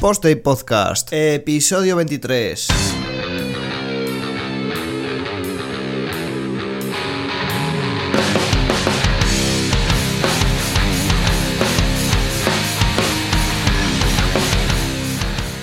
[0.00, 2.68] Poste Podcast, episodio 23.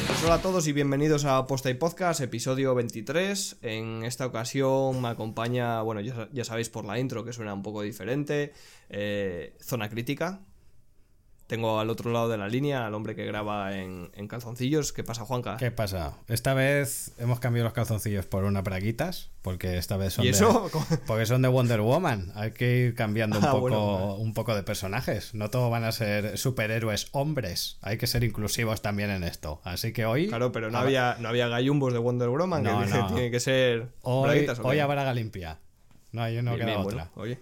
[0.07, 3.59] Pues hola a todos y bienvenidos a Posta y Podcast, episodio 23.
[3.61, 7.63] En esta ocasión me acompaña, bueno, ya, ya sabéis por la intro que suena un
[7.63, 8.51] poco diferente,
[8.89, 10.41] eh, Zona Crítica,
[11.47, 14.93] tengo al otro lado de la línea al hombre que graba en, calzoncillos.
[14.93, 15.57] ¿Qué pasa, Juanca?
[15.57, 16.17] ¿Qué pasa?
[16.27, 20.69] Esta vez hemos cambiado los calzoncillos por una braguitas, porque esta vez son ¿Y eso?
[20.73, 22.31] de porque son de Wonder Woman.
[22.35, 25.35] Hay que ir cambiando un, ah, poco, un poco de personajes.
[25.35, 27.77] No todos van a ser superhéroes hombres.
[27.81, 29.61] Hay que ser inclusivos también en esto.
[29.63, 30.27] Así que hoy.
[30.27, 33.07] Claro, pero no había no había gallumbos de Wonder Woman no, que, no.
[33.13, 33.89] tiene que ser.
[34.01, 35.59] Hoy, hoy a braga limpia.
[36.11, 37.11] No, hay no queda otra.
[37.15, 37.39] oye.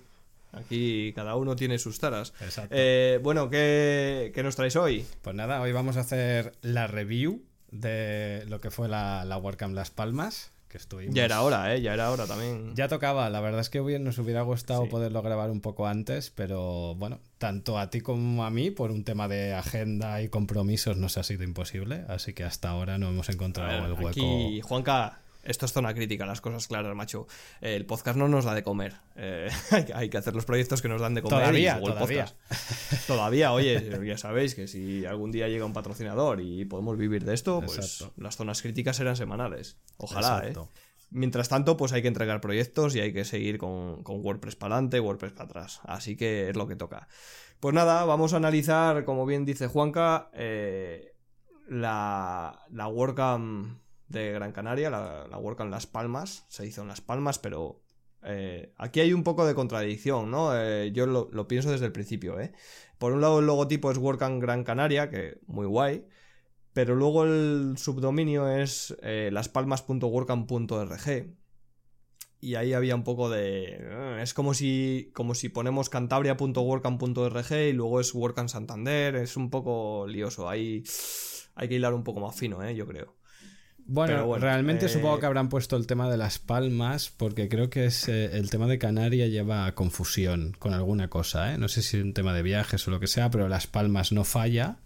[0.54, 2.34] Aquí cada uno tiene sus taras.
[2.70, 5.06] Eh, bueno, ¿qué, nos traéis hoy?
[5.22, 9.74] Pues nada, hoy vamos a hacer la review de lo que fue la, la WordCamp
[9.74, 10.52] Las Palmas.
[10.68, 11.14] Que estuvimos...
[11.14, 11.82] Ya era hora, ¿eh?
[11.82, 12.74] Ya era hora también.
[12.76, 13.30] Ya tocaba.
[13.30, 17.20] La verdad es que bien nos hubiera gustado poderlo grabar un poco antes, pero bueno,
[17.38, 21.24] tanto a ti como a mí, por un tema de agenda y compromisos, nos ha
[21.24, 22.06] sido imposible.
[22.08, 24.08] Así que hasta ahora no hemos encontrado el hueco.
[24.08, 27.28] Aquí, Juanca, esto es zona crítica, las cosas claras, macho.
[27.60, 28.96] El podcast no nos da de comer.
[29.16, 29.50] Eh,
[29.94, 31.40] hay que hacer los proyectos que nos dan de comer.
[31.40, 32.34] Todavía, todavía.
[33.08, 37.34] todavía, oye, ya sabéis que si algún día llega un patrocinador y podemos vivir de
[37.34, 39.78] esto, pues las zonas críticas serán semanales.
[39.98, 40.54] Ojalá, ¿eh?
[41.10, 45.00] Mientras tanto, pues hay que entregar proyectos y hay que seguir con, WordPress para adelante,
[45.00, 45.82] WordPress para atrás.
[45.84, 47.08] Así que es lo que toca.
[47.60, 51.14] Pues nada, vamos a analizar, como bien dice Juanca, eh,
[51.68, 57.02] la, la WordCamp de Gran Canaria, la, la en Las Palmas, se hizo en Las
[57.02, 57.84] Palmas, pero
[58.24, 60.58] eh, aquí hay un poco de contradicción, ¿no?
[60.58, 62.54] Eh, yo lo, pienso desde el principio, ¿eh?
[62.98, 66.06] Por un lado el logotipo es WordCamp Gran Canaria, que muy guay,
[66.74, 71.36] pero luego el subdominio es eh, laspalmas.wordcamp.org
[72.44, 74.22] y ahí había un poco de...
[74.22, 80.06] Es como si, como si ponemos cantabria.wordcamp.org y luego es WordCamp Santander, es un poco
[80.08, 80.84] lioso, ahí
[81.56, 82.76] hay que hilar un poco más fino, ¿eh?
[82.76, 83.16] yo creo.
[83.86, 87.86] Bueno, realmente supongo que eh, habrán puesto el tema de las palmas, porque creo que
[87.86, 91.58] es eh, el tema de Canarias lleva a confusión con alguna cosa, ¿eh?
[91.58, 94.12] No sé si es un tema de viajes o lo que sea, pero las palmas
[94.12, 94.78] no falla.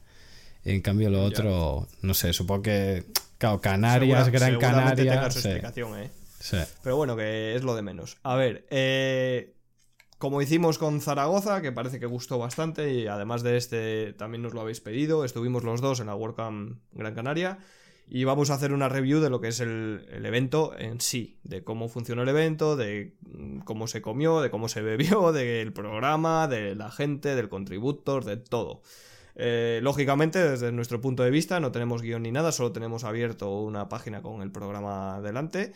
[0.63, 3.05] En cambio, lo otro, no sé, supongo que.
[3.37, 5.29] Claro, Canarias, Gran Canaria.
[5.29, 6.09] Su explicación, ¿eh?
[6.39, 6.57] Sí.
[6.81, 8.17] Pero bueno, que es lo de menos.
[8.23, 9.55] A ver, eh,
[10.17, 14.53] como hicimos con Zaragoza, que parece que gustó bastante, y además de este también nos
[14.53, 17.59] lo habéis pedido, estuvimos los dos en la WordCamp Gran Canaria
[18.09, 21.63] y vamos a hacer una review de lo que es el, evento en sí, de
[21.63, 26.47] cómo funcionó el evento, de mm, cómo se comió, de cómo se bebió, del programa,
[26.47, 28.81] de la gente, del contributor, de todo.
[29.35, 33.59] Eh, lógicamente, desde nuestro punto de vista, no tenemos guion ni nada, solo tenemos abierto
[33.61, 35.73] una página con el programa delante.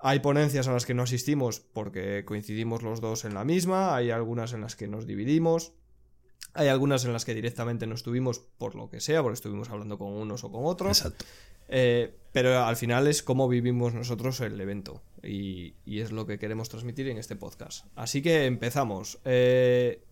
[0.00, 4.10] Hay ponencias a las que no asistimos porque coincidimos los dos en la misma, hay
[4.10, 5.74] algunas en las que nos dividimos.
[6.58, 9.96] Hay algunas en las que directamente no estuvimos por lo que sea, porque estuvimos hablando
[9.96, 10.98] con unos o con otros.
[10.98, 11.24] Exacto.
[11.68, 15.02] Eh, pero al final es cómo vivimos nosotros el evento.
[15.22, 17.86] Y, es lo que queremos transmitir en este podcast.
[17.94, 19.18] Así que empezamos.
[19.24, 20.02] Eh,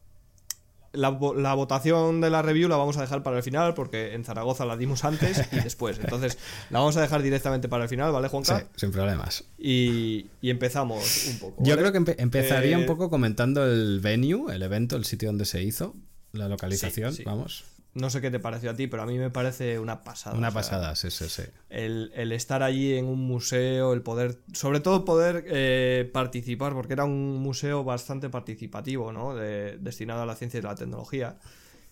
[0.92, 4.64] la, votación de la review la vamos a dejar para el final porque en Zaragoza
[4.64, 5.98] la dimos antes y después.
[5.98, 6.38] Entonces
[6.70, 8.60] la vamos a dejar directamente para el final, ¿vale, Juanca?
[8.60, 9.44] Sí, sin problemas.
[9.58, 11.62] Y, empezamos un poco.
[11.62, 15.44] Yo creo que empezaría un eh, poco comentando el venue, el evento, el sitio donde
[15.44, 15.94] se hizo,
[16.32, 17.64] la localización, vamos.
[17.96, 20.36] No sé qué te pareció a ti, pero a mí me parece una pasada.
[20.36, 21.44] Una pasada, sí, sí, sí.
[21.70, 27.06] El, estar allí en un museo, el poder, sobre todo poder eh, participar, porque era
[27.06, 29.34] un museo bastante participativo, ¿no?
[29.34, 31.38] destinado a la ciencia y la tecnología.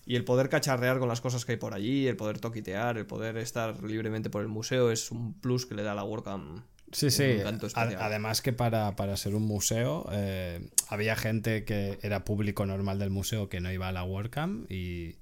[0.05, 3.07] Y el poder cacharrear con las cosas que hay por allí, el poder toquitear, el
[3.07, 6.61] poder estar libremente por el museo es un plus que le da la WordCamp.
[6.91, 7.39] Sí, sí.
[7.75, 13.09] Además que para, para, ser un museo eh, había gente que era público normal del
[13.09, 15.15] museo que no iba a la WordCamp y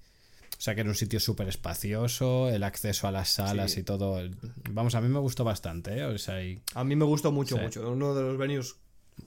[0.57, 4.21] o sea que era un sitio súper espacioso, el acceso a las salas y todo.
[4.69, 6.05] Vamos, a mí me gustó bastante, ¿eh?
[6.05, 6.35] O sea,
[6.73, 7.89] A mí me gustó mucho, mucho.
[7.91, 8.75] Uno de los venues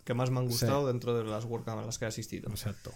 [0.05, 2.49] que más me han gustado dentro de las WordCamp a las que he asistido.
[2.50, 2.93] Exacto.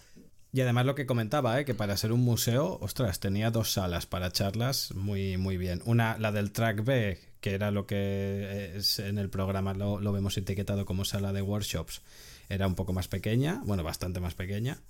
[0.52, 1.64] Y además lo que comentaba, ¿eh?
[1.64, 5.80] que para ser un museo, ostras, tenía dos salas para charlas muy, muy bien.
[5.84, 10.12] Una, la del track B, que era lo que es en el programa lo, lo
[10.12, 12.02] vemos etiquetado como sala de workshops,
[12.48, 14.80] era un poco más pequeña, bueno, bastante más pequeña.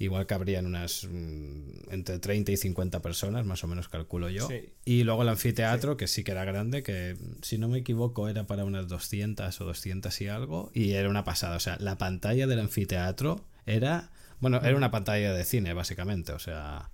[0.00, 4.48] Igual cabrían unas mm, entre 30 y 50 personas, más o menos calculo yo.
[4.84, 8.46] Y luego el anfiteatro, que sí que era grande, que si no me equivoco era
[8.46, 11.56] para unas 200 o 200 y algo, y era una pasada.
[11.56, 14.10] O sea, la pantalla del anfiteatro era,
[14.40, 16.32] bueno, era una pantalla de cine, básicamente.
[16.32, 16.90] O sea,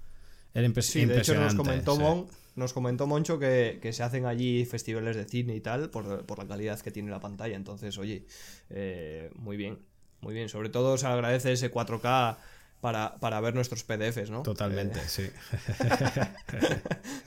[0.53, 1.23] era impresionante.
[1.25, 5.27] Sí, de hecho nos comentó Mon nos comentó Moncho que, se hacen allí festivales de
[5.27, 7.55] cine y tal por, la calidad que tiene la pantalla.
[7.55, 8.27] Entonces, oye,
[8.71, 9.79] eh, muy bien,
[10.23, 10.49] muy bien.
[10.49, 12.39] Sobre todo se agradece ese 4K
[12.81, 14.43] para, ver nuestros PDFs, ¿no?
[14.43, 15.29] Totalmente, eh, sí.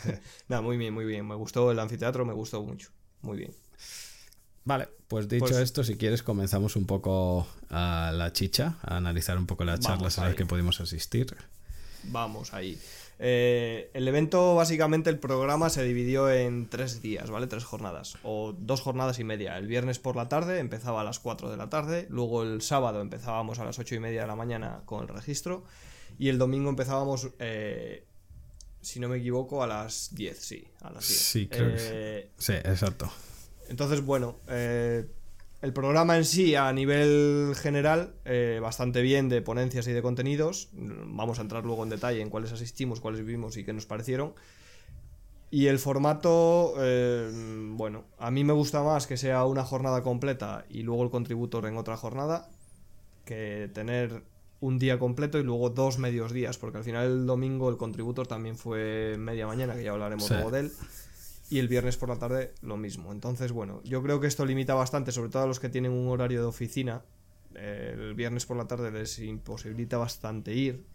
[0.48, 1.28] Nada, muy bien, muy bien.
[1.28, 2.90] Me gustó el anfiteatro, me gustó mucho.
[3.22, 3.54] Muy bien.
[4.66, 9.38] Vale, pues dicho pues esto, si quieres comenzamos un poco a la chicha, a analizar
[9.38, 11.36] un poco las charlas a las que pudimos asistir.
[12.04, 12.80] Vamos ahí.
[13.22, 17.48] Eh, el evento, básicamente, el programa se dividió en tres días, ¿vale?
[17.48, 19.58] Tres jornadas, o dos jornadas y media.
[19.58, 23.02] El viernes por la tarde empezaba a las 4 de la tarde, luego el sábado
[23.02, 25.66] empezábamos a las 8 y media de la mañana con el registro,
[26.18, 28.06] y el domingo empezábamos, eh,
[28.82, 31.20] si no me equivoco, a las 10, sí, a las 10.
[31.20, 32.54] Sí, creo que sí.
[32.54, 33.12] Eh, exacto.
[33.68, 34.38] Entonces, bueno,
[35.62, 40.70] el programa en sí, a nivel general, eh, bastante bien de ponencias y de contenidos.
[40.74, 44.34] Vamos a entrar luego en detalle en cuáles asistimos, cuáles vimos y qué nos parecieron.
[45.52, 47.30] Y el formato, eh,
[47.74, 51.66] bueno, a mí me gusta más que sea una jornada completa y luego el contributor
[51.66, 52.50] en otra jornada,
[53.26, 54.24] que tener
[54.62, 58.28] un día completo y luego dos medios días, porque al final el domingo el contributor
[58.28, 60.72] también fue media mañana, que ya hablaremos luego de él
[61.50, 63.12] y el viernes por la tarde lo mismo.
[63.12, 66.08] Entonces, bueno, yo creo que esto limita bastante, sobre todo a los que tienen un
[66.10, 67.02] horario de oficina.
[67.56, 70.86] el viernes por la tarde les imposibilita bastante ir.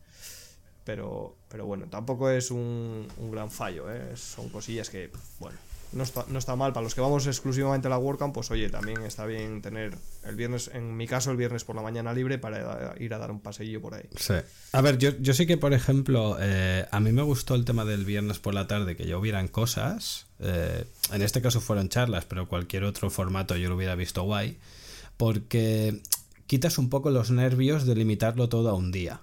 [0.85, 3.91] Pero, pero bueno, tampoco es un, gran fallo.
[3.91, 4.17] ¿eh?
[4.17, 5.11] Son cosillas que,
[5.41, 5.59] bueno,
[5.95, 6.73] no está, no está mal.
[6.73, 10.37] Para los que vamos exclusivamente a la WordCamp, pues oye, también está bien tener el
[10.37, 13.41] viernes, en mi caso, el viernes por la mañana libre para ir a dar un
[13.41, 14.05] paseillo por ahí.
[14.17, 14.35] Sí.
[14.73, 17.85] A ver, yo, yo sí que, por ejemplo, eh, a mí me gustó el tema
[17.85, 20.27] del viernes por la tarde, que ya hubieran cosas.
[20.41, 24.59] Eh, en este caso fueron charlas, pero cualquier otro formato yo lo hubiera visto guay.
[25.17, 26.03] Porque
[26.47, 29.21] quitas un poco los nervios de limitarlo todo a un día.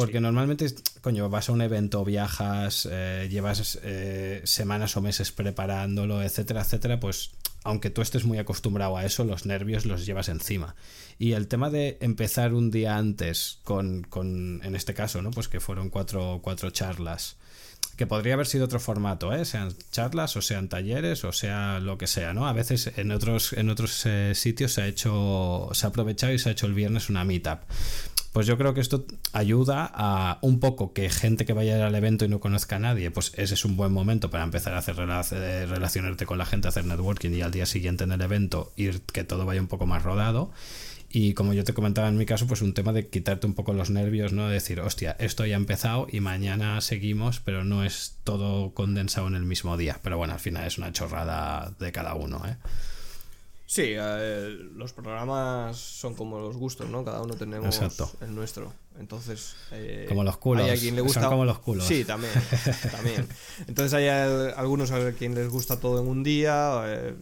[0.00, 0.64] Porque normalmente,
[1.02, 6.98] coño, vas a un evento, viajas, eh, llevas eh, semanas o meses preparándolo, etcétera, etcétera,
[6.98, 7.32] pues
[7.64, 10.74] aunque tú estés muy acostumbrado a eso, los nervios los llevas encima.
[11.18, 15.32] Y el tema de empezar un día antes con, con en este caso, ¿no?
[15.32, 17.36] Pues que fueron cuatro, cuatro charlas,
[18.00, 19.44] que podría haber sido otro formato, ¿eh?
[19.44, 22.48] sean charlas o sean talleres o sea lo que sea, ¿no?
[22.48, 26.38] A veces en otros, en otros eh, sitios se ha hecho, se ha aprovechado y
[26.38, 27.58] se ha hecho el viernes una meetup.
[28.32, 32.24] Pues yo creo que esto ayuda a un poco que gente que vaya al evento
[32.24, 34.96] y no conozca a nadie, pues ese es un buen momento para empezar a hacer
[34.98, 39.02] eh, relacionarte con la gente, hacer networking y al día siguiente en el evento ir
[39.02, 40.52] que todo vaya un poco más rodado.
[41.12, 43.72] Y como yo te comentaba en mi caso, pues un tema de quitarte un poco
[43.72, 44.46] los nervios, ¿no?
[44.46, 49.26] De decir, hostia, esto ya ha empezado y mañana seguimos, pero no es todo condensado
[49.26, 49.98] en el mismo día.
[50.04, 52.56] Pero bueno, al final es una chorrada de cada uno, ¿eh?
[53.70, 57.04] Sí, eh, los programas son como los gustos, ¿no?
[57.04, 57.80] Cada uno tenemos
[58.20, 58.72] el nuestro.
[58.98, 59.54] Entonces.
[59.70, 60.64] Eh, como los culos.
[60.64, 61.20] Hay a quien le gusta...
[61.20, 61.86] Son como los culos.
[61.86, 62.32] Sí, también.
[62.90, 63.28] también.
[63.68, 66.82] Entonces hay algunos a quien les gusta todo en un día.
[66.86, 67.14] Eh,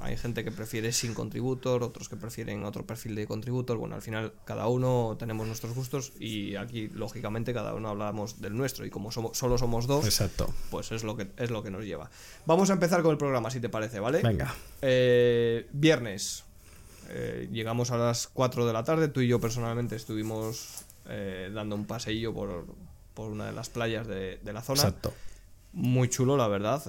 [0.00, 3.76] hay gente que prefiere sin contributor, otros que prefieren otro perfil de contributor.
[3.78, 8.56] Bueno, al final cada uno tenemos nuestros gustos y aquí lógicamente cada uno hablamos del
[8.56, 10.52] nuestro y como somos, solo somos dos, Exacto.
[10.70, 12.10] pues es lo que es lo que nos lleva.
[12.46, 14.22] Vamos a empezar con el programa, si te parece, ¿vale?
[14.22, 14.54] Venga.
[14.82, 16.44] Eh, viernes.
[17.10, 19.08] Eh, llegamos a las 4 de la tarde.
[19.08, 22.66] Tú y yo personalmente estuvimos eh, dando un paseillo por,
[23.14, 24.82] por, una de las playas de, de la zona.
[24.82, 25.12] Exacto.
[25.72, 26.82] Muy chulo, la verdad.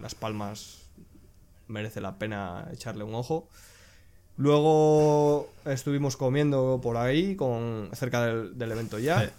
[0.00, 0.85] las palmas
[1.68, 3.48] merece la pena echarle un ojo.
[4.36, 9.32] Luego estuvimos comiendo por ahí, con, cerca del, evento ya,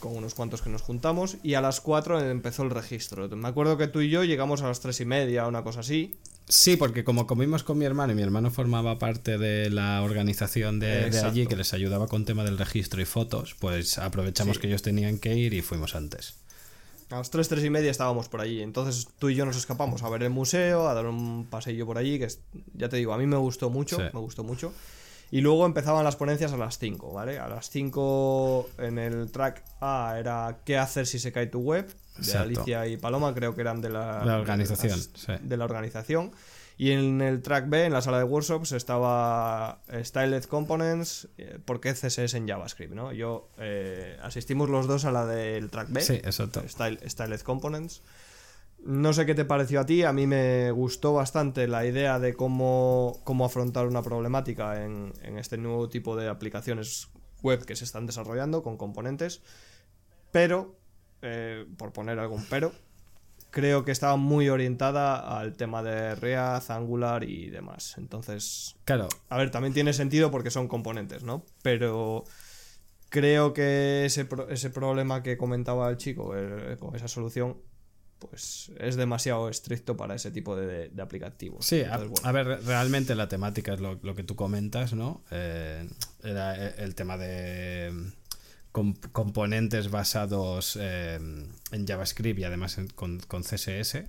[0.00, 3.28] con unos cuantos que nos juntamos, y a las 4 empezó el registro.
[3.28, 6.16] Me acuerdo que tú y yo llegamos a las 3 y media, una cosa así.
[6.48, 10.78] Sí, porque como comimos con mi hermano y mi hermano formaba parte de la organización
[10.78, 14.82] de, allí que les ayudaba con tema del registro y fotos, pues aprovechamos que ellos
[14.82, 16.34] tenían que ir y fuimos antes.
[17.10, 18.62] A las 3, 3 y media estábamos por allí.
[18.62, 21.98] Entonces tú y yo nos escapamos a ver el museo, a dar un paseillo por
[21.98, 22.28] allí, que
[22.74, 24.72] ya te digo, a mí me gustó mucho, me gustó mucho.
[25.30, 27.38] Y luego empezaban las ponencias a las 5, ¿vale?
[27.38, 31.92] A las 5 en el track A era ¿Qué hacer si se cae tu web?
[32.18, 34.98] De Alicia y Paloma, creo que eran de la, organización.
[35.42, 36.32] de la organización.
[36.78, 41.80] Y en el track B, en la sala de workshops, estaba Styled Components, eh, ¿por
[41.80, 42.92] qué CSS en JavaScript?
[42.92, 43.12] ¿no?
[43.12, 46.62] Yo eh, asistimos los dos a la del track B, sí, exacto.
[46.68, 48.02] Styled Components.
[48.84, 52.34] No sé qué te pareció a ti, a mí me gustó bastante la idea de
[52.34, 57.08] cómo, cómo afrontar una problemática en, en este nuevo tipo de aplicaciones
[57.42, 59.42] web que se están desarrollando con componentes,
[60.30, 60.76] pero,
[61.22, 62.72] eh, por poner algún pero,
[63.56, 67.94] creo que estaba muy orientada al tema de React, Angular y demás.
[67.96, 69.08] Entonces, claro.
[69.30, 71.42] A ver, también tiene sentido porque son componentes, ¿no?
[71.62, 72.24] Pero
[73.08, 76.34] creo que ese, ese problema que comentaba el chico,
[76.78, 77.56] con esa solución,
[78.18, 81.64] pues es demasiado estricto para ese tipo de, aplicativos.
[81.64, 85.24] Sí, a, ver, realmente la temática es lo, que tú comentas, ¿no?
[85.30, 85.88] Eh,
[86.22, 88.12] era el tema de
[89.12, 91.18] componentes basados eh,
[91.72, 94.04] en JavaScript y además con, CSS,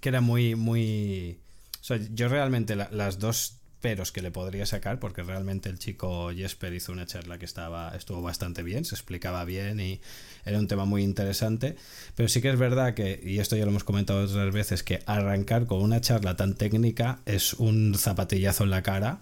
[0.00, 1.38] que era muy, muy...
[1.80, 6.30] O sea, yo realmente las dos peros que le podría sacar, porque realmente el chico
[6.34, 10.00] Jesper hizo una charla que estaba, estuvo bastante bien, se explicaba bien y
[10.44, 11.76] era un tema muy interesante,
[12.16, 15.02] pero sí que es verdad que, y esto ya lo hemos comentado otras veces, que
[15.06, 19.20] arrancar con una charla tan técnica es un zapatillazo en la cara,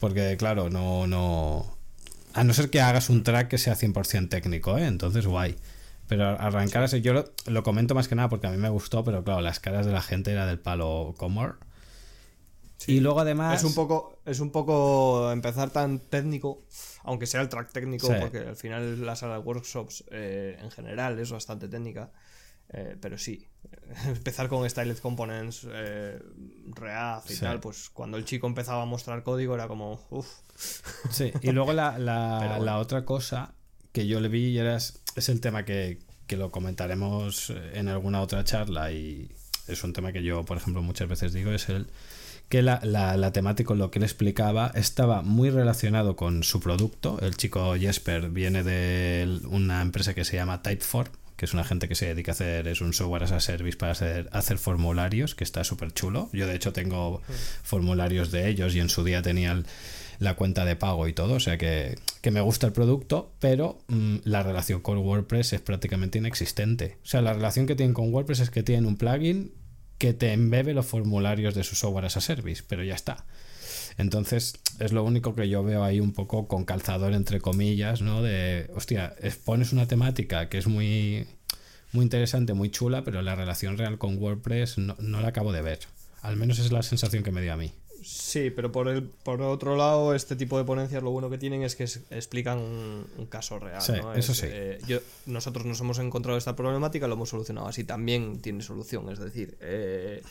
[0.00, 1.77] porque claro, no, no,
[2.34, 4.86] a no ser que hagas un track que sea 100% técnico, ¿eh?
[4.86, 5.56] entonces guay.
[6.08, 9.22] Pero arrancar así, yo lo, comento más que nada porque a mí me gustó, pero
[9.24, 11.58] claro, las caras de la gente era del palo Comor.
[12.86, 13.58] Y luego además...
[13.58, 16.62] Es un, poco, es un poco empezar tan técnico,
[17.02, 21.18] aunque sea el track técnico, porque al final la sala de workshops eh, en general
[21.18, 22.10] es bastante técnica.
[22.70, 23.48] Eh, pero sí,
[24.06, 26.20] empezar con Styled Components, eh,
[26.66, 30.28] React y tal, pues cuando el chico empezaba a mostrar código era como, uff.
[31.10, 33.54] Sí, y luego la, la, otra cosa
[33.92, 38.42] que yo le vi era, es, el tema que, que, lo comentaremos en alguna otra
[38.44, 39.30] charla y
[39.68, 41.88] es un tema que yo, por ejemplo, muchas veces digo, es el
[42.48, 47.18] que la, la, temática, lo que él explicaba, estaba muy relacionado con su producto.
[47.20, 51.88] El chico Jesper viene de una empresa que se llama Typeform, que es una gente
[51.88, 55.36] que se dedica a hacer, es un software as a service para hacer, hacer formularios,
[55.36, 56.28] que está súper chulo.
[56.32, 57.22] Yo de hecho tengo
[57.62, 59.62] formularios de ellos y en su día tenía
[60.18, 61.96] la cuenta de pago y todo, o sea que,
[62.28, 66.98] me gusta el producto, pero mm, la relación con WordPress es prácticamente inexistente.
[67.04, 69.52] O sea, la relación que tienen con WordPress es que tienen un plugin
[69.96, 73.24] que te embebe los formularios de su software as a service, pero ya está.
[73.98, 78.22] Entonces, es lo único que yo veo ahí un poco con calzador, entre comillas, ¿no?
[78.22, 81.26] De, hostia, expones una temática que es muy,
[81.92, 85.62] muy interesante, muy chula, pero la relación real con WordPress no, no la acabo de
[85.62, 85.80] ver.
[86.22, 87.72] Al menos es la sensación que me dio a mí.
[88.02, 91.62] Sí, pero por el por otro lado, este tipo de ponencias lo bueno que tienen
[91.62, 93.82] es que explican un, caso real.
[93.82, 94.46] Sí, eso sí.
[94.48, 97.84] Eh, nosotros nos hemos encontrado esta problemática, lo hemos solucionado así.
[97.84, 100.22] También tiene solución, es decir, eh,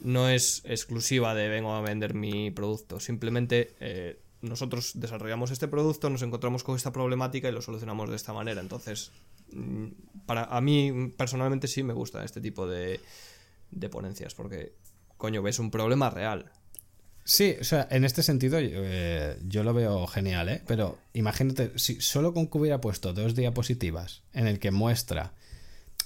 [0.00, 3.00] no es exclusiva de vengo a vender mi producto.
[3.00, 8.16] Simplemente eh, nosotros desarrollamos este producto, nos encontramos con esta problemática y lo solucionamos de
[8.16, 8.60] esta manera.
[8.60, 9.10] Entonces,
[9.52, 9.86] mm,
[10.26, 13.00] para a mí personalmente sí me gusta este tipo de,
[13.90, 14.74] ponencias porque
[15.16, 16.50] coño, ves un problema real.
[17.24, 20.62] Sí, o sea, en este sentido eh, yo lo veo genial, ¿eh?
[20.66, 25.34] Pero imagínate, si solo con que hubiera puesto dos diapositivas en el que muestra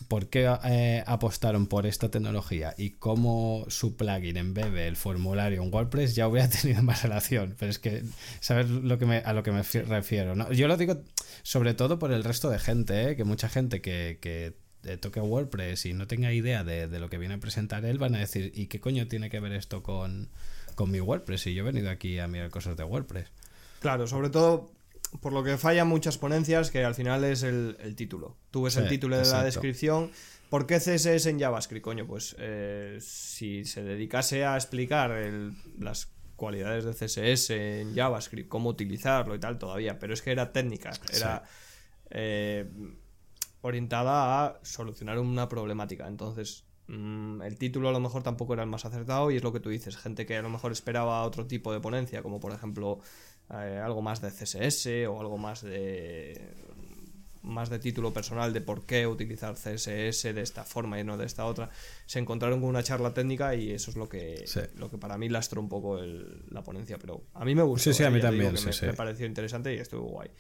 [0.09, 5.73] por qué eh, apostaron por esta tecnología y cómo su plugin embebe el formulario en
[5.73, 7.55] WordPress, ya hubiera tenido más relación.
[7.59, 8.03] Pero es que,
[8.41, 10.35] ¿sabes lo que me, a lo que me refiero?
[10.35, 10.53] ¿no?
[10.53, 11.03] Yo lo digo
[11.43, 13.17] sobre todo por el resto de gente, ¿eh?
[13.17, 14.55] que mucha gente que, que
[14.99, 18.15] toque WordPress y no tenga idea de, de, lo que viene a presentar él, van
[18.15, 20.29] a decir, ¿y qué coño tiene que ver esto con,
[20.75, 23.29] con mi WordPress y yo he venido aquí a mirar cosas de WordPress.
[23.81, 24.73] Claro, sobre todo
[25.21, 28.37] por lo que fallan muchas ponencias, que al final es el, título.
[28.51, 30.11] Tú ves el título de la descripción.
[30.49, 31.85] ¿Por qué CSS en JavaScript?
[31.85, 35.11] Coño, pues eh, si se dedicase a explicar
[35.79, 40.53] las cualidades de CSS en JavaScript, cómo utilizarlo y tal, todavía, pero es que era
[40.53, 41.45] técnica, era
[42.11, 42.69] eh,
[43.63, 46.07] orientada a solucionar una problemática.
[46.07, 49.53] Entonces, Mm, el título a lo mejor tampoco era el más acertado y es lo
[49.53, 52.53] que tú dices, gente que a lo mejor esperaba otro tipo de ponencia, como por
[52.53, 52.99] ejemplo
[53.53, 56.41] eh, algo más de CSS o algo más de
[57.43, 61.27] más de título personal de por qué utilizar CSS de esta forma y no de
[61.27, 61.71] esta otra,
[62.07, 64.45] se encontraron con una charla técnica y eso es lo que,
[64.77, 66.01] lo que para mí lastró un poco
[66.51, 67.91] la ponencia, pero a mí me gustó.
[67.91, 68.55] Sí, sí, a mí también.
[68.83, 70.31] me, pareció interesante y estuvo guay.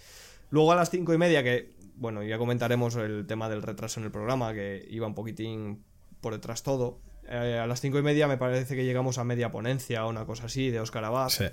[0.50, 4.06] Luego a las cinco y media, que bueno, ya comentaremos el tema del retraso en
[4.06, 5.82] el programa, que iba un poquitín
[6.20, 7.00] por detrás todo.
[7.28, 10.24] Eh, a las cinco y media me parece que llegamos a media ponencia o una
[10.24, 11.28] cosa así de Oscar Abad.
[11.30, 11.46] Sí.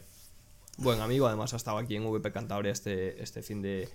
[0.82, 3.90] Buen amigo, además ha estado aquí en VP Cantabria este, este fin de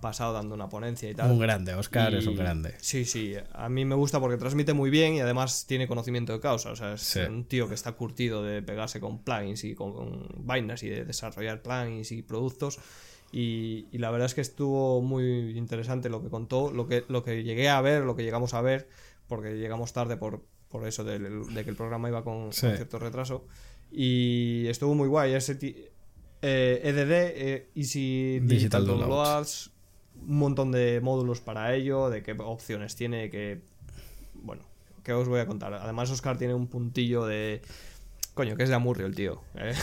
[0.00, 1.30] pasado dando una ponencia y tal.
[1.30, 2.74] Un grande, Oscar es un grande.
[2.80, 6.40] Sí, sí, a mí me gusta porque transmite muy bien y además tiene conocimiento de
[6.40, 6.70] causa.
[6.70, 10.82] O sea, es un tío que está curtido de pegarse con plugins y con, vainas
[10.82, 12.78] y de desarrollar plugins y productos.
[13.30, 17.22] Y, y, la verdad es que estuvo muy interesante lo que contó, lo que, lo
[17.24, 18.88] que llegué a ver, lo que llegamos a ver
[19.28, 21.18] porque llegamos tarde por, por eso de,
[21.62, 23.46] que el programa iba con, cierto retraso.
[23.92, 25.34] Y estuvo muy guay.
[25.34, 25.54] Ese
[26.42, 29.70] eh, EDD, eh, Easy Digital, Downloads,
[30.26, 33.60] un montón de módulos para ello, de qué opciones tiene, que.
[34.34, 34.62] Bueno,
[35.02, 35.74] ¿qué os voy a contar?
[35.74, 37.62] Además, Oscar tiene un puntillo de.
[38.34, 39.42] Coño, que es de Amurrio el tío.
[39.56, 39.74] ¿eh?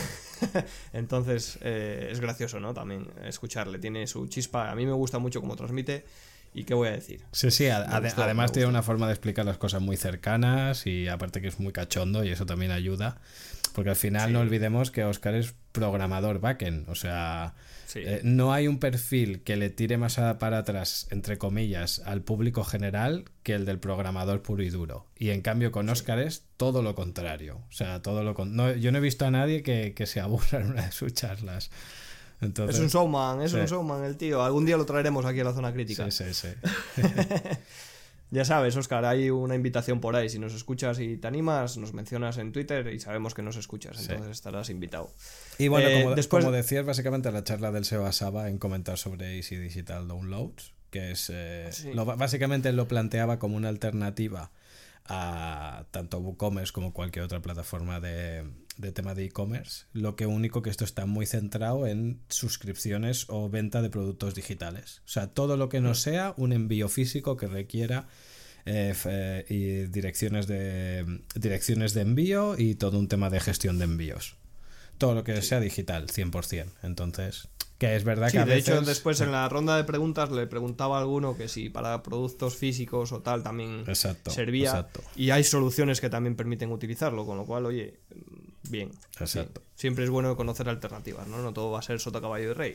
[0.94, 2.74] Entonces, es gracioso, ¿no?
[2.74, 3.80] También escucharle.
[3.80, 4.72] Tiene su chispa.
[4.72, 6.06] A mí me gusta mucho cómo transmite.
[6.56, 7.22] ¿Y qué voy a decir?
[7.34, 11.50] Sí, sí, además tiene una forma de explicar las cosas muy cercanas y aparte que
[11.50, 13.20] es muy cachondo y eso también ayuda.
[13.76, 17.56] Porque al final no olvidemos que Oscar es programador backend, o sea,
[17.94, 22.64] eh, no hay un perfil que le tire más para atrás, entre comillas, al público
[22.64, 25.08] general que el del programador puro y duro.
[25.18, 27.62] Y en cambio con Oscar es todo lo contrario.
[27.68, 30.62] O sea, todo lo no, yo no he visto a nadie que, que se aburra
[30.62, 31.70] en una de sus charlas
[32.42, 34.44] es un showman, es un showman el tío.
[34.44, 36.10] Algún día lo traeremos aquí a la zona crítica.
[36.12, 37.02] Sí, sí, sí.
[38.32, 40.30] ya sabes, Oscar, hay una invitación por ahí.
[40.30, 44.00] Si nos escuchas y te animas, nos mencionas en Twitter y sabemos que nos escuchas,
[44.02, 45.12] entonces estarás invitado.
[45.58, 46.44] Y bueno, eh, como, después...
[46.44, 51.12] como, decías, básicamente la charla del SEO basaba en comentar sobre Easy Digital Downloads, que
[51.12, 51.70] es eh,
[52.18, 54.52] básicamente lo planteaba como una alternativa
[55.08, 58.44] a tanto WooCommerce como cualquier otra plataforma de,
[58.78, 59.86] de tema de e-commerce.
[59.94, 65.02] Lo que único que esto está muy centrado en suscripciones o venta de productos digitales.
[65.06, 68.08] O sea, todo lo que no sea un envío físico que requiera
[68.66, 73.86] eh, eh, y direcciones de direcciones de envío y todo un tema de gestión de
[73.86, 74.36] envíos.
[74.98, 76.68] Todo lo que sea digital, 100%.
[76.84, 80.48] Entonces, que es verdad que a de hecho después en la ronda de preguntas le
[80.48, 86.00] preguntaba a alguno que si para productos físicos o tal también servía y hay soluciones
[86.00, 88.00] que también permiten utilizarlo, con lo cual, oye,
[88.70, 88.92] bien.
[89.20, 89.62] Exacto.
[89.76, 91.42] Siempre es bueno conocer alternativas, ¿no?
[91.42, 92.74] No todo va a ser sota caballo de rey.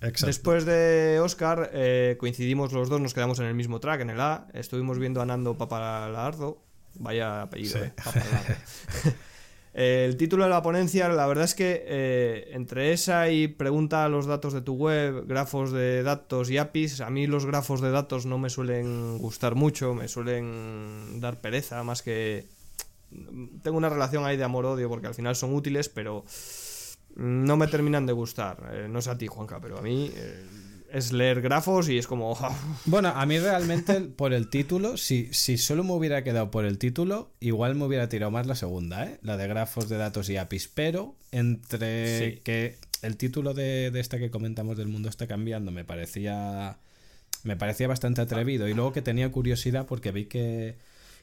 [0.00, 0.26] Exacto.
[0.26, 4.20] Después de Oscar, eh, coincidimos los dos, nos quedamos en el mismo track, en el
[4.20, 4.46] A.
[4.54, 6.62] Estuvimos viendo a Nando Papalardo.
[6.94, 7.92] Vaya apellido, eh.
[9.74, 14.26] el título de la ponencia, la verdad es que eh, entre esa y pregunta los
[14.26, 18.26] datos de tu web, grafos de datos y APIs, a mí los grafos de datos
[18.26, 22.46] no me suelen gustar mucho, me suelen dar pereza más que
[23.62, 26.24] tengo una relación ahí de amor-odio porque al final son útiles, pero
[27.16, 28.70] no me terminan de gustar.
[28.72, 30.46] Eh, no sé a ti, Juanca, pero a mí eh,
[30.90, 32.36] es leer grafos y es como...
[32.86, 36.78] bueno, a mí realmente por el título, si, si solo me hubiera quedado por el
[36.78, 39.18] título, igual me hubiera tirado más la segunda, ¿eh?
[39.22, 44.18] la de grafos de datos y APIs, pero entre que el título de, de esta
[44.18, 46.78] que comentamos del mundo está cambiando me parecía...
[47.44, 50.76] Me parecía bastante atrevido y luego que tenía curiosidad porque vi que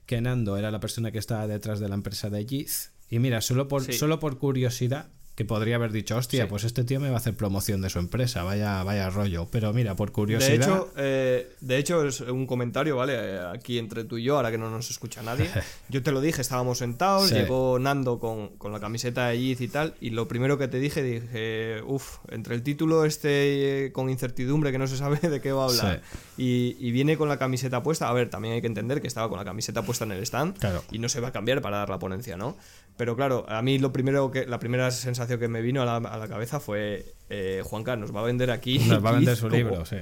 [0.05, 2.91] que Nando era la persona que estaba detrás de la empresa de Yeez.
[3.09, 7.01] Y mira, solo por, solo por curiosidad, que podría haber dicho, hostia, pues este tío
[7.01, 9.47] me va a hacer promoción de su empresa, vaya, vaya rollo.
[9.51, 10.49] Pero mira, por curiosidad.
[10.49, 13.39] De hecho, eh, de hecho es un comentario, ¿vale?
[13.39, 15.49] Aquí entre tú y yo, ahora que no nos escucha nadie.
[15.89, 19.67] Yo te lo dije, estábamos sentados, llegó Nando con, con, la camiseta de Yiz y
[19.67, 24.71] tal, y lo primero que te dije, dije, uff, entre el título este con incertidumbre
[24.71, 26.01] que no se sabe de qué va a hablar,
[26.37, 29.29] y, y, viene con la camiseta puesta, a ver, también hay que entender que estaba
[29.29, 30.57] con la camiseta puesta en el stand,
[30.91, 32.57] y no se va a cambiar para dar la ponencia, ¿no?
[32.97, 36.27] Pero claro, a mí lo primero que la primera sensación que me vino a la,
[36.27, 39.85] cabeza fue eh, Juanca nos va a vender aquí nos va a vender su libro,
[39.85, 39.97] sí.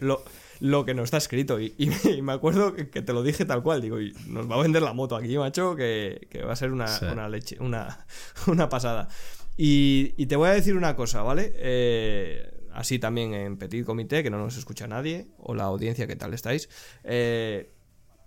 [0.59, 1.73] lo, que no está escrito y,
[2.21, 4.93] me acuerdo que, te lo dije tal cual, digo, y nos va a vender la
[4.93, 8.05] moto aquí, macho, que, va a ser una, leche, una,
[8.47, 9.09] una pasada.
[9.57, 11.51] Y, te voy a decir una cosa, ¿vale?
[11.55, 16.15] Eh, así también en Petit Comité, que no nos escucha nadie, o la audiencia, ¿qué
[16.15, 16.69] tal estáis?
[17.03, 17.71] Eh,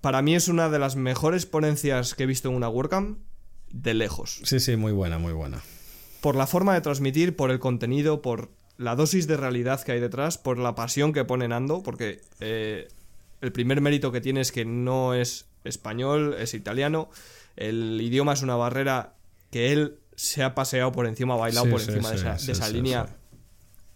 [0.01, 3.19] para mí es una de las mejores ponencias que he visto en una WordCamp
[3.83, 4.41] de lejos.
[4.45, 5.63] Sí, sí, muy buena, muy buena.
[6.21, 10.01] Por la forma de transmitir, por el contenido, por la dosis de realidad que hay
[10.01, 12.89] detrás, por la pasión que pone Nando, porque eh,
[13.41, 17.11] el primer mérito que tiene es que no es español, es italiano,
[17.57, 19.15] el idioma es una barrera
[19.51, 23.07] que él se ha paseado por encima, ha bailado por encima de esa, línea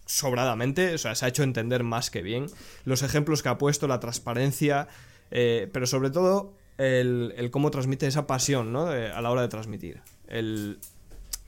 [0.05, 2.47] sobradamente, o sea, se ha hecho entender más que bien.
[2.85, 4.87] Los ejemplos que ha puesto, la transparencia,
[5.31, 8.87] eh, pero sobre todo el, cómo transmite esa pasión ¿no?
[8.87, 10.01] a la hora de transmitir.
[10.27, 10.79] El,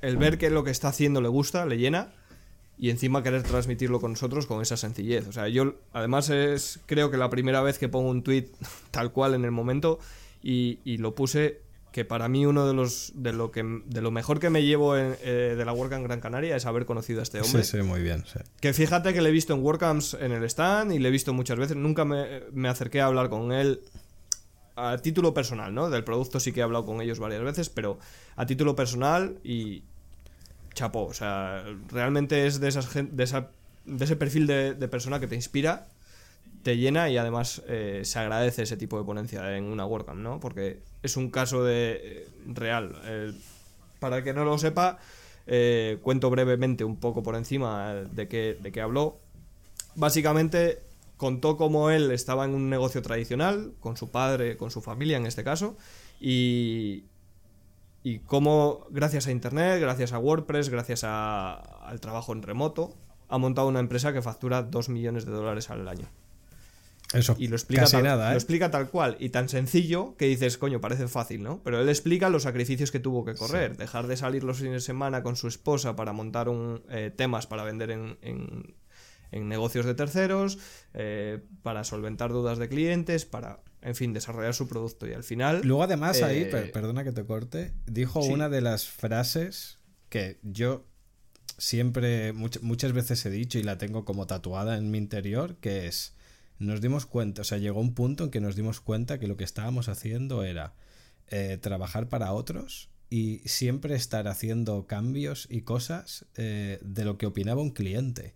[0.01, 2.11] ver que lo que está haciendo le gusta, le llena
[2.77, 5.27] y encima querer transmitirlo con nosotros con esa sencillez.
[5.27, 8.47] O sea, yo además es creo que la primera vez que pongo un tweet
[8.91, 9.99] tal cual en el momento
[10.41, 11.61] y, lo puse
[11.93, 14.97] que para mí uno de los de lo que de lo mejor que me llevo
[14.97, 15.15] eh,
[15.55, 17.63] de la WordCamp en Gran Canaria es haber conocido a este hombre.
[17.63, 18.25] Sí, sí, muy bien.
[18.59, 21.33] Que fíjate que le he visto en WordCamps en el stand y le he visto
[21.33, 21.77] muchas veces.
[21.77, 23.79] Nunca me, me acerqué a hablar con él
[24.75, 25.89] a título personal, ¿no?
[25.89, 27.99] Del producto sí que he hablado con ellos varias veces, pero
[28.35, 29.83] a título personal y
[30.73, 33.49] chapó, o sea, realmente es de, esas, de, esa,
[33.85, 35.87] de ese perfil de, persona que te inspira,
[36.63, 40.39] te llena y además eh, se agradece ese tipo de ponencia en una WordCamp, ¿no?
[40.39, 43.35] Porque es un caso de eh, real.
[43.99, 44.97] para el que no lo sepa,
[45.45, 49.19] eh, cuento brevemente un poco por encima de qué, de qué habló.
[49.95, 50.81] Básicamente
[51.23, 55.25] contó cómo él estaba en un negocio tradicional, con su padre, con su familia en
[55.25, 55.77] este caso,
[56.19, 57.05] y,
[58.03, 62.93] y cómo gracias a Internet, gracias a WordPress, gracias al trabajo en remoto,
[63.29, 66.09] ha montado una empresa que factura 2 millones de dólares al año.
[67.13, 68.37] Eso, y lo explica, casi tal, nada, lo ¿eh?
[68.37, 71.61] explica tal cual y tan sencillo que dices, coño, parece fácil, ¿no?
[71.63, 74.79] Pero él explica los sacrificios que tuvo que correr, dejar de salir los fines de
[74.81, 78.73] semana con su esposa para montar un, eh, temas para vender en, en-
[79.33, 80.57] en negocios de terceros,
[80.93, 85.61] eh, para solventar dudas de clientes, para, en fin, desarrollar su producto y al final...
[85.63, 88.31] Luego, además, ahí, eh, per- perdona que te corte, dijo sí.
[88.31, 90.85] una de las frases que yo
[91.57, 95.87] siempre, much- muchas veces he dicho y la tengo como tatuada en mi interior, que
[95.87, 96.15] es,
[96.59, 99.37] nos dimos cuenta, o sea, llegó un punto en que nos dimos cuenta que lo
[99.37, 100.75] que estábamos haciendo era
[101.27, 107.25] eh, trabajar para otros y siempre estar haciendo cambios y cosas eh, de lo que
[107.27, 108.35] opinaba un cliente.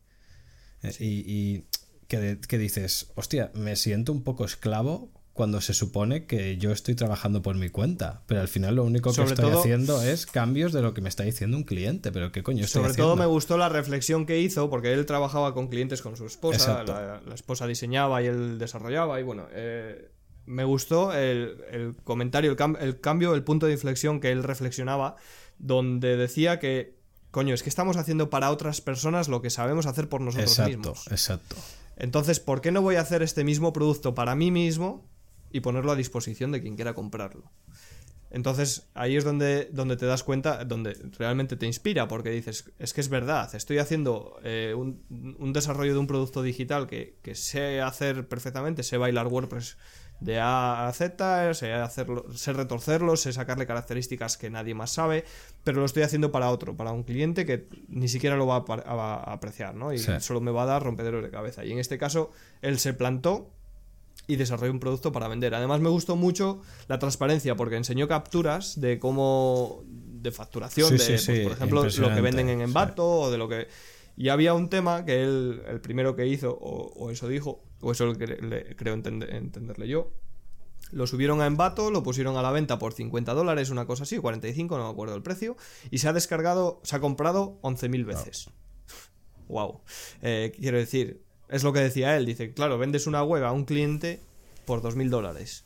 [1.00, 1.64] Y, y
[2.08, 6.96] que, que dices, hostia, me siento un poco esclavo cuando se supone que yo estoy
[6.96, 10.26] trabajando por mi cuenta, pero al final lo único que Sobre estoy todo- haciendo es
[10.26, 13.10] cambios de lo que me está diciendo un cliente, pero qué coño estoy Sobre haciendo.
[13.14, 16.84] todo me gustó la reflexión que hizo, porque él trabajaba con clientes con su esposa,
[16.84, 20.10] la, la esposa diseñaba y él desarrollaba, y bueno, eh,
[20.48, 24.42] me gustó el, el comentario, el, cam- el cambio, el punto de inflexión que él
[24.44, 25.18] reflexionaba,
[25.60, 26.97] donde decía que,
[27.38, 30.76] coño, es que estamos haciendo para otras personas lo que sabemos hacer por nosotros Exacto,
[30.76, 31.06] mismos.
[31.12, 31.56] exacto.
[31.96, 35.06] Entonces, ¿por qué no voy a hacer este mismo producto para mí mismo
[35.52, 37.44] y ponerlo a disposición de quien quiera comprarlo?
[38.32, 42.96] Entonces, ahí es donde, donde te das cuenta, donde realmente te inspira, porque dices, es
[42.96, 45.04] que es verdad, estoy haciendo eh, un,
[45.38, 49.78] un desarrollo de un producto digital que, que sé hacer perfectamente, sé bailar WordPress
[50.20, 55.26] de A a Z, sé, hacerlo, sé retorcerlo, sé sacarle características que nadie más sabe,
[55.64, 58.66] pero lo estoy haciendo para otro, para un cliente que ni siquiera lo va a,
[58.66, 59.94] par- a- a apreciar, ¿no?
[59.94, 60.12] Y Sí.
[60.20, 61.64] solo me va a dar rompederos de cabeza.
[61.66, 63.52] Y en este caso, él se plantó
[64.26, 65.54] y desarrolló un producto para vender.
[65.56, 71.18] Además me gustó mucho la transparencia porque enseñó capturas de cómo de facturación Sí, de
[71.20, 72.64] sí, pues, por ejemplo lo que venden en sí.
[72.64, 73.68] Envato o de lo que
[74.18, 77.92] y había un tema que él el primero que hizo o, o eso dijo o
[77.92, 80.12] eso le, le- creo entende- entenderle yo
[80.92, 84.18] lo subieron a Envato, lo pusieron a la venta por 50 dólares, una cosa así,
[84.20, 85.58] 45, no me acuerdo el precio,
[85.92, 88.50] y se ha descargado, se ha comprado 11.000 veces.
[89.50, 89.82] Wow.
[90.22, 93.66] Eh, quiero decir, es lo que decía él, dice, claro, vendes una web a un
[93.66, 94.22] cliente
[94.66, 95.66] por 2.000 dólares,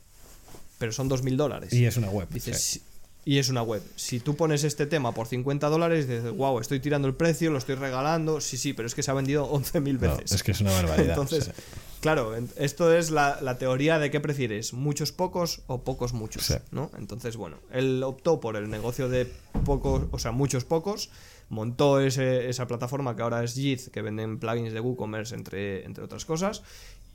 [0.78, 1.72] pero son 2.000 dólares.
[1.72, 2.28] Y es una web.
[2.28, 2.82] Dices, sí.
[3.24, 3.82] "Si- y es una web.
[3.96, 7.58] Si tú pones este tema por 50 dólares, dices, wow, estoy tirando el precio, lo
[7.58, 8.40] estoy regalando.
[8.40, 10.32] Sí, sí, pero es que se ha vendido 11.000 No, veces.
[10.32, 11.10] es que es una barbaridad.
[11.10, 11.52] Entonces, sí.
[12.00, 16.54] claro, esto es la, la teoría de qué prefieres, muchos pocos o pocos muchos, Sí.
[16.72, 16.90] ¿no?
[16.98, 19.30] Entonces, bueno, él optó por el negocio de
[19.64, 21.10] pocos, o sea, muchos pocos,
[21.48, 26.02] montó ese- esa plataforma que ahora es Jit, que venden plugins de WooCommerce, entre, entre
[26.02, 26.62] otras cosas,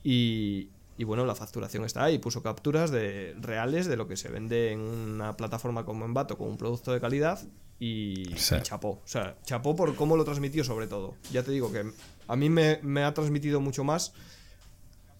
[0.04, 4.30] y, y bueno, la facturación está ahí, puso capturas de reales de lo que se
[4.30, 7.40] vende en una plataforma como Envato con un producto de calidad
[7.80, 8.56] y, Sí.
[8.56, 8.90] y chapó.
[8.90, 11.16] O sea, chapó por cómo lo transmitió sobre todo.
[11.32, 11.86] Ya te digo que
[12.28, 14.14] a mí me, me ha transmitido mucho más.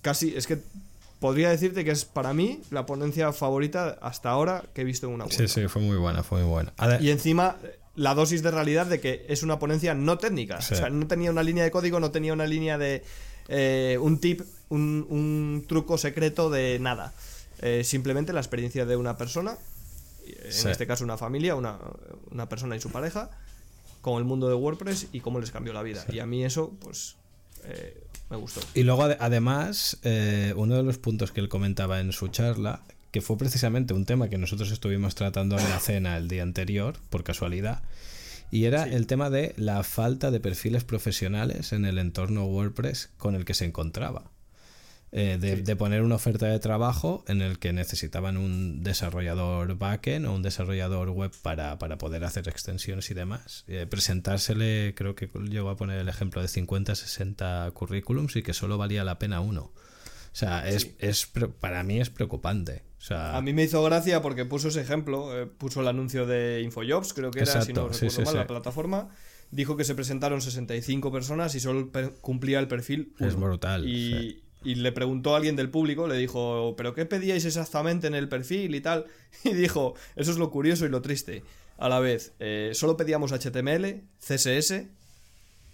[0.02, 0.60] Casi, es que
[1.20, 5.13] podría decirte que es para mí la ponencia favorita hasta ahora que he visto en
[5.13, 5.34] una web.
[5.34, 6.74] Sí, sí, fue muy buena, fue muy buena.
[7.00, 7.58] Y encima
[7.96, 10.62] la dosis de realidad de que es una ponencia no técnica.
[10.62, 10.76] Sí.
[10.76, 13.04] O sea, no tenía una línea de código, no tenía una línea de
[13.48, 17.13] eh, un tip, un, un truco secreto de nada.
[17.62, 19.58] Eh, simplemente la experiencia de una persona,
[20.25, 20.67] en Sí.
[20.69, 21.77] este caso una familia, una,
[22.32, 23.30] una persona y su pareja,
[24.01, 26.06] con el mundo de WordPress y cómo les cambió la vida.
[26.12, 27.15] Y a mí eso, pues,
[27.65, 27.97] eh,
[28.30, 28.62] me gustó.
[28.73, 32.82] Y luego, ade- además, eh, uno de los puntos que él comentaba en su charla,
[33.12, 36.95] que fue precisamente un tema que nosotros estuvimos tratando en la cena el día anterior,
[37.10, 37.82] por casualidad,
[38.51, 38.93] y era Sí.
[38.93, 43.53] el tema de la falta de perfiles profesionales en el entorno WordPress con el que
[43.53, 44.30] se encontraba.
[45.13, 45.62] Eh, de, Sí.
[45.62, 50.41] de poner una oferta de trabajo en el que necesitaban un desarrollador backend o un
[50.43, 53.63] desarrollador web para, para poder hacer extensiones y demás.
[53.67, 58.54] Eh, presentársele, creo que llegó a poner el ejemplo de 50, 60 currículums y que
[58.54, 59.72] solo valía la pena uno.
[59.72, 60.96] O sea, es, Sí.
[61.00, 61.26] es
[61.62, 62.84] para mí es preocupante.
[63.00, 66.26] O sea, A mí me hizo gracia porque puso ese ejemplo, eh, puso el anuncio
[66.26, 69.10] de Infojobs, creo que era, si no recuerdo sí, mal, la plataforma.
[69.52, 71.89] Dijo que se presentaron 65 personas y solo
[72.20, 73.13] cumplía el perfil.
[73.20, 74.43] Es brutal, Y.
[74.71, 78.27] y le preguntó a alguien del público, le dijo, ¿pero qué pedíais exactamente en el
[78.27, 79.06] perfil y tal?
[79.43, 81.43] Y dijo, eso es lo curioso y lo triste.
[81.77, 84.84] A la vez, eh, solo pedíamos HTML, CSS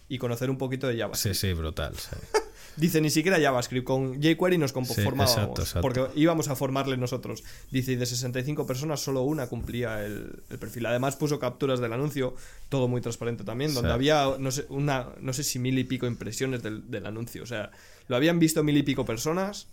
[0.10, 1.15] y conocer un poquito de Java.
[1.15, 1.95] sí, sí, brutal.
[1.97, 2.10] sí.
[2.75, 5.32] Dice, ni siquiera JavaScript, con jQuery nos Sí, conformábamos.
[5.38, 5.82] exacto, exacto.
[5.82, 7.43] Porque íbamos a formarle nosotros.
[7.69, 10.88] Dice, y de 65 personas, solo una cumplía el, el perfil.
[10.88, 12.34] Además, puso capturas del anuncio,
[12.69, 13.93] todo muy transparente también, donde Sí.
[13.93, 17.43] había, no sé, una, no sé si mil y pico impresiones del, del anuncio.
[17.43, 17.69] O sea,
[18.08, 19.68] lo habían visto mil y pico personas,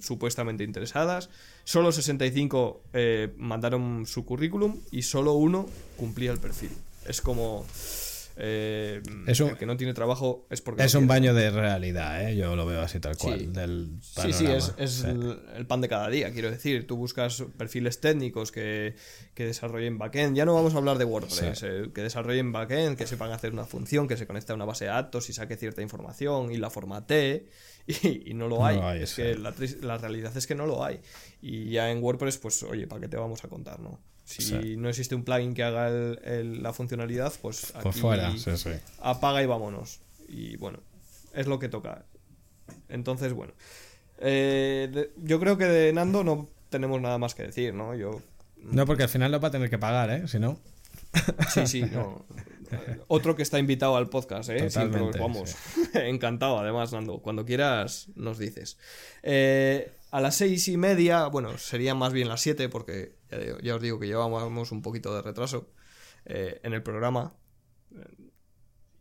[0.00, 1.30] supuestamente interesadas.
[1.64, 5.66] Solo 65 eh, mandaron su currículum y solo uno
[5.96, 6.70] cumplía el perfil.
[7.06, 7.64] Es como.
[8.36, 10.82] Eh, el que no tiene trabajo es porque...
[10.82, 12.34] Es un baño de realidad, ¿eh?
[12.34, 13.48] yo lo veo así tal cual.
[14.00, 16.84] Sí, sí, es, El, pan de cada día, quiero decir.
[16.84, 18.96] Tú buscas perfiles técnicos que,
[19.34, 20.36] que desarrollen backend.
[20.36, 23.66] Ya no vamos a hablar de WordPress, eh, que desarrollen backend, que sepan hacer una
[23.66, 26.70] función, que se conecte a una base de datos y saque cierta información y la
[26.70, 27.46] formatee.
[28.02, 29.02] Y, no lo hay.
[29.02, 31.00] es que la, la realidad es que no lo hay.
[31.42, 34.00] Y ya en WordPress, pues oye, ¿para qué te vamos a contar, no?
[34.24, 38.32] Si no existe un plugin que haga la funcionalidad, pues aquí fuera,
[39.00, 40.00] apaga y vámonos.
[40.28, 40.78] Y bueno,
[41.34, 42.06] es lo que toca.
[42.88, 43.52] Entonces, bueno.
[44.18, 47.94] Eh, yo creo que de Nando no tenemos nada más que decir, ¿no?
[47.94, 48.22] Yo...
[48.56, 50.26] No, porque al final lo va a tener que pagar, ¿eh?
[50.26, 50.58] Si no...
[51.52, 52.24] Sí, sí, no.
[53.08, 54.70] Otro que está invitado al podcast, ¿eh?
[54.70, 55.56] Siempre, vamos.
[55.94, 57.20] Encantado, además, Nando.
[57.20, 58.78] Cuando quieras, nos dices.
[59.22, 63.16] Eh, a las seis y media, bueno, serían más bien las siete, porque
[63.62, 65.70] ya, os digo que llevamos un poquito de retraso
[66.24, 67.34] eh, en el programa.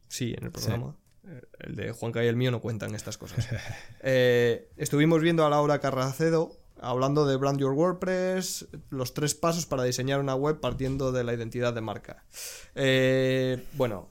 [0.08, 0.96] Sí, en el programa.
[1.28, 3.48] Eh, el de Juanca y el mío no cuentan estas cosas.
[4.02, 10.20] Estuvimos viendo a Laura Carracedo hablando de Brand Your WordPress, los tres pasos para diseñar
[10.20, 12.26] una web partiendo de la identidad de marca.
[13.74, 14.10] bueno,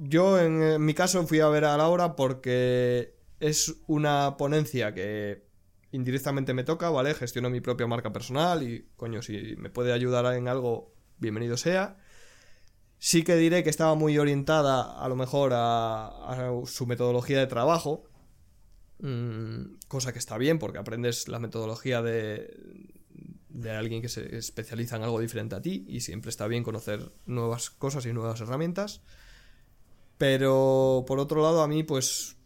[0.00, 5.46] yo en mi caso fui a ver a Laura porque es una ponencia que
[5.92, 7.14] indirectamente me toca, ¿vale?
[7.14, 11.96] Gestiono mi propia marca personal y, coño, si me puede ayudar en algo, bienvenido sea.
[12.98, 18.04] Sí que diré que estaba muy orientada a lo mejor a, su metodología de trabajo,
[19.00, 22.92] mm, cosa que está bien porque aprendes la metodología de,
[23.48, 27.10] de alguien que se especializa en algo diferente a ti y siempre está bien conocer
[27.24, 29.00] nuevas cosas y nuevas herramientas.
[30.18, 32.36] Pero por otro lado, a mí, pues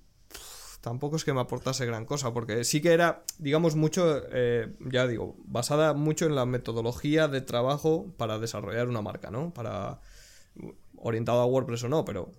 [0.80, 5.06] tampoco es que me aportase gran cosa, porque sí que era, digamos, mucho, eh, ya
[5.06, 9.52] digo, basada mucho en la metodología de trabajo para desarrollar una marca, ¿no?
[9.52, 10.00] Para
[10.96, 12.32] orientado a WordPress o no, pero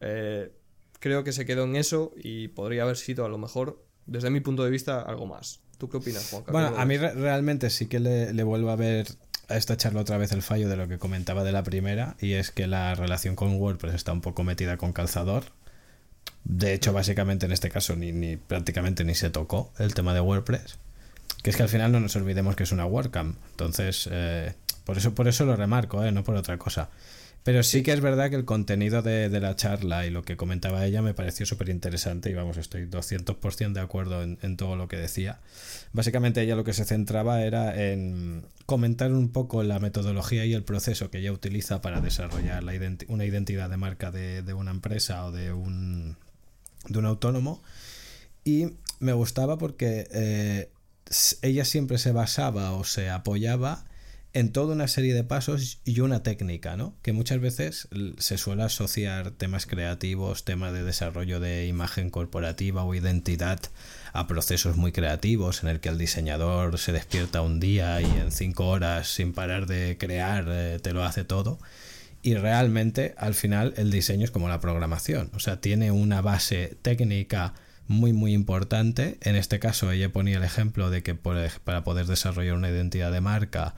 [0.00, 0.52] eh,
[0.98, 4.40] creo que se quedó en eso y podría haber sido a lo mejor, desde mi
[4.40, 5.60] punto de vista, algo más.
[5.78, 6.44] ¿Tú qué opinas, Juan?
[6.50, 9.06] Bueno, a mí realmente sí que le, le vuelvo a ver
[9.48, 12.32] a esta charla otra vez el fallo de lo que comentaba de la primera, y
[12.32, 15.44] es que la relación con WordPress está un poco metida con calzador.
[16.44, 20.20] De hecho, básicamente en este caso ni, ni prácticamente ni se tocó el tema de
[20.20, 20.78] WordPress.
[21.42, 23.36] Que es que al final no nos olvidemos que es una WordCamp.
[23.50, 26.90] Entonces, eh, por, eso, por eso lo remarco, eh, no por otra cosa.
[27.44, 30.84] Pero sí que es verdad que el contenido de, la charla y lo que comentaba
[30.84, 34.88] ella me pareció súper interesante y vamos, estoy 200% de acuerdo en, en, todo lo
[34.88, 35.40] que decía.
[35.92, 40.62] Básicamente ella lo que se centraba era en comentar un poco la metodología y el
[40.62, 42.72] proceso que ella utiliza para desarrollar la
[43.08, 46.16] una identidad de marca de, de una empresa o de un,
[46.88, 47.62] de un autónomo
[48.44, 48.70] y
[49.00, 50.70] me gustaba porque eh,
[51.42, 53.84] ella siempre se basaba o se apoyaba
[54.34, 56.96] en toda una serie de pasos y una técnica, ¿no?
[57.02, 57.88] Que muchas veces
[58.18, 63.60] se suele asociar temas creativos, temas de desarrollo de imagen corporativa o identidad
[64.12, 68.30] a procesos muy creativos en el que el diseñador se despierta un día y en
[68.30, 71.58] cinco horas sin parar de crear eh, te lo hace todo
[72.22, 76.76] y realmente al final el diseño es como la programación, o sea, tiene una base
[76.82, 77.54] técnica
[77.88, 79.18] muy muy importante.
[79.22, 83.20] En este caso ella ponía el ejemplo de que para poder desarrollar una identidad de
[83.20, 83.74] marca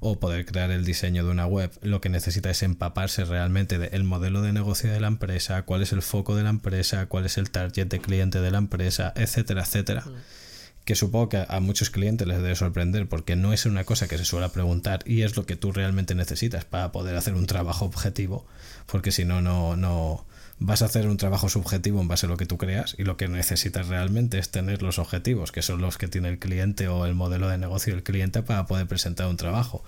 [0.00, 4.04] o poder crear el diseño de una web, lo que necesita es empaparse realmente del
[4.04, 7.38] modelo de negocio de la empresa, cuál es el foco de la empresa, cuál es
[7.38, 10.02] el target de cliente de la empresa, etcétera, etcétera.
[10.02, 10.44] Mm
[10.84, 14.18] que supongo que a muchos clientes les debe sorprender porque no es una cosa que
[14.18, 17.86] se suele preguntar y es lo que tú realmente necesitas para poder hacer un trabajo
[17.86, 18.46] objetivo,
[18.86, 20.26] porque si no, no, no
[20.66, 23.18] vas a hacer un trabajo subjetivo en base a lo que tú creas y lo
[23.18, 27.04] que necesitas realmente es tener los objetivos, que son los que tiene el cliente o
[27.04, 29.84] el modelo de negocio del cliente para poder presentar un trabajo.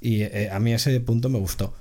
[0.00, 1.74] Y eh, a mí ese punto me gustó.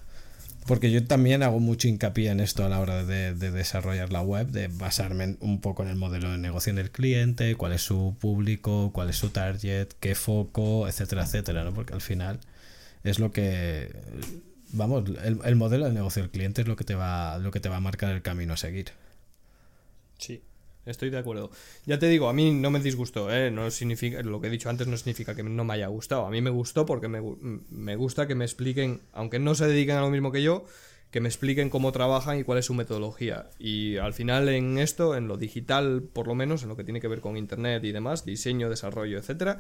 [0.68, 4.48] Porque yo también hago mucho hincapié en esto a la hora de, desarrollar la web,
[4.48, 8.92] de basarme un poco en el modelo de negocio del cliente, cuál es su público,
[8.94, 11.74] cuál es su target, qué foco, etcétera, etcétera, ¿no?
[11.74, 12.40] Porque al final
[13.04, 13.90] es lo que
[14.74, 17.60] vamos, el, el, modelo de negocio del cliente es lo que te va, lo que
[17.60, 18.92] te va a marcar el camino a seguir.
[20.18, 20.42] Sí.
[20.86, 21.50] Estoy de acuerdo.
[21.86, 23.52] Ya te digo, a mí no me disgustó, ¿eh?
[23.52, 26.26] No significa, lo que he dicho antes no significa que no me haya gustado.
[26.26, 27.22] A mí me gustó porque me,
[27.70, 30.66] me gusta que me expliquen, aunque no se dediquen a lo mismo que yo,
[31.10, 33.50] que me expliquen cómo trabajan y cuál es su metodología.
[33.60, 37.00] Y al final en esto, en lo digital por lo menos, en lo que tiene
[37.00, 39.60] que ver con Internet y demás, diseño, desarrollo, etcétera,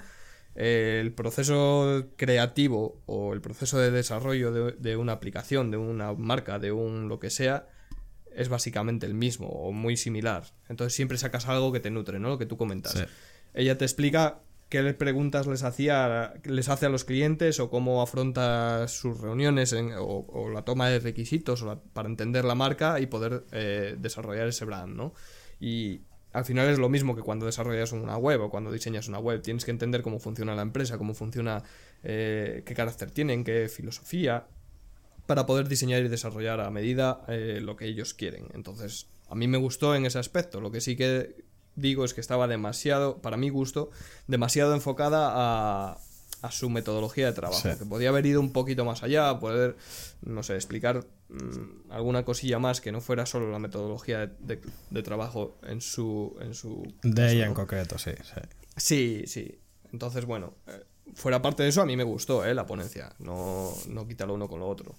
[0.55, 6.59] el proceso creativo o el proceso de desarrollo de, de, una aplicación, de una marca,
[6.59, 7.67] de un lo que sea,
[8.35, 10.43] es básicamente el mismo o muy similar.
[10.69, 12.29] Entonces siempre sacas algo que te nutre, ¿no?
[12.29, 13.05] Lo que tú comentas.
[13.53, 14.39] Ella te explica
[14.69, 20.49] qué preguntas les, hacía, les hace a los clientes o cómo afronta sus reuniones o,
[20.51, 21.63] la toma de requisitos
[21.93, 25.13] para entender la marca y poder eh, desarrollar ese brand, ¿no?
[25.59, 26.01] Y
[26.33, 29.41] al final es lo mismo que cuando desarrollas una web o cuando diseñas una web.
[29.41, 31.63] Tienes que entender cómo funciona la empresa, cómo funciona,
[32.01, 34.47] eh, qué carácter tienen, qué filosofía,
[35.27, 38.47] para poder diseñar y desarrollar a medida eh, lo que ellos quieren.
[38.55, 40.59] Entonces, a mí me gustó en ese aspecto.
[40.59, 41.35] Lo que sí que
[41.75, 43.91] digo es que estaba demasiado, para mi gusto,
[44.27, 45.99] demasiado enfocada a,
[46.43, 47.69] a su metodología de trabajo.
[47.77, 49.77] Que podía haber ido un poquito más allá, poder,
[50.21, 55.59] no sé, explicar mm, alguna cosilla más que no fuera solo la metodología de, trabajo
[55.63, 56.37] en su.
[56.41, 58.41] En su de ella en concreto, sí, sí.
[58.77, 59.59] Sí, sí.
[59.91, 63.13] Entonces, bueno, eh, fuera parte de eso, a mí me gustó eh, la ponencia.
[63.19, 64.95] No, no quita lo uno con lo otro.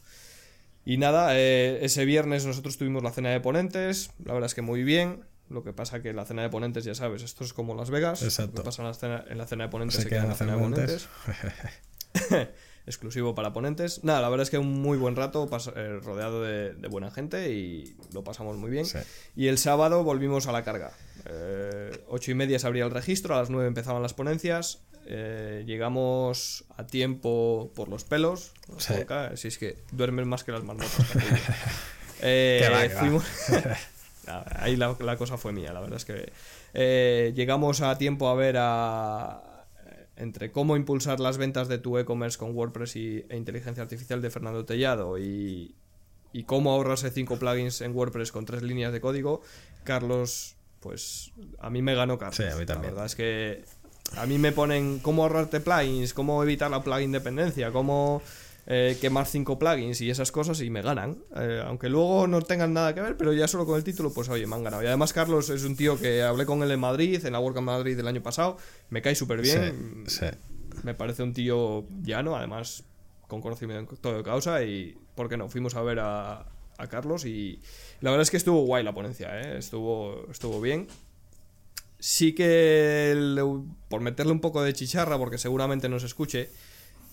[0.85, 4.63] Y nada, eh, ese viernes nosotros tuvimos la cena de ponentes, la verdad es que
[4.63, 5.25] muy bien.
[5.51, 8.23] Lo que pasa que la cena de ponentes, ya sabes, esto es como Las Vegas.
[8.23, 8.53] Exacto.
[8.53, 10.35] Lo que pasa en la cena, en la cena de ponentes se, queda en la
[10.35, 11.09] cena de ponentes.
[12.87, 14.05] Exclusivo para ponentes.
[14.05, 17.97] Nada, la verdad es que un muy buen rato eh, rodeado de, buena gente y
[18.13, 18.87] lo pasamos muy bien.
[19.35, 20.93] Y el sábado volvimos a la carga.
[21.25, 24.83] Eh, ocho y media se abría el registro, a las nueve empezaban las ponencias.
[25.07, 28.53] Eh, llegamos a tiempo por los pelos.
[29.35, 31.07] si es que duermen más que las marmotas.
[32.99, 33.25] fuimos...
[34.27, 36.33] Ahí la, cosa fue mía, la verdad es que
[36.73, 39.43] eh, llegamos a tiempo a ver a,
[40.17, 44.31] entre cómo impulsar las ventas de tu e-commerce con WordPress y, e inteligencia artificial de
[44.31, 45.75] Fernando Tellado y,
[46.33, 49.43] y cómo ahorrarse 5 plugins en WordPress con tres líneas de código,
[49.85, 52.37] Carlos, pues a mí me ganó Carlos.
[52.37, 52.95] Sí, a mí también.
[52.95, 53.65] La verdad es que
[54.17, 58.23] a mí me ponen cómo ahorrarte plugins, cómo evitar la plugin dependencia, cómo
[58.67, 61.19] eh, quemar cinco plugins y esas cosas y me ganan.
[61.37, 64.29] Eh, aunque luego no tengan nada que ver, pero ya solo con el título, pues
[64.29, 64.83] oye, me han ganado.
[64.83, 67.67] Y además Carlos es un tío que hablé con él en Madrid, en la WordCamp
[67.67, 68.57] Madrid del año pasado,
[68.91, 70.05] me cae súper bien.
[70.83, 72.85] Me parece un tío llano, además
[73.29, 75.49] con conocimiento todo de causa y, ¿por qué no?
[75.49, 76.47] Fuimos a ver a,
[76.79, 77.61] a Carlos y
[78.01, 79.59] la verdad es que estuvo guay la ponencia, ¿eh?
[79.59, 80.87] estuvo, estuvo bien.
[81.99, 83.17] Sí que,
[83.89, 86.51] por meterle un poco de chicharra, porque seguramente no se escuche,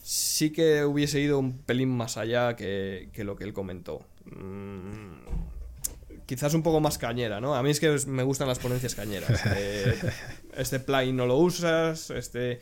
[0.02, 4.06] sí que hubiese ido un pelín más allá que, lo que él comentó.
[4.26, 5.14] Mm,
[6.26, 7.56] quizás un poco más cañera, ¿no?
[7.56, 9.42] A mí es que me gustan las ponencias cañeras.
[9.56, 9.94] Eh,
[10.58, 12.60] este plugin no lo usas, este...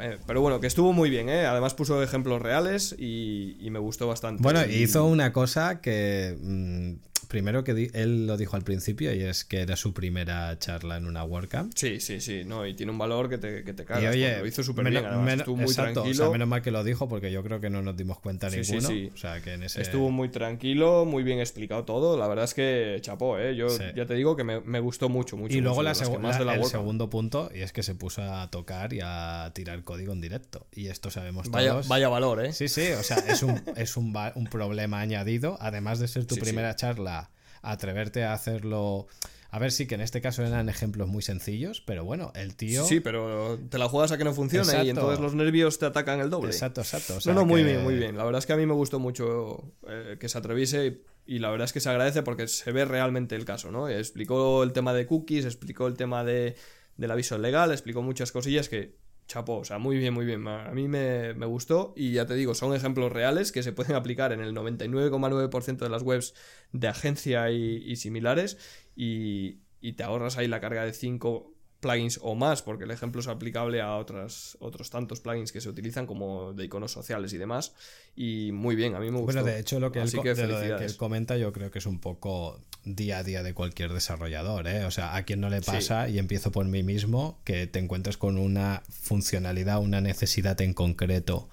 [0.00, 1.46] Eh, pero bueno, que estuvo muy bien, ¿eh?
[1.46, 4.42] Además puso ejemplos reales y, me gustó bastante.
[4.42, 9.44] Bueno, hizo una cosa que mm, primero que él lo dijo al principio y es
[9.44, 11.72] que era su primera charla en una WordCamp.
[11.74, 14.16] Sí, sí, sí, no, y tiene un valor que te, que te cagas.
[14.16, 16.10] lo hizo súper bien, además, estuvo muy tranquilo.
[16.10, 18.48] O sea, menos mal que lo dijo porque yo creo que no nos dimos cuenta
[18.48, 18.88] ninguno.
[19.12, 19.82] O sea, que en ese...
[19.82, 22.16] Estuvo muy tranquilo, muy bien explicado todo.
[22.16, 23.54] La verdad es que chapó, ¿eh?
[23.54, 25.54] Yo ya te digo que me, gustó mucho, mucho.
[25.54, 29.50] Y luego la, el segundo punto, y es que se puso a tocar y a
[29.54, 30.66] tirar código en directo.
[30.72, 31.88] Y esto sabemos vaya, todos.
[31.88, 32.52] Vaya valor, ¿eh?
[32.52, 35.58] Sí, sí, o sea, es un, es un, un problema añadido.
[35.60, 37.17] Además de ser tu primera charla
[37.62, 39.06] atreverte a hacerlo.
[39.50, 42.84] A ver, sí que en este caso eran ejemplos muy sencillos, pero bueno, el tío.
[42.84, 46.20] Sí, pero te la juegas a que no funcione y entonces los nervios te atacan
[46.20, 46.50] el doble.
[46.50, 47.18] Exacto, exacto.
[47.24, 48.16] no, no, muy bien, muy bien.
[48.16, 51.50] La verdad es que a mí me gustó mucho eh, que se atreviese y la
[51.50, 53.88] verdad es que se agradece porque se ve realmente el caso, ¿no?
[53.88, 56.54] Explicó el tema de cookies, explicó el tema de,
[56.96, 58.96] del aviso legal, explicó muchas cosillas que
[59.28, 60.46] chapo, o sea, muy bien, muy bien.
[60.48, 64.32] A mí me, gustó y ya te digo, son ejemplos reales que se pueden aplicar
[64.32, 66.34] en el 99,9% de las webs
[66.72, 68.58] de agencia y, similares
[68.96, 73.20] y, y, te ahorras ahí la carga de 5 plugins o más, porque el ejemplo
[73.20, 77.38] es aplicable a otras, otros tantos plugins que se utilizan como de iconos sociales y
[77.38, 77.74] demás.
[78.16, 79.40] Y muy bien, a mí me gustó.
[79.40, 83.18] Bueno, de hecho, lo que, él, que comenta yo creo que es un poco día
[83.18, 84.66] a día de cualquier desarrollador.
[84.66, 84.84] ¿eh?
[84.84, 88.16] O sea, a quien no le pasa, y empiezo por mí mismo, que te encuentras
[88.16, 91.48] con una funcionalidad, una necesidad en concreto.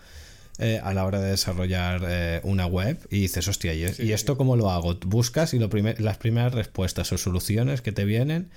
[0.57, 4.55] Eh, a la hora de desarrollar eh, una web y dices, hostia, ¿y, esto cómo
[4.55, 4.95] lo hago?
[5.05, 8.49] Buscas y lo las primeras respuestas o soluciones que te vienen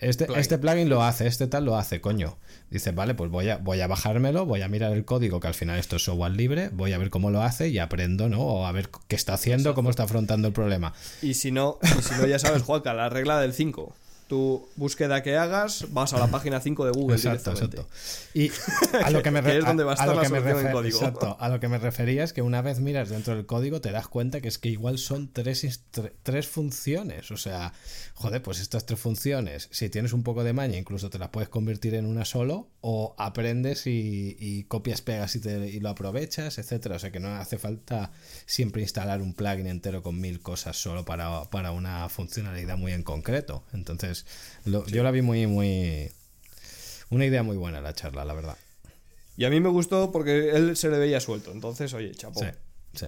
[0.00, 0.40] este plugin.
[0.40, 2.38] este plugin lo hace, este tal lo hace, coño.
[2.70, 5.54] Dice, vale, pues voy a, voy a bajármelo, voy a mirar el código, que al
[5.54, 8.40] final esto es software libre, voy a ver cómo lo hace y aprendo, ¿no?
[8.40, 10.92] O a ver qué está haciendo, cómo está afrontando el problema.
[11.22, 13.94] Y si no, si no ya sabes, Juanca, la regla del 5
[14.28, 17.86] tu búsqueda que hagas, vas a la página 5 de Google exacto, Exacto.
[18.32, 18.50] Y
[19.02, 20.38] a lo que me, a, lo que me
[20.88, 23.90] exacto, a lo que me refería es que una vez miras dentro del código te
[23.90, 25.82] das cuenta que es que igual son tres,
[26.22, 27.30] tres funciones.
[27.30, 27.72] O sea,
[28.14, 31.48] joder, pues estas tres funciones, si tienes un poco de maña, incluso te las puedes
[31.48, 36.96] convertir en una solo, o aprendes y, copias, pegas y, te, y, lo aprovechas, etcétera.
[36.96, 38.10] O sea que no hace falta
[38.46, 43.02] siempre instalar un plugin entero con mil cosas solo para, para una funcionalidad muy en
[43.02, 43.64] concreto.
[43.72, 44.13] Entonces,
[44.64, 46.10] yo la vi muy, muy,
[47.10, 48.56] Una idea muy buena la charla, la verdad.
[49.36, 51.50] Y a mí me gustó porque él se le veía suelto.
[51.52, 52.40] Entonces, oye, chapó.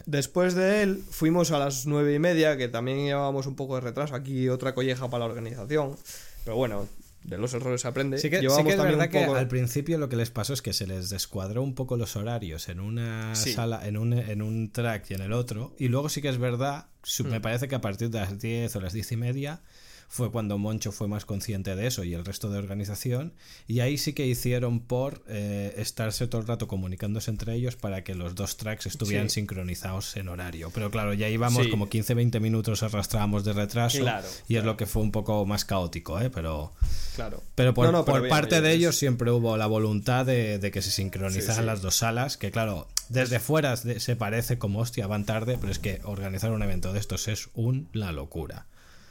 [0.07, 3.83] Después de él, fuimos a las nueve y media, que también llevábamos un poco de
[3.83, 4.15] retraso.
[4.15, 5.97] Aquí otra colleja para la organización.
[6.45, 6.89] Pero bueno,
[7.27, 8.19] de los errores se aprende.
[8.19, 10.73] Sí que, sí que es verdad que al principio lo que les pasó es que
[10.73, 15.11] se les descuadró un poco los horarios en una sala, en un, en un track
[15.11, 15.75] y en el otro.
[15.79, 16.87] Y luego sí que es verdad,
[17.25, 17.43] me mm.
[17.43, 19.61] parece que a partir de las 10 o las 10 y media
[20.09, 23.33] fue cuando Moncho fue más consciente de eso y el resto de organización.
[23.67, 28.05] Y ahí sí que hicieron por eh, estarse todo el rato comunicándose entre ellos para
[28.05, 30.71] que los dos tracks estuvieran sincronizados en horario.
[30.73, 34.05] Pero claro, ya íbamos como 15-20 minutos arrastrábamos de retraso
[34.49, 36.31] y es lo que fue un poco más caótico, ¿eh?
[36.31, 36.73] Pero,
[37.15, 37.43] claro.
[37.55, 41.83] pero por, por parte de ellos siempre hubo la voluntad de, que se sincronizaran las
[41.83, 46.01] dos salas, que claro, desde fuera se parece como hostia, van tarde, pero es que
[46.05, 48.67] organizar un evento de estos es una locura.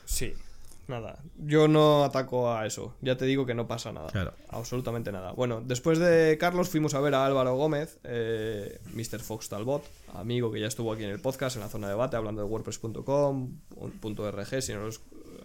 [0.06, 0.34] Sí,
[0.88, 2.96] Nada, yo no ataco a eso.
[3.02, 4.36] Ya te digo que no pasa nada.
[4.50, 5.32] Absolutamente nada.
[5.32, 9.20] Bueno, después de Carlos fuimos a ver a Álvaro Gómez, eh, Mr.
[9.20, 9.84] Fox Talbot,
[10.14, 12.48] amigo que ya estuvo aquí en el podcast, en la zona de debate, hablando de
[12.48, 13.58] WordPress.com,
[14.02, 14.92] .rg, si no lo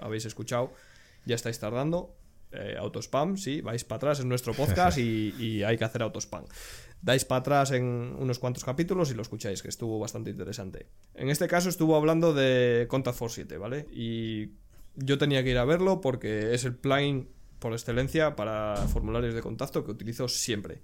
[0.01, 0.73] habéis escuchado,
[1.25, 2.15] ya estáis tardando.
[2.53, 6.45] Eh, autospam, sí, vais para atrás en nuestro podcast y, hay que hacer autospam.
[7.01, 7.85] Dais para atrás en
[8.19, 10.87] unos cuantos capítulos y lo escucháis, que estuvo bastante interesante.
[11.15, 13.87] En este caso estuvo hablando de Contact for 7, ¿vale?
[13.93, 14.51] Y
[14.97, 17.29] yo tenía que ir a verlo porque es el plugin
[17.59, 20.81] por excelencia para formularios de contacto que utilizo siempre.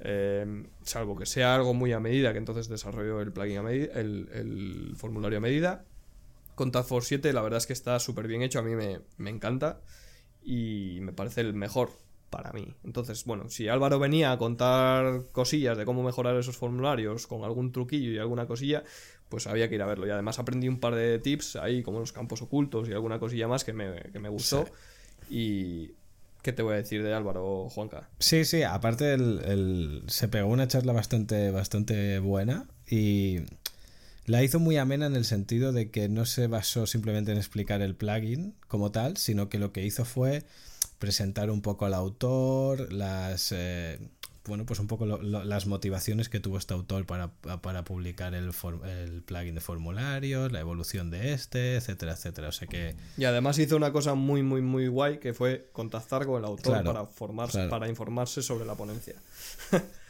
[0.00, 3.92] Eh, salvo que sea algo muy a medida, que entonces desarrollo el plugin a medida,
[3.94, 5.84] el, formulario a medida.
[6.54, 9.30] Contact for 7, la verdad es que está súper bien hecho, a mí me, me
[9.30, 9.80] encanta
[10.42, 11.90] y me parece el mejor
[12.32, 12.74] para mí.
[12.82, 17.70] Entonces, bueno, si Álvaro venía a contar cosillas de cómo mejorar esos formularios con algún
[17.70, 18.82] truquillo y alguna cosilla,
[19.28, 20.08] pues había que ir a verlo.
[20.08, 23.46] Y además aprendí un par de tips ahí, como los campos ocultos y alguna cosilla
[23.46, 24.66] más que me, que me gustó.
[25.30, 25.92] Y.
[26.42, 28.08] ¿Qué te voy a decir de Álvaro, Juanca?
[28.18, 33.38] Sí, sí, aparte el, se pegó una charla bastante, bastante buena y
[34.26, 37.80] la hizo muy amena en el sentido de que no se basó simplemente en explicar
[37.80, 40.42] el plugin como tal, sino que lo que hizo fue
[41.02, 43.50] presentar un poco al autor, las...
[43.50, 43.98] Eh,
[44.44, 48.52] bueno, pues un poco las motivaciones que tuvo este autor para, para publicar el,
[48.84, 52.48] el, plugin de formularios, la evolución de este, etcétera, etcétera.
[52.48, 52.94] O sea que...
[53.16, 56.84] Y además hizo una cosa muy, muy, muy guay que fue contactar con el autor
[56.84, 59.16] para, formarse, para informarse sobre la ponencia.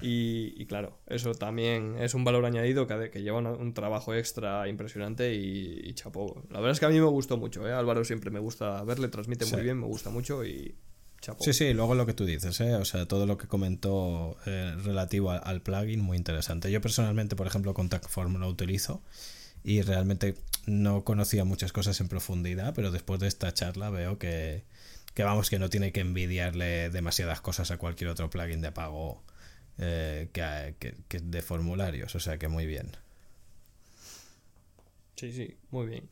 [0.00, 5.34] y, claro, eso también es un valor añadido que, que lleva un trabajo extra impresionante
[5.34, 6.42] y, chapó.
[6.50, 7.72] La verdad es que a mí me gustó mucho, ¿eh?
[7.72, 10.74] Álvaro siempre me gusta verle, transmite muy bien, me gusta mucho y
[11.40, 12.74] Sí, sí, luego lo que tú dices, ¿eh?
[12.76, 16.70] o sea, todo lo que comentó eh, relativo al plugin, muy interesante.
[16.72, 19.02] Yo personalmente, por ejemplo, Contact Form lo utilizo
[19.62, 20.34] y realmente
[20.64, 24.64] no conocía muchas cosas en profundidad, pero después de esta charla veo que,
[25.12, 29.22] que vamos, que no tiene que envidiarle demasiadas cosas a cualquier otro plugin de pago
[29.78, 32.92] eh, que, que, de formularios, o sea que muy bien.
[35.16, 36.08] Sí, sí, muy bien.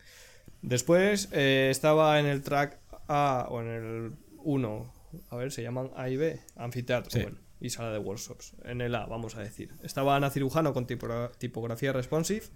[0.63, 2.79] Después eh, estaba en el track
[3.09, 4.99] A o en el 1
[5.31, 7.31] a ver, se llaman A y B, anfiteatro
[7.61, 8.55] y sala de workshops.
[8.65, 9.75] En el A, vamos a decir.
[9.83, 12.47] Estaba Ana Cirujano con tipografía responsive,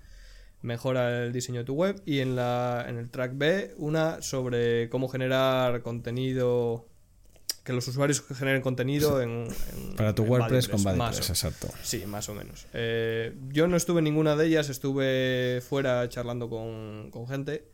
[0.60, 4.88] mejora el diseño de tu web, y en, la, en el track B, una sobre
[4.90, 6.88] cómo generar contenido
[7.64, 9.46] que los usuarios generen contenido en,
[9.96, 11.68] para tu WordPress, con WordPress, exacto.
[11.82, 12.66] Sí, más o menos.
[12.72, 17.64] Eh, yo no estuve en ninguna de ellas, estuve fuera charlando con, gente.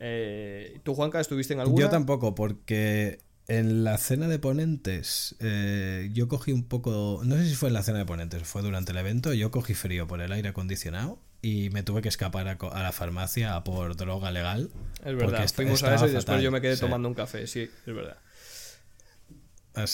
[0.00, 1.82] Eh, ¿Tú, Juanca, estuviste en alguna?
[1.84, 7.20] Yo tampoco, porque en la cena de ponentes, eh, yo cogí un poco.
[7.24, 9.32] No sé si fue en la cena de ponentes, fue durante el evento.
[9.32, 13.54] Yo cogí frío por el aire acondicionado y me tuve que escapar a, la farmacia
[13.54, 14.70] a por droga legal.
[15.04, 17.94] Es verdad, fuimos a eso y después yo me quedé tomando un café, sí, es
[17.94, 18.16] verdad.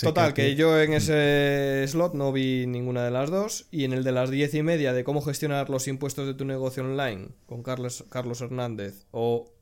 [0.02, 3.66] Total, que, yo en ese slot no vi ninguna de las dos.
[3.70, 6.44] Y en el de las diez y media de cómo gestionar los impuestos de tu
[6.44, 9.52] negocio online con Carlos, Carlos Hernández o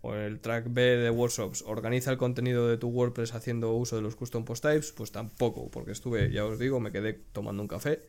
[0.00, 4.02] o el track B de workshops organiza el contenido de tu WordPress haciendo uso de
[4.02, 7.68] los custom post types, pues tampoco, porque estuve, ya os digo, me quedé tomando un
[7.68, 8.00] café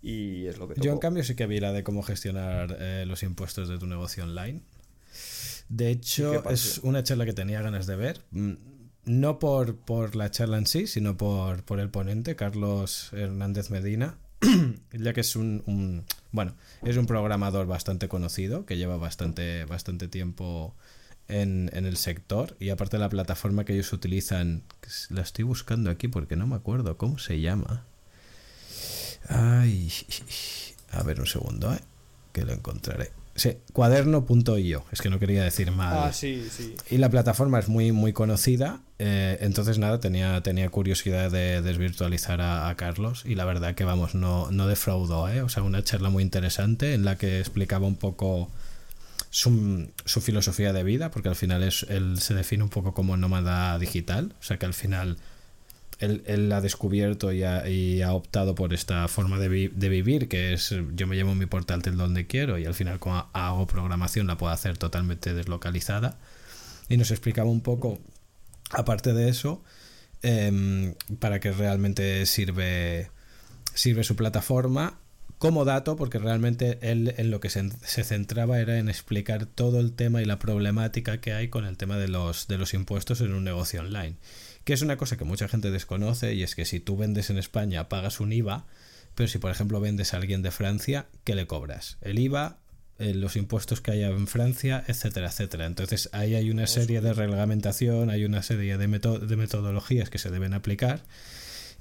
[0.00, 3.04] y es lo que Yo en cambio sí que vi la de cómo gestionar eh,
[3.06, 4.62] los impuestos de tu negocio online.
[5.68, 8.20] De hecho, es una charla que tenía ganas de ver.
[9.08, 14.18] No por, por la charla en sí, sino por, por el ponente, Carlos Hernández Medina,
[14.92, 20.74] ya que es un, bueno, es un programador bastante conocido, que lleva bastante, bastante tiempo
[21.26, 24.62] en, el sector y aparte la plataforma que ellos utilizan,
[25.08, 27.86] la estoy buscando aquí porque no me acuerdo cómo se llama.
[29.26, 29.90] Ay,
[30.90, 31.80] a ver un segundo, ¿eh?
[32.32, 33.17] que lo encontraré.
[33.38, 36.08] Sí, cuaderno.io, es que no quería decir mal.
[36.08, 36.74] Ah, sí, sí.
[36.90, 42.40] Y la plataforma es muy, muy conocida, eh, entonces nada, tenía, tenía curiosidad de desvirtualizar
[42.40, 45.42] a, Carlos y la verdad que vamos, no, no defraudó, ¿eh?
[45.42, 48.50] O sea, una charla muy interesante en la que explicaba un poco
[49.30, 53.16] su, su filosofía de vida, porque al final es, él se define un poco como
[53.16, 55.16] nómada digital, o sea que al final
[55.98, 61.16] él, ha descubierto y ha, optado por esta forma de, vivir, que es yo me
[61.16, 64.78] llevo mi portal del donde quiero y al final como hago programación la puedo hacer
[64.78, 66.18] totalmente deslocalizada.
[66.88, 67.98] Y nos explicaba un poco,
[68.70, 69.62] aparte de eso,
[70.22, 73.10] em, para qué realmente sirve,
[73.74, 74.98] sirve su plataforma
[75.38, 79.78] como dato, porque realmente él en lo que se, se, centraba era en explicar todo
[79.78, 83.20] el tema y la problemática que hay con el tema de los, de los impuestos
[83.20, 84.16] en un negocio online
[84.68, 87.38] que es una cosa que mucha gente desconoce y es que si tú vendes en
[87.38, 88.66] España pagas un IVA,
[89.14, 91.96] pero si por ejemplo vendes a alguien de Francia, ¿qué le cobras?
[92.02, 92.58] El IVA,
[92.98, 95.64] eh, los impuestos que haya en Francia, etcétera, etcétera.
[95.64, 100.30] Entonces ahí hay una serie de reglamentación, hay una serie de, de metodologías que se
[100.30, 101.00] deben aplicar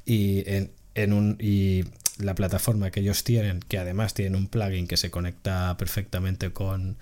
[0.06, 1.84] y en, en un y
[2.20, 6.96] la plataforma que ellos tienen, que además tienen un plugin que se conecta perfectamente con,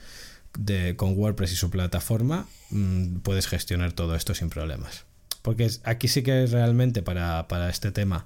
[0.58, 5.05] de, con WordPress y su plataforma, mm, puedes gestionar todo esto sin problemas.
[5.46, 8.26] Porque aquí sí que realmente para, este tema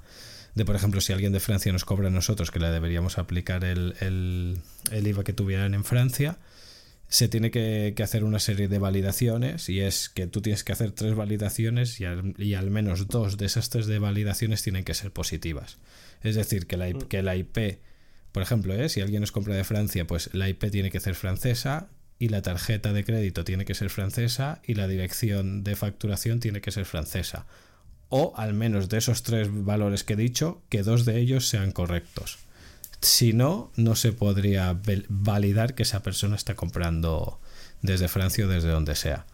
[0.55, 3.65] de, por ejemplo, si alguien de Francia nos cobra a nosotros que le deberíamos aplicar
[3.65, 6.38] el, el, IVA que tuvieran en Francia,
[7.09, 10.91] se tiene que, hacer una serie de validaciones y es que tú tienes que hacer
[10.91, 14.93] tres validaciones y al, y al menos dos de esas tres de validaciones tienen que
[14.93, 15.78] ser positivas.
[16.24, 17.80] Es decir, que la, IP, que la IP
[18.32, 18.88] por ejemplo, ¿eh?
[18.88, 21.89] si alguien nos compra de Francia, pues la IP tiene que ser francesa,
[22.20, 26.59] y la tarjeta de crédito tiene que ser francesa y la dirección de facturación tiene
[26.59, 27.45] que ser francesa.
[28.09, 31.72] O al menos de esos tres valores que he dicho, que dos de ellos sean
[31.72, 32.39] correctos.
[33.01, 37.39] Si no, no se podría validar que esa persona está comprando
[37.82, 39.26] desde Francia o desde donde sea.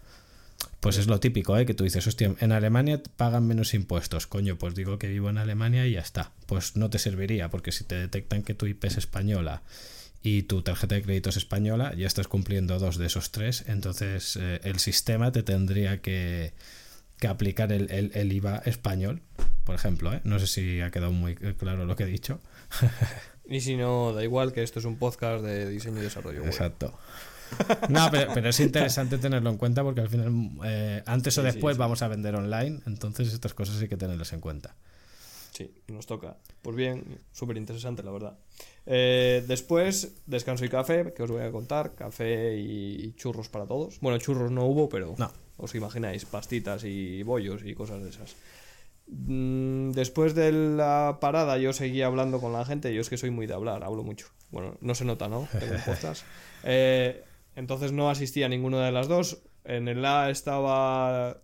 [0.79, 1.65] Pues es lo típico, ¿eh?
[1.65, 4.27] Que tú dices, hostia, en Alemania pagan menos impuestos.
[4.27, 6.31] Coño, pues digo que vivo en Alemania y ya está.
[6.45, 9.63] Pues no te serviría, porque si te detectan que tu IP es española
[10.25, 14.35] y tu tarjeta de crédito es española, ya estás cumpliendo dos de esos tres, entonces
[14.41, 16.53] eh, el sistema te tendría que,
[17.29, 19.21] aplicar el, IVA español,
[19.63, 20.11] por ejemplo.
[20.15, 20.21] ¿eh?
[20.23, 22.41] No sé si ha quedado muy claro lo que he dicho.
[23.45, 26.43] y si no, da igual que esto es un podcast de diseño y desarrollo.
[26.43, 26.97] Exacto.
[27.89, 30.31] No, pero, es interesante tenerlo en cuenta porque al final,
[30.65, 34.39] eh, antes o después, vamos a vender online, entonces estas cosas hay que tenerlas en
[34.39, 34.75] cuenta.
[35.55, 36.35] Sí, nos toca.
[36.61, 38.37] Pues bien, súper interesante, la verdad.
[38.85, 41.95] Eh, después, descanso y café, que os voy a contar.
[41.95, 44.01] Café y churros para todos.
[44.01, 45.31] Bueno, churros no hubo, pero no.
[45.55, 48.35] os imagináis, pastitas y bollos y cosas de esas.
[49.07, 52.93] Mm, después de la parada yo seguía hablando con la gente.
[52.93, 54.27] Yo es que soy muy de hablar, hablo mucho.
[54.51, 55.47] Bueno, no se nota, ¿no?
[56.67, 57.23] Eh,
[57.55, 59.43] entonces no asistía a ninguna de las dos.
[59.63, 61.37] En el A estaba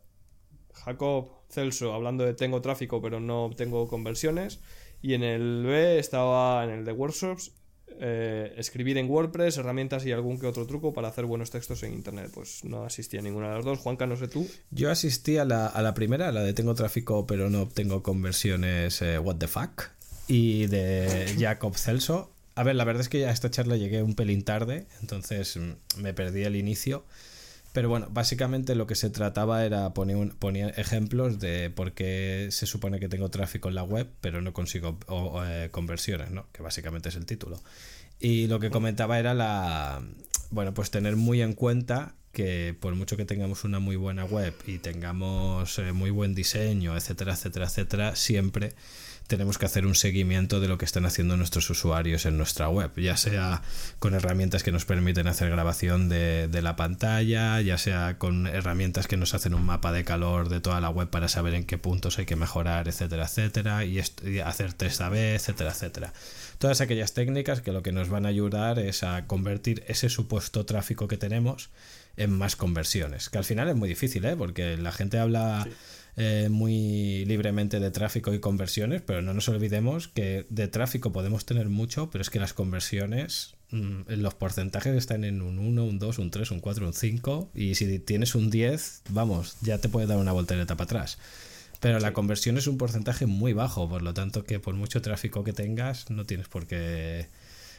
[0.74, 4.60] Jacob Celso hablando de tengo tráfico pero no tengo conversiones.
[5.02, 7.52] Y en el B estaba en el de workshops,
[8.00, 11.94] eh, escribir en WordPress, herramientas y algún que otro truco para hacer buenos textos en
[11.94, 12.32] Internet.
[12.34, 13.80] Pues no asistí a ninguna de las dos.
[13.80, 14.48] Juanca, no sé tú.
[14.70, 19.02] Yo asistí a la, a la primera, la de tengo tráfico pero no obtengo conversiones,
[19.02, 19.90] eh, what the fuck.
[20.28, 22.32] Y de Jacob Celso.
[22.56, 26.02] A ver, la verdad es que a esta charla llegué un pelín tarde, entonces mm,
[26.02, 27.06] me perdí el inicio.
[27.74, 32.66] Pero bueno, básicamente lo que se trataba era poner, poner ejemplos de por qué se
[32.66, 35.00] supone que tengo tráfico en la web, pero no consigo
[35.46, 36.48] eh, conversiones, ¿no?
[36.52, 37.62] Que básicamente es el título.
[38.20, 40.04] Y lo que comentaba era la.
[40.50, 44.54] Bueno, pues tener muy en cuenta que por mucho que tengamos una muy buena web
[44.66, 48.74] y tengamos eh, muy buen diseño, etcétera, etcétera, etcétera, siempre
[49.32, 52.92] tenemos que hacer un seguimiento de lo que están haciendo nuestros usuarios en nuestra web,
[52.98, 53.62] ya sea
[54.00, 59.16] con herramientas que nos permiten hacer grabación de, la pantalla, ya sea con herramientas que
[59.16, 62.20] nos hacen un mapa de calor de toda la web para saber en qué puntos
[62.20, 64.00] hay que mejorar, etcétera, etcétera, y,
[64.44, 66.12] hacer test A-B, etcétera, etcétera.
[66.58, 70.66] Todas aquellas técnicas que lo que nos van a ayudar es a convertir ese supuesto
[70.66, 71.70] tráfico que tenemos
[72.18, 74.36] en más conversiones, que al final es muy difícil, ¿eh?
[74.36, 75.66] porque la gente habla...
[76.18, 81.46] Eh, muy libremente de tráfico y conversiones, pero no nos olvidemos que de tráfico podemos
[81.46, 86.00] tener mucho, pero es que las conversiones, mm, los porcentajes están en un 1, un
[86.00, 89.88] 2, un 3, un 4, un 5, y si tienes un 10, vamos, ya te
[89.88, 91.18] puede dar una voltereta para atrás.
[91.80, 95.44] Pero la conversión es un porcentaje muy bajo, por lo tanto que por mucho tráfico
[95.46, 97.30] que tengas, no tienes por qué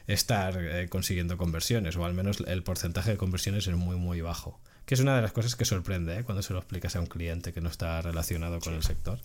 [0.06, 4.58] estar eh, consiguiendo conversiones, o al menos el porcentaje de conversiones es muy, muy bajo
[4.86, 6.24] que es una de las cosas que sorprende ¿eh?
[6.24, 9.18] cuando se lo explicas a un cliente que no está relacionado con el sector.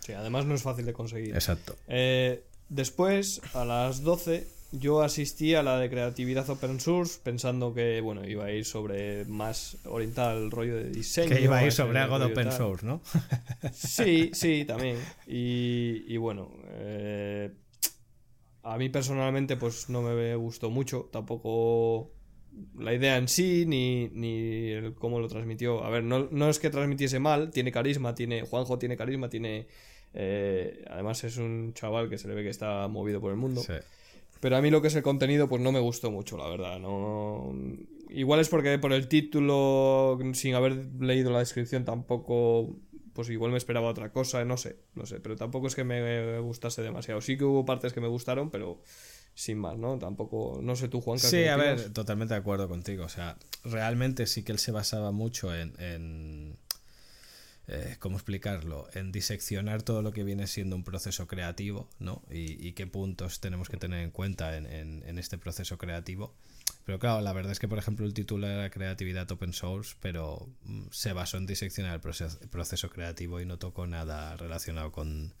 [0.00, 1.34] Sí, además no es fácil de conseguir.
[1.34, 1.76] Exacto.
[1.88, 8.00] Eh, después, a las 12, yo asistí a la de creatividad open source pensando que,
[8.00, 11.34] bueno, iba a ir sobre más oriental rollo de diseño.
[11.34, 13.00] Que iba a ir sobre algo de open source, ¿no?
[13.72, 14.98] sí, sí, también.
[15.26, 17.50] Y, bueno, eh,
[18.62, 22.10] a mí personalmente pues no me gustó mucho, tampoco
[22.78, 25.84] la idea en sí, ni, ni el cómo lo transmitió.
[25.84, 29.66] A ver, no, no, es que transmitiese mal, tiene carisma, tiene Juanjo tiene carisma, tiene...
[30.12, 33.62] Eh, además es un chaval que se le ve que está movido por el mundo.
[33.62, 33.72] Sí.
[34.40, 36.78] Pero a mí lo que es el contenido, pues no me gustó mucho, la verdad.
[36.78, 37.54] No...
[38.10, 42.76] Igual es porque por el título, sin haber leído la descripción, tampoco.
[43.12, 45.20] Pues igual me esperaba otra cosa, no sé, no sé.
[45.20, 47.20] Pero tampoco es que me gustase demasiado.
[47.20, 48.80] Sí que hubo partes que me gustaron, pero
[49.34, 49.98] sin más, ¿no?
[49.98, 51.18] Tampoco, no sé tú, Juan.
[51.18, 53.04] Sí, a ver, totalmente de acuerdo contigo.
[53.04, 56.56] O sea, realmente sí que él se basaba mucho en
[57.66, 58.88] eh, ¿cómo explicarlo?
[58.92, 62.22] En diseccionar todo lo que viene siendo un proceso creativo, ¿no?
[62.30, 66.34] Y, qué puntos tenemos que tener en cuenta en, este proceso creativo.
[66.84, 70.46] Pero claro, la verdad es que, por ejemplo, el título era Creatividad Open Source, pero
[70.64, 75.32] mm, se basó en diseccionar el proceso, creativo y no tocó nada relacionado con,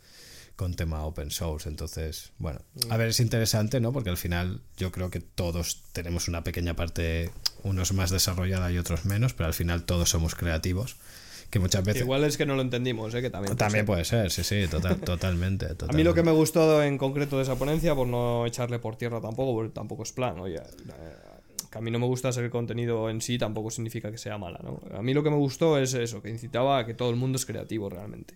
[0.56, 1.68] con tema open source.
[1.68, 3.92] Entonces, bueno, a ver, es interesante, ¿no?
[3.92, 7.30] Porque al final yo creo que todos tenemos una pequeña parte,
[7.62, 10.96] unos más desarrollada y otros menos, pero al final todos somos creativos
[11.54, 12.02] que muchas veces...
[12.02, 13.22] Igual es que no lo entendimos, ¿eh?
[13.22, 14.30] que también, también puede ser.
[14.30, 14.66] sí, sí,
[15.04, 18.80] totalmente, A mí lo que me gustó en concreto de esa ponencia, por no echarle
[18.80, 21.16] por tierra tampoco, porque tampoco es plan, oye, eh,
[21.70, 24.36] que a mí no me gusta ser el contenido en sí, tampoco significa que sea
[24.36, 24.80] mala, ¿no?
[24.96, 27.36] A mí lo que me gustó es eso, que incitaba a que todo el mundo
[27.36, 28.34] es creativo realmente.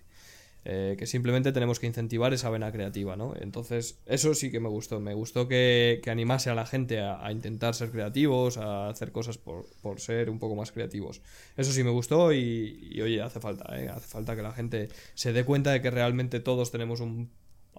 [0.65, 3.35] Eh, que simplemente tenemos que incentivar esa vena creativa, ¿no?
[3.41, 5.01] Entonces, eso sí que me gustó.
[5.01, 9.67] Me gustó que, animase a la gente a, intentar ser creativos, a hacer cosas por,
[10.01, 11.23] ser un poco más creativos.
[11.57, 13.89] Eso sí me gustó y, oye, hace falta, ¿eh?
[13.89, 17.31] Hace falta que la gente se dé cuenta de que realmente todos tenemos un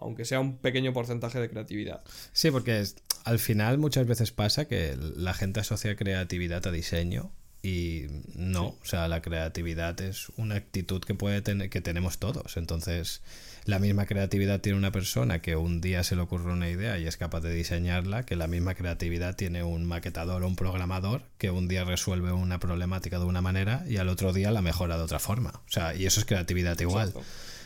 [0.01, 2.01] aunque sea un pequeño porcentaje de creatividad.
[2.31, 2.83] Sí, porque
[3.25, 8.05] al final muchas veces pasa que la gente asocia creatividad a diseño y
[8.35, 12.55] no, o sea, la creatividad es una actitud que puede tener, que tenemos todos.
[12.55, 13.21] Entonces,
[13.65, 17.05] la misma creatividad tiene una persona que un día se le ocurre una idea y
[17.05, 21.51] es capaz de diseñarla, que la misma creatividad tiene un maquetador o un programador que
[21.51, 25.03] un día resuelve una problemática de una manera y al otro día la mejora de
[25.03, 25.51] otra forma.
[25.67, 27.13] O sea, y eso es creatividad igual.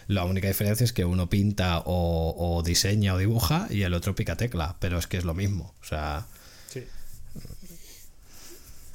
[0.07, 4.15] La única diferencia es que uno pinta o, o, diseña o dibuja y el otro
[4.15, 5.73] pica tecla, pero es que es lo mismo.
[5.81, 6.25] O sea.
[6.67, 6.83] Sí.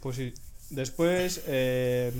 [0.00, 0.34] Pues sí,
[0.70, 2.12] Después, eh,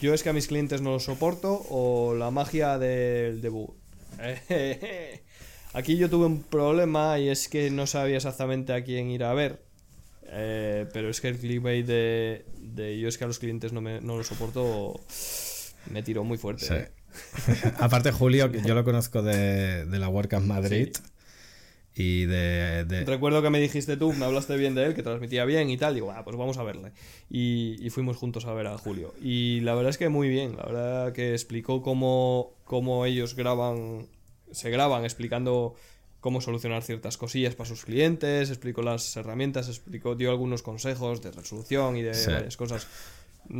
[0.00, 3.70] yo es que a mis clientes no los soporto o la magia del debut.
[5.74, 9.34] Aquí yo tuve un problema y es que no sabía exactamente a quién ir a
[9.34, 9.62] ver.
[10.26, 13.80] Eh, pero es que el clickbait de, de, yo es que a los clientes no,
[13.80, 15.00] me, no lo soporto
[15.90, 16.66] me tiró muy fuerte.
[16.74, 16.88] Eh.
[17.78, 20.88] Aparte Julio, yo lo conozco de, de la WordCamp Madrid.
[21.96, 25.70] Y de, Recuerdo que me dijiste tú, me hablaste bien de él, que transmitía bien
[25.70, 25.94] y tal.
[25.94, 26.92] Digo, ah, pues vamos a verle.
[27.30, 29.14] Y, fuimos juntos a ver a Julio.
[29.22, 30.56] Y la verdad es que muy bien.
[30.56, 34.08] La verdad que explicó cómo, cómo ellos graban,
[34.50, 35.76] se graban explicando
[36.18, 41.30] cómo solucionar ciertas cosillas para sus clientes, explicó las herramientas, explicó, dio algunos consejos de
[41.30, 42.88] resolución y de varias cosas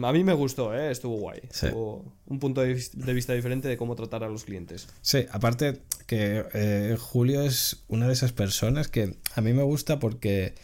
[0.02, 0.90] a mí me gustó, ¿eh?
[0.90, 1.40] estuvo guay.
[2.26, 4.88] un punto de, vista diferente de cómo tratar a los clientes.
[5.02, 9.98] Sí, aparte que eh, Julio es una de esas personas que a mí me gusta
[9.98, 10.54] porque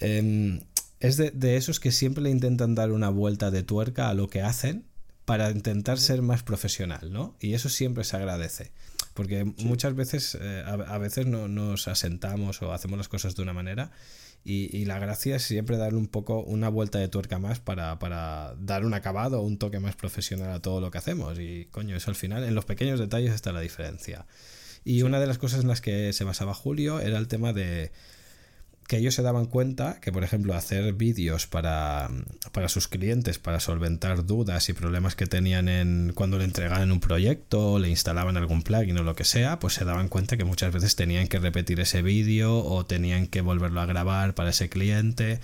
[0.00, 0.60] em,
[1.00, 4.42] es de, esos que siempre le intentan dar una vuelta de tuerca a lo que
[4.42, 4.84] hacen
[5.24, 7.36] para intentar ser más profesional, ¿no?
[7.40, 8.72] Y eso siempre se agradece.
[9.12, 13.52] Porque muchas veces, eh, a, veces no, nos asentamos o hacemos las cosas de una
[13.52, 13.90] manera
[14.44, 18.54] y, la gracia es siempre darle un poco una vuelta de tuerca más para, para
[18.58, 21.38] dar un acabado un toque más profesional a todo lo que hacemos.
[21.38, 24.26] Y coño, eso al final, en los pequeños detalles está la diferencia.
[24.84, 27.92] Y una de las cosas en las que se basaba Julio era el tema de
[28.88, 32.10] que ellos se daban cuenta que, por ejemplo, hacer vídeos para,
[32.52, 36.98] para, sus clientes, para solventar dudas y problemas que tenían en cuando le entregaban un
[36.98, 40.72] proyecto, le instalaban algún plugin o lo que sea, pues se daban cuenta que muchas
[40.72, 45.38] veces tenían que repetir ese vídeo o tenían que volverlo a grabar para ese cliente.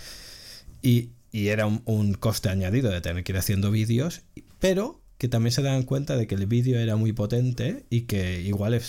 [0.80, 4.22] Y, y era un, un, coste añadido de tener que ir haciendo vídeos,
[4.58, 8.40] pero que también se daban cuenta de que el vídeo era muy potente y que
[8.40, 8.80] igual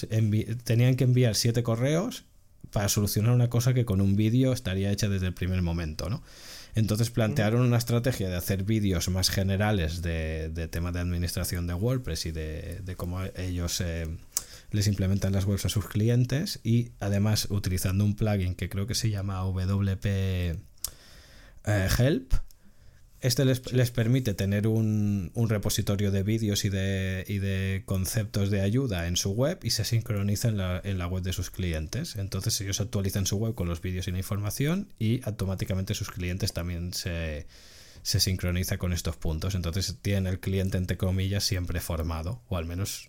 [0.63, 2.23] tenían que enviar siete correos
[2.71, 6.23] para solucionar una cosa que con un vídeo estaría hecha desde el primer momento, ¿no?
[6.75, 11.73] Entonces plantearon una estrategia de hacer vídeos más generales de, de tema de administración de
[11.73, 14.07] WordPress y de, cómo ellos eh,
[14.71, 18.95] les implementan las webs a sus clientes y además utilizando un plugin que creo que
[18.95, 20.57] se llama WP eh,
[21.97, 22.33] Help
[23.25, 29.07] Este les, permite tener un, repositorio de vídeos y de, y de, conceptos de ayuda
[29.07, 32.17] en su web y se sincroniza en la, en la, web de sus clientes.
[32.17, 36.53] Entonces ellos actualizan su web con los vídeos y la información y automáticamente sus clientes
[36.53, 37.47] también se,
[38.03, 39.55] se sincroniza con estos puntos.
[39.55, 43.07] Entonces tiene el cliente, entre comillas, siempre formado, o al menos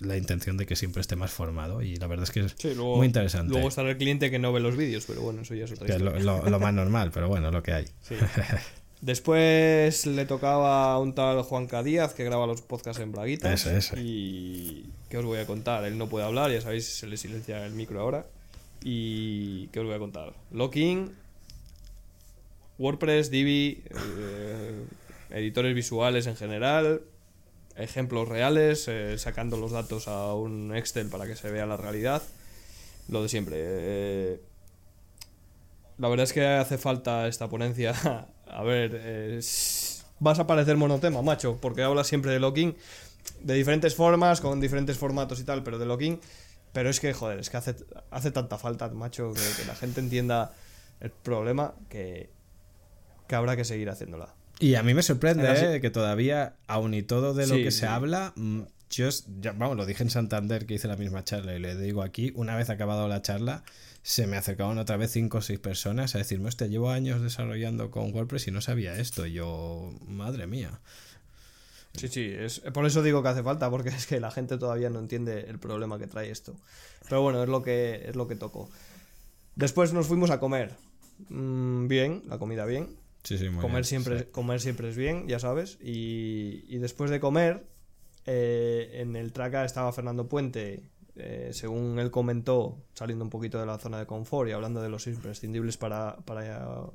[0.00, 1.80] la intención de que siempre esté más formado.
[1.80, 3.52] Y la verdad es que es muy interesante.
[3.52, 5.86] Luego está el cliente que no ve los vídeos, pero bueno, eso ya es otra
[5.86, 6.20] historia.
[6.20, 7.86] Lo, lo, más normal, pero bueno, lo que hay.
[9.04, 11.68] Después le tocaba a un tal Juan.
[11.84, 13.92] Díaz que graba los podcasts en Braguitas.
[13.98, 15.84] Y ¿qué os voy a contar?
[15.84, 18.24] Él no puede hablar, ya sabéis, se le silencia el micro ahora.
[18.82, 20.32] Y ¿qué os voy a contar?
[20.52, 21.12] Locking,
[22.78, 24.84] WordPress, Divi, eh,
[25.28, 27.02] editores visuales en general,
[27.76, 32.22] ejemplos reales, eh, sacando los datos a un Excel para que se vea la realidad.
[33.08, 33.56] Lo de siempre.
[33.58, 34.40] Eh,
[35.98, 39.40] la verdad es que hace falta esta ponencia a ver,
[40.20, 42.74] vas a parecer monotema, macho, porque hablas siempre de locking
[43.42, 46.20] de diferentes formas, con diferentes formatos y tal, pero de locking.
[46.72, 47.76] Pero es que, joder, es que hace,
[48.10, 50.52] hace tanta falta, macho, que, la gente entienda
[51.00, 52.30] el problema que,
[53.28, 54.34] que habrá que seguir haciéndola.
[54.58, 55.80] Y a mí me sorprende ¿eh?
[55.80, 59.08] que todavía, aun y todo de lo que se habla, mm, yo,
[59.40, 62.32] ya, vamos, lo dije en Santander que hice la misma charla y le digo aquí,
[62.34, 63.64] una vez acabado la charla,
[64.04, 67.90] se me acercaron otra vez cinco o seis personas a decirme, hostia, llevo años desarrollando
[67.90, 69.24] con WordPress y no sabía esto.
[69.24, 70.78] Y yo, madre mía.
[71.96, 74.90] Sí, sí, es, por eso digo que hace falta, porque es que la gente todavía
[74.90, 76.54] no entiende el problema que trae esto.
[77.08, 78.68] Pero bueno, es lo que, es lo que tocó.
[79.56, 80.76] Después nos fuimos a comer.
[81.30, 82.94] Mm, bien, la comida bien.
[83.22, 85.78] Sí, sí, muy comer, Siempre, comer siempre es bien, ya sabes.
[85.80, 87.64] Y, y después de comer,
[88.26, 90.82] eh, en el traca estaba Fernando Puente
[91.16, 94.88] eh, según él comentó, saliendo un poquito de la zona de confort y hablando de
[94.88, 96.16] los imprescindibles para,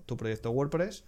[0.05, 1.05] tu proyecto WordPress.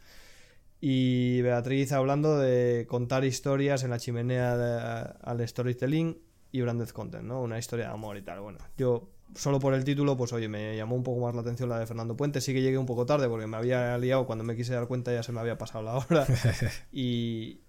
[0.79, 6.17] Y Beatriz hablando de contar historias en la chimenea al storytelling
[6.51, 7.41] y branded content, ¿no?
[7.41, 8.39] Una historia de amor y tal.
[8.41, 11.69] Bueno, yo solo por el título, pues oye, me llamó un poco más la atención
[11.69, 12.41] la de Fernando Puente.
[12.41, 15.13] Sí que llegué un poco tarde porque me había liado cuando me quise dar cuenta
[15.13, 16.25] ya se me había pasado la hora.
[16.91, 17.59] y,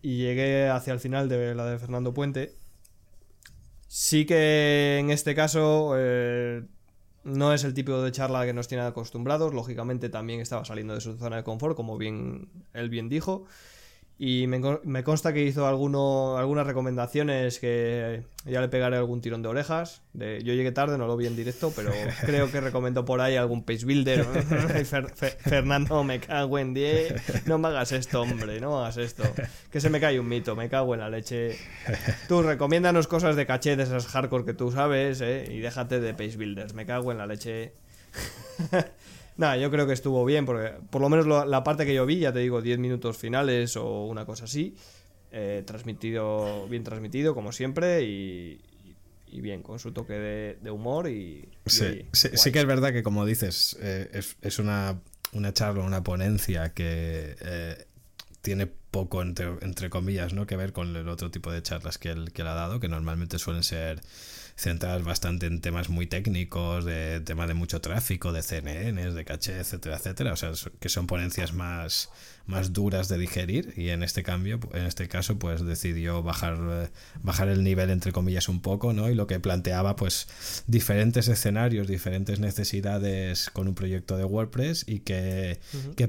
[0.00, 2.61] y llegué hacia el final de la de Fernando Puente
[3.94, 6.62] Sí que en este caso eh,
[7.24, 9.52] no es el tipo de charla que nos tiene acostumbrados.
[9.52, 13.44] Lógicamente también estaba saliendo de su zona de confort, como bien él bien dijo.
[14.18, 19.48] Y me, consta que hizo alguno, algunas recomendaciones que ya le pegaré algún tirón de
[19.48, 20.02] orejas.
[20.12, 21.90] De, yo llegué tarde, no lo vi en directo, pero
[22.24, 24.24] creo que recomendó por ahí algún page builder.
[25.38, 27.46] Fernando, me cago en 10.
[27.46, 29.24] No me hagas esto, hombre, no hagas esto.
[29.70, 31.58] Que se me cae un mito, me cago en la leche.
[32.28, 35.46] Tú recomiéndanos cosas de caché de esas hardcore que tú sabes, ¿eh?
[35.50, 37.72] Y déjate de page builders, me cago en la leche.
[39.36, 42.18] Nada, yo creo que estuvo bien, porque por lo menos la parte que yo vi,
[42.18, 44.74] ya te digo, 10 minutos finales o una cosa así,
[45.30, 48.60] eh, transmitido, bien transmitido, como siempre, y,
[49.32, 51.48] bien, con su toque de, humor y...
[51.64, 55.00] sí, sí, que es verdad que como dices, eh, es, es, una,
[55.32, 57.86] una charla, una ponencia que eh,
[58.42, 60.46] tiene poco, entre, entre, comillas, ¿no?
[60.46, 62.88] que ver con el otro tipo de charlas que él, que él ha dado, que
[62.88, 64.02] normalmente suelen ser
[64.56, 69.58] centradas bastante en temas muy técnicos, de tema de mucho tráfico, de CNNs, de caché,
[69.58, 70.32] etcétera, etcétera.
[70.32, 72.10] O sea, que son ponencias más,
[72.46, 76.88] más duras de digerir y en este cambio, en este caso, pues decidió bajar, eh,
[77.22, 79.10] bajar el nivel entre comillas un poco, ¿no?
[79.10, 80.28] Y lo que planteaba, pues,
[80.66, 85.60] diferentes escenarios, diferentes necesidades con un proyecto de WordPress y qué,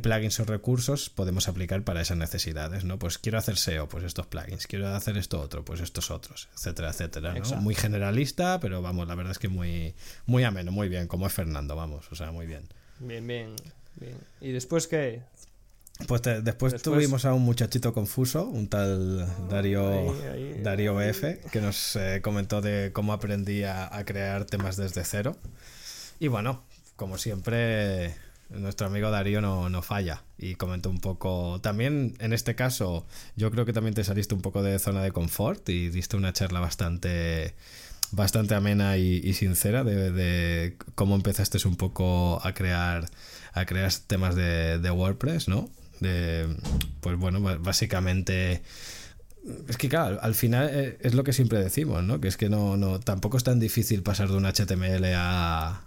[0.01, 2.99] plugins o recursos podemos aplicar para esas necesidades, ¿no?
[2.99, 6.89] Pues quiero hacer SEO, pues estos plugins, quiero hacer esto otro, pues estos otros, etcétera,
[6.89, 7.61] etcétera, ¿no?
[7.61, 9.93] Muy generalista, pero vamos, la verdad es que muy,
[10.25, 12.67] muy ameno, muy bien, como es Fernando, vamos, o sea, muy bien.
[12.99, 13.55] Bien, bien,
[13.95, 14.17] bien.
[14.41, 15.21] ¿Y después qué?
[16.07, 20.15] Pues después, tuvimos a un muchachito confuso, un tal Dario,
[20.61, 25.37] Dario F, que nos eh, comentó de cómo aprendía a crear temas desde cero.
[26.19, 26.63] Y bueno,
[26.95, 28.15] como siempre,
[28.49, 31.61] nuestro amigo Darío no, no, falla y comentó un poco.
[31.61, 35.11] También en este caso, yo creo que también te saliste un poco de zona de
[35.11, 37.53] confort y diste una charla bastante
[38.11, 43.09] bastante amena y, sincera de, de, cómo empezaste un poco a crear
[43.53, 45.69] a crear temas de, de WordPress, ¿no?
[46.03, 46.47] De,
[47.01, 48.61] pues bueno, básicamente...
[49.67, 52.21] Es que claro, al final eh, es lo que siempre decimos, ¿no?
[52.21, 55.81] Que es que no, no, tampoco es tan difícil pasar de un HTML a,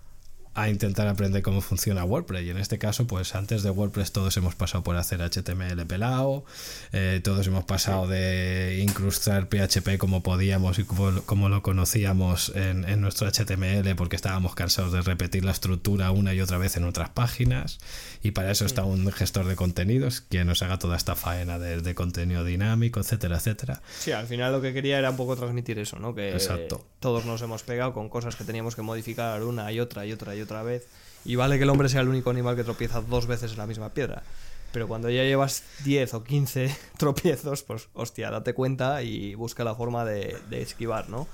[0.56, 2.44] a intentar aprender cómo funciona WordPress.
[2.44, 6.46] Y en este caso, pues antes de WordPress todos hemos pasado por hacer HTML pelado,
[6.92, 13.02] eh, todos hemos pasado de incrustar PHP como podíamos y como, lo conocíamos en, en,
[13.02, 17.10] nuestro HTML porque estábamos cansados de repetir la estructura una y otra vez en otras
[17.10, 17.78] páginas.
[18.26, 21.80] Y para eso está un gestor de contenidos que nos haga toda esta faena de,
[21.80, 23.80] de contenido dinámico, etcétera, etcétera.
[24.00, 26.12] Sí, al final lo que quería era un poco transmitir eso, ¿no?
[26.12, 26.84] Que Exacto.
[26.98, 30.34] todos nos hemos pegado con cosas que teníamos que modificar una y otra y otra
[30.34, 30.88] y otra vez.
[31.24, 33.68] Y vale que el hombre sea el único animal que tropieza dos veces en la
[33.68, 34.24] misma piedra.
[34.72, 39.76] Pero cuando ya llevas 10 o 15 tropiezos, pues hostia, date cuenta y busca la
[39.76, 41.28] forma de, esquivar, ¿no?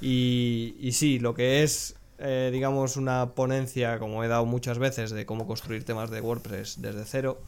[0.00, 5.10] Y, y, sí, lo que es, eh, digamos, una ponencia, como he dado muchas veces,
[5.10, 7.40] de cómo construir temas de WordPress desde cero,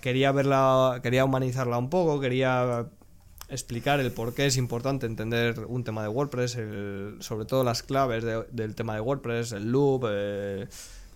[0.00, 2.86] quería verla, quería humanizarla un poco, quería
[3.48, 6.58] explicar el por qué es importante entender un tema de WordPress,
[7.20, 10.66] sobre todo las claves del tema de WordPress, el loop, eh,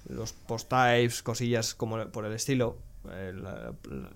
[0.08, 2.76] los post types, cosillas como por el estilo,
[3.10, 3.42] el,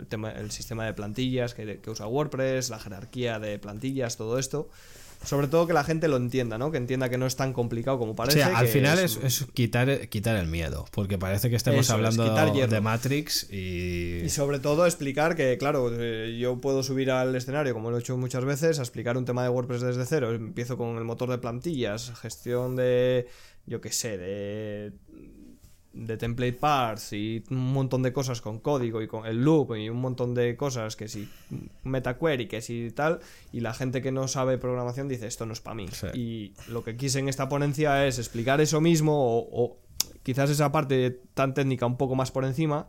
[0.08, 4.68] tema, el sistema de plantillas que usa WordPress, la jerarquía de plantillas, todo esto
[5.24, 6.70] sobre todo que la gente lo entienda, ¿no?
[6.70, 8.42] Que entienda que no es tan complicado como parece.
[8.42, 9.18] O sea, al final es,
[9.54, 14.22] quitar, quitar el miedo, porque parece que estamos hablando de Matrix y...
[14.24, 18.00] Y sobre todo explicar que, claro, eh, yo puedo subir al escenario, como lo he
[18.00, 20.32] hecho muchas veces, a explicar un tema de WordPress desde cero.
[20.32, 23.26] Empiezo con el motor de plantillas, gestión de,
[23.66, 24.92] yo qué sé, de
[25.94, 29.88] de template parts y un montón de cosas con código y con el loop y
[29.88, 31.28] un montón de cosas que si
[31.84, 33.20] metaquery, que si tal,
[33.52, 35.86] y la gente que no sabe programación dice esto no es para mí.
[36.14, 39.78] Y lo que quise en esta ponencia es explicar eso mismo o,
[40.22, 42.88] quizás esa parte tan técnica un poco más por encima,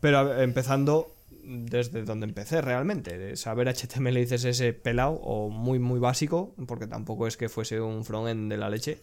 [0.00, 1.14] pero empezando
[1.44, 6.86] desde donde empecé realmente, de saber HTML y CSS pelado o muy muy básico, porque
[6.86, 9.02] tampoco es que fuese un frontend de la leche,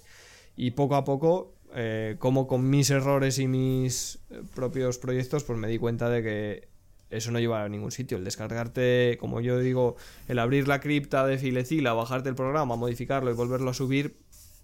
[0.55, 5.57] y poco a poco eh, como con mis errores y mis eh, propios proyectos, pues
[5.57, 6.67] me di cuenta de que
[7.09, 8.17] eso no lleva a ningún sitio.
[8.17, 9.95] El descargarte, como yo digo,
[10.27, 14.17] el abrir la cripta de Filecila, bajarte el programa, modificarlo y volverlo a subir,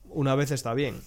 [0.09, 0.99] una vez está bien.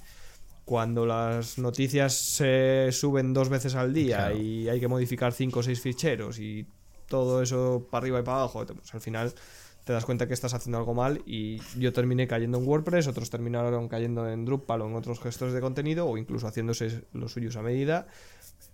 [0.64, 5.62] Cuando las noticias se suben dos veces al día y hay que modificar cinco o
[5.62, 6.66] seis ficheros y
[7.08, 9.34] todo eso para arriba y para abajo, pues al final
[9.90, 13.28] te das cuenta que estás haciendo algo mal y yo terminé cayendo en WordPress, otros
[13.28, 17.56] terminaron cayendo en Drupal o en otros gestores de contenido o incluso haciéndose los suyos
[17.56, 18.06] a medida,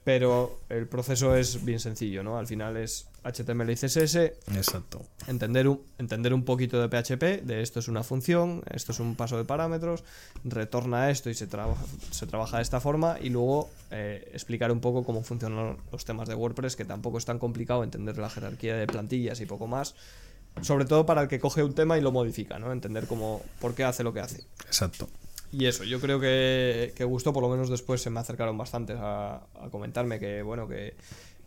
[0.05, 2.37] pero el proceso es bien sencillo, ¿no?
[2.37, 4.17] Al final es HTML y CSS.
[4.55, 5.07] Exacto.
[5.27, 9.17] Entender un, entender un poquito de PHP, de esto es una función, esto es un
[9.17, 10.05] paso de parámetros,
[10.45, 14.81] retorna esto y se, trabaja se trabaja de esta forma y luego eh, explicar un
[14.81, 18.77] poco cómo funcionan los temas de WordPress, que tampoco es tan complicado entender la jerarquía
[18.77, 19.95] de plantillas y poco más
[20.63, 22.73] sobre todo para el que coge un tema y lo modifica, ¿no?
[22.73, 24.45] Entender cómo, por qué hace lo que hace.
[24.67, 25.09] Exacto.
[25.53, 28.97] Y eso, yo creo que, que gustó, por lo menos después se me acercaron bastantes
[29.01, 29.41] a,
[29.71, 30.97] comentarme que, bueno, que,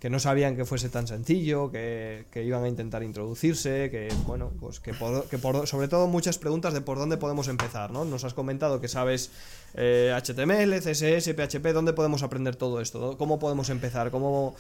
[0.10, 4.94] no sabían que fuese tan sencillo, que, iban a intentar introducirse, que, bueno, pues que,
[4.94, 8.06] por, que por, sobre todo muchas preguntas de por dónde podemos empezar, ¿no?
[8.06, 9.32] Nos has comentado que sabes
[9.74, 13.18] HTML, eh, CSS, PHP, ¿dónde podemos aprender todo esto?
[13.18, 14.10] ¿Cómo podemos empezar?
[14.12, 14.56] ¿Cómo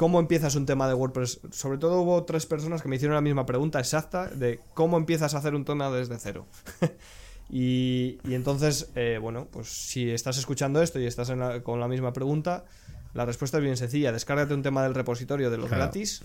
[0.00, 1.42] ¿Cómo empiezas un tema de WordPress?
[1.50, 5.34] Sobre todo hubo tres personas que me hicieron la misma pregunta exacta de cómo empiezas
[5.34, 6.46] a hacer un tema desde cero.
[7.50, 11.30] y, entonces, eh, bueno, pues si estás escuchando esto y estás
[11.62, 12.64] con la misma pregunta,
[13.12, 14.10] la respuesta es bien sencilla.
[14.10, 16.22] Descárgate un tema del repositorio de los gratis,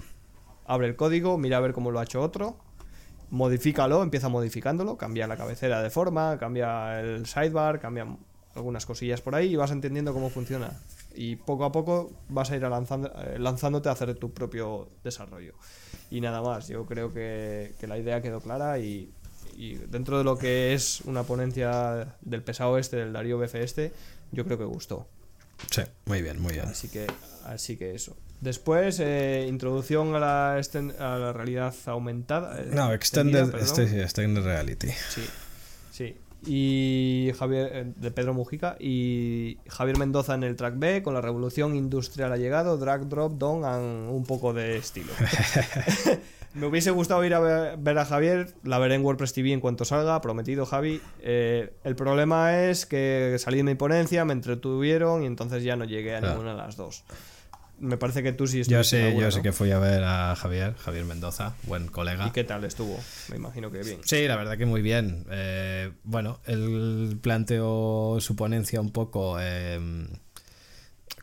[0.65, 2.55] abre el código, mira a ver cómo lo ha hecho otro,
[3.30, 8.07] modifícalo, empieza modificándolo, cambia la cabecera de forma, cambia el sidebar, cambia
[8.56, 10.72] algunas cosillas por ahí y vas entendiendo cómo funciona
[11.16, 15.53] y poco a poco vas a ir lanzando, eh, lanzándote a hacer tu propio desarrollo.
[16.12, 19.12] Y nada más, yo creo que, la idea quedó clara y,
[19.88, 23.93] dentro de lo que es una ponencia del pesado este, del Darío BF este,
[24.32, 25.08] yo creo que gustó.
[25.72, 26.66] Sí, muy bien, muy bien.
[26.66, 27.08] Así que,
[27.45, 28.18] así que eso.
[28.41, 32.60] Después, eh, introducción a la, a la realidad aumentada.
[32.60, 34.89] Eh, no, extended, este, extended reality.
[35.10, 35.26] Sí,
[35.91, 41.13] sí y Javier eh, de Pedro Mujica y Javier Mendoza en el track B con
[41.13, 45.11] la revolución industrial ha llegado drag drop down and un poco de estilo.
[46.55, 49.83] Me hubiese gustado ir a ver, a Javier la veré en WordPress TV en cuanto
[49.83, 51.01] salga prometido Javi.
[51.19, 55.83] Eh, el problema es que salí de mi ponencia me entretuvieron y entonces ya no
[55.83, 57.03] llegué a ninguna de las dos
[57.80, 60.76] me parece que tú sí Yo sé, yo sé que fui a ver a Javier,
[60.76, 62.28] Javier Mendoza, buen colega.
[62.28, 62.99] ¿Y qué tal estuvo?
[63.30, 63.99] Me imagino que bien.
[64.03, 65.26] Sí, la verdad que muy bien.
[65.30, 70.07] Eh, bueno, él planteó su ponencia un poco em,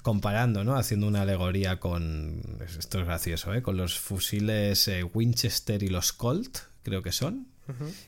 [0.03, 0.77] comparando, ¿no?
[0.77, 2.43] Haciendo una alegoría con.
[2.79, 3.63] Esto es gracioso, ¿eh?
[3.63, 7.53] Con los fusiles eh, Winchester y los Colt, creo que son.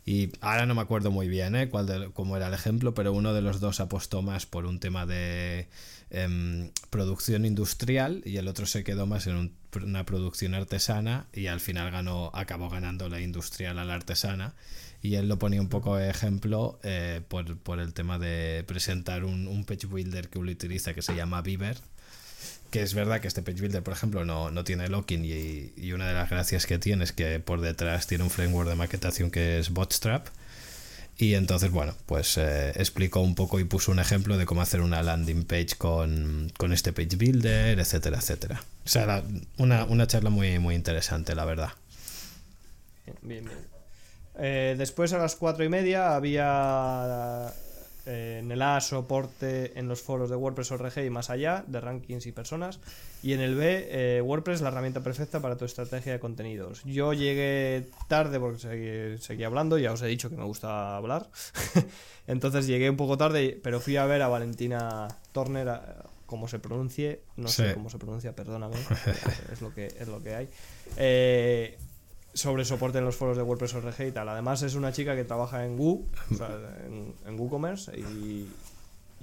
[0.05, 1.71] Y ahora no me acuerdo muy bien ¿eh?
[1.71, 5.07] cuál cómo era el ejemplo, pero uno de los dos apostó más por un tema
[5.07, 5.69] de
[6.15, 9.53] em, producción industrial y el otro se quedó más en
[9.83, 14.55] una producción artesana y al final ganó, acabó ganando la industrial a la artesana.
[15.03, 19.25] Y él lo ponía un poco de ejemplo eh, por, por, el tema de presentar
[19.25, 21.77] un, un page builder que uno utiliza que se llama Beaver,
[22.75, 26.09] que es verdad que este page builder, por ejemplo, no, no tiene locking y, una
[26.09, 29.61] de las gracias que tiene es que por detrás tiene un framework de maquetación que
[29.61, 30.27] es Bootstrap.
[31.17, 34.81] Y entonces, bueno, pues eh, explicó un poco y puso un ejemplo de cómo hacer
[34.81, 38.63] una landing page con, este page builder, etcétera, etcétera.
[38.85, 39.23] O sea,
[39.59, 41.71] una, una, charla muy, muy interesante, la verdad.
[43.07, 43.51] Bien, bien.
[44.37, 47.53] Eh, después a las cuatro y media había
[48.07, 51.81] eh, en el A soporte en los foros de WordPress ORG y más allá, de
[51.81, 52.81] rankings y personas.
[53.23, 56.83] Y en el B, eh, WordPress, la herramienta perfecta para tu estrategia de contenidos.
[56.85, 61.31] Yo llegué tarde porque seguí, hablando, ya os he dicho que me gusta hablar.
[62.27, 65.81] Entonces llegué un poco tarde, pero fui a ver a Valentina Turner,
[66.27, 68.77] como se pronuncie, no sé cómo se pronuncia, perdóname,
[69.53, 70.49] es lo que, es lo que hay.
[70.97, 71.79] Eh,
[72.35, 74.29] sobre soporte en los foros de WordPress ORG y tal.
[74.29, 76.07] Además es una chica que trabaja en Woo,
[77.27, 78.49] en, WooCommerce y,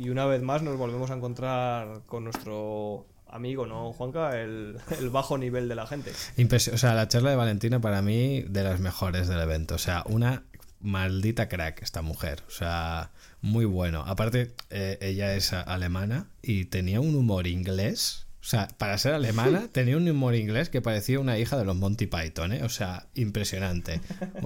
[0.09, 4.41] una vez más nos volvemos a encontrar con nuestro amigo, ¿no, Juanca?
[4.41, 4.79] El,
[5.11, 6.11] bajo nivel de la gente.
[6.11, 9.75] o sea, la charla de Valentina para mí de las mejores del evento.
[9.75, 10.43] O sea, una
[10.79, 12.41] maldita crack esta mujer.
[12.47, 14.03] O sea, muy bueno.
[14.07, 19.67] Aparte, eh, ella es alemana y tenía un humor inglés o sea, para ser alemana
[19.71, 22.63] tenía un humor inglés que parecía una hija de los Monty Python, ¿eh?
[22.63, 24.01] O sea, impresionante.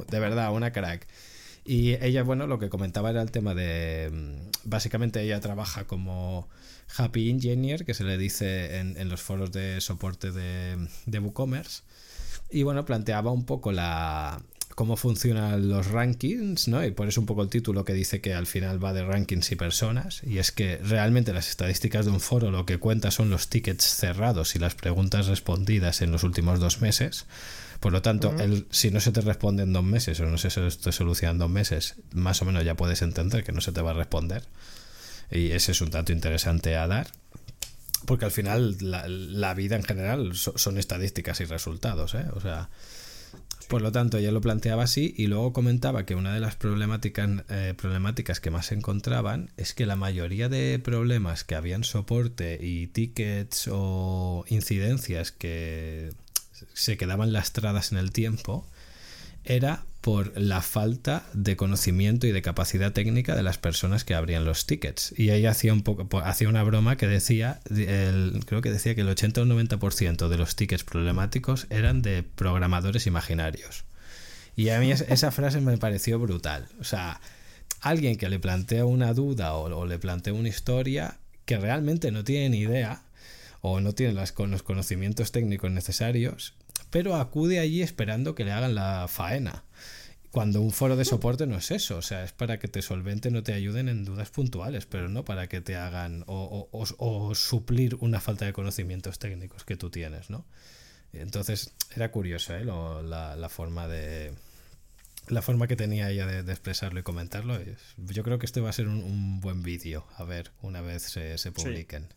[0.10, 1.08] De verdad, una crack.
[1.64, 4.12] Y ella, bueno, lo que comentaba era el tema de...
[4.12, 6.48] Mm, básicamente ella trabaja como
[6.98, 11.84] Happy Engineer, que se le dice en, los foros de soporte de, de WooCommerce.
[12.52, 14.42] Y bueno, planteaba un poco la,
[14.76, 16.86] cómo funcionan los rankings, ¿no?
[16.86, 19.52] Y por eso un poco el título que dice que al final va de rankings
[19.52, 20.22] y personas.
[20.24, 23.86] Y es que realmente las estadísticas de un foro lo que cuenta son los tickets
[23.86, 27.26] cerrados y las preguntas respondidas en los últimos dos meses.
[27.80, 30.50] Por lo tanto, el, si no se te responde en dos meses o no se
[30.50, 33.82] te soluciona en dos meses, más o menos ya puedes entender que no se te
[33.82, 34.44] va a responder.
[35.32, 37.08] Y ese es un dato interesante a dar.
[38.06, 42.26] Porque al final la, vida en general son estadísticas y resultados, ¿eh?
[42.34, 42.70] O sea,
[43.68, 47.30] por lo tanto, ella lo planteaba así y luego comentaba que una de las problemáticas,
[47.50, 52.58] eh, problemáticas que más se encontraban es que la mayoría de problemas que habían soporte
[52.62, 56.12] y tickets o incidencias que
[56.74, 58.68] se quedaban lastradas en el tiempo
[59.44, 64.46] era por la falta de conocimiento y de capacidad técnica de las personas que abrían
[64.46, 65.12] los tickets.
[65.18, 67.60] Y ella hacía un poco hacía una broma que decía,
[68.46, 73.08] creo que decía que el 80 o 90% de los tickets problemáticos eran de programadores
[73.08, 73.86] imaginarios.
[74.56, 76.68] Y a mí esa frase me pareció brutal.
[76.80, 77.20] O sea,
[77.82, 82.50] alguien que le plantea una duda o, le plantea una historia que realmente no tiene
[82.50, 83.02] ni idea
[83.62, 84.32] o no tiene los
[84.62, 86.54] conocimientos técnicos necesarios
[86.96, 89.64] pero acude allí esperando que le hagan la faena.
[90.36, 93.38] Cuando un foro de soporte no es eso, o sea, es para que te solventen
[93.38, 98.20] o te ayuden en dudas puntuales, pero no para que te hagan o, suplir una
[98.20, 100.46] falta de conocimientos técnicos que tú tienes, ¿no?
[101.14, 102.66] Entonces era curioso ¿eh?
[102.66, 104.34] la, forma de
[105.30, 107.58] la forma que tenía ella de, expresarlo y comentarlo.
[107.96, 111.38] Yo creo que este va a ser un, buen vídeo, a ver, una vez se,
[111.38, 112.10] se publiquen.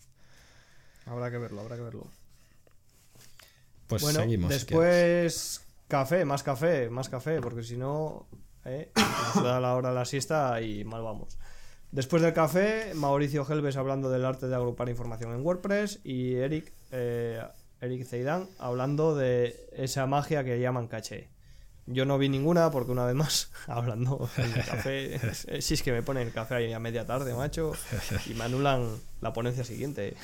[1.07, 2.11] Habrá que verlo, habrá que verlo.
[3.87, 8.29] Pues bueno, Después, café, más café, más café, porque si no,
[8.65, 8.93] eh,
[9.35, 11.39] nos da la hora de la siesta y mal vamos.
[11.91, 16.73] Después del café, Mauricio Helves hablando del arte de agrupar información en WordPress y Eric,
[16.93, 17.43] eh,
[17.81, 21.29] Eric Zeidan hablando de esa magia que llaman caché.
[21.87, 25.19] Yo no vi ninguna porque una vez más, hablando del café,
[25.63, 27.73] si es que me ponen el café ahí a media tarde, macho,
[28.27, 28.87] y me anulan
[29.23, 30.15] la ponencia siguiente.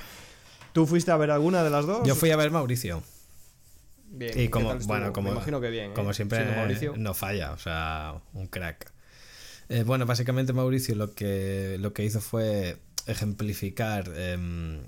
[0.74, 2.06] ¿Tú fuiste a ver alguna de las dos?
[2.06, 3.02] Yo fui a ver Mauricio.
[4.12, 5.94] Bien, y como, bueno, como, imagino que bien.
[5.94, 6.14] Como ¿eh?
[6.14, 6.44] siempre,
[6.96, 8.92] no falla, o sea, un crack.
[9.68, 14.80] Eh, bueno, básicamente Mauricio lo que, lo que hizo fue ejemplificar em,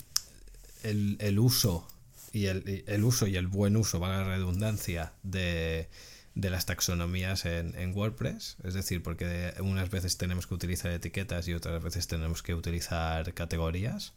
[0.82, 1.86] el, uso
[2.32, 5.88] y el, uso y el buen uso, va la redundancia, de,
[6.34, 8.56] las taxonomías en, en, WordPress.
[8.64, 13.32] Es decir, porque unas veces tenemos que utilizar etiquetas y otras veces tenemos que utilizar
[13.34, 14.14] categorías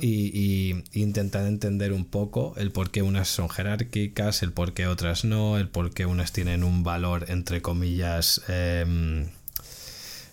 [0.00, 5.24] y, intentar entender un poco el por qué unas son jerárquicas, el por qué otras
[5.24, 8.42] no, el por qué unas tienen un valor entre comillas.
[8.48, 9.28] Em,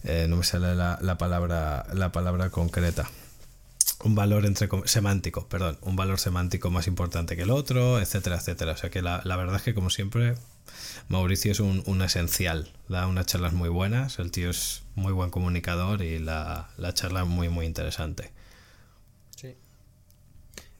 [0.03, 3.09] eh, no me sale la, palabra la palabra concreta
[4.03, 8.73] un valor entre semántico, perdón, un valor semántico más importante que el otro, etcétera, etcétera.
[8.73, 10.35] O sea que la, verdad es que como siempre
[11.09, 15.31] Mauricio es un, un, esencial, da unas charlas muy buenas, el tío es muy buen
[15.31, 18.31] comunicador y la, la charla muy muy interesante.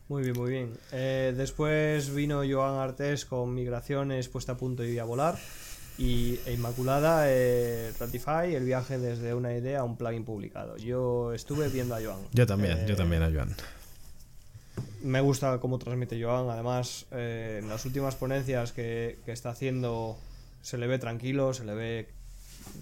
[0.10, 0.74] Muy bien, muy bien.
[0.94, 5.38] Eh, después vino Joan Artés con Migraciones puesta a punto y a volar.
[5.98, 10.78] Y e Inmaculada eh, Ratify el viaje desde una idea a un plugin publicado.
[10.78, 12.20] Yo estuve viendo a Joan.
[12.32, 13.54] Yo también, yo eh, también a Joan.
[15.02, 16.50] Me gusta cómo transmite Joan.
[16.50, 20.18] Además, en las últimas ponencias que, que, está haciendo
[20.62, 22.08] se le ve tranquilo, se le ve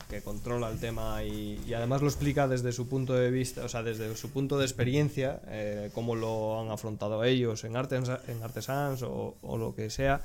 [0.09, 3.69] que controla el tema y, y, además lo explica desde su punto de vista, o
[3.69, 8.43] sea, desde su punto de experiencia, eh, cómo lo han afrontado ellos en, Artesans, en
[8.43, 10.21] Artesans o, o lo que sea.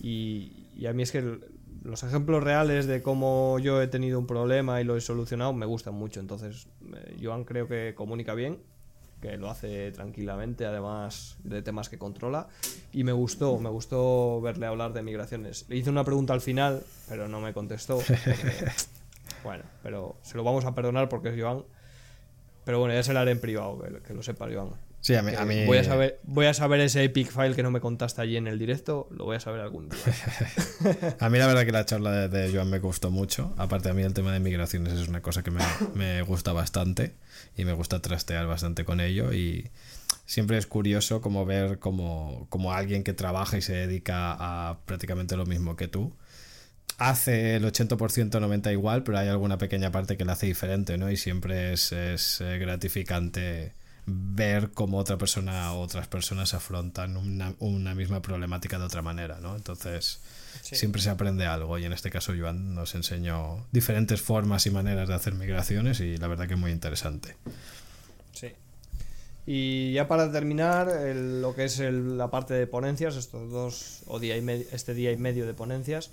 [0.00, 1.38] Y, y, a mí es que
[1.84, 5.66] los ejemplos reales de cómo yo he tenido un problema y lo he solucionado me
[5.66, 6.20] gustan mucho.
[6.20, 8.58] Entonces, eh, Joan creo que comunica bien,
[9.20, 12.48] que lo hace tranquilamente, además de temas que controla.
[12.92, 15.64] Y me gustó, me gustó verle hablar de migraciones.
[15.68, 18.00] Le hice una pregunta al final, pero no me contestó.
[19.42, 21.64] bueno, pero se lo vamos a perdonar porque es Joan.
[22.64, 24.70] Pero bueno, ya se lo haré en privado, que, que lo sepa Joan.
[25.02, 25.32] Sí, a mí,
[25.66, 28.46] Voy, a saber, voy a saber ese epic file que no me contaste allí en
[28.46, 29.98] el directo, lo voy a saber algún día.
[31.18, 33.52] a mí la verdad que la charla de, Joan me gustó mucho.
[33.58, 37.16] Aparte a mí el tema de migraciones es una cosa que me, gusta bastante
[37.56, 39.72] y me gusta trastear bastante con ello y
[40.24, 45.36] siempre es curioso como ver como, como alguien que trabaja y se dedica a prácticamente
[45.36, 46.12] lo mismo que tú
[46.98, 51.10] hace el 80% 90% igual, pero hay alguna pequeña parte que la hace diferente, ¿no?
[51.10, 53.72] Y siempre es, es eh, gratificante
[54.06, 59.38] ver cómo otra persona o otras personas afrontan una, una misma problemática de otra manera,
[59.40, 59.54] ¿no?
[59.54, 60.20] Entonces,
[60.60, 65.08] siempre se aprende algo y en este caso Joan nos enseñó diferentes formas y maneras
[65.08, 67.36] de hacer migraciones y la verdad que es muy interesante.
[68.32, 68.48] Sí.
[69.46, 74.36] Y ya para terminar, lo que es la parte de ponencias, estos dos, o día
[74.36, 76.10] y este día y medio de ponencias,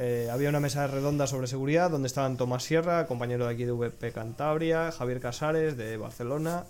[0.00, 3.72] eh, había una mesa redonda sobre seguridad donde estaban Tomás Sierra, compañero de aquí de
[3.72, 6.66] VP Cantabria, Javier Casares de Barcelona,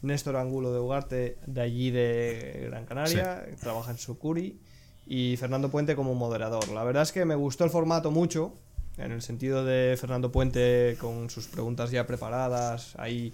[0.00, 4.58] Néstor Angulo de Ugarte, de allí de Gran Canaria, trabaja en Sucuri,
[5.06, 6.68] y Fernando Puente como moderador.
[6.70, 8.54] La verdad es que me gustó el formato mucho,
[8.96, 13.32] en el sentido de Fernando Puente con sus preguntas ya preparadas, ahí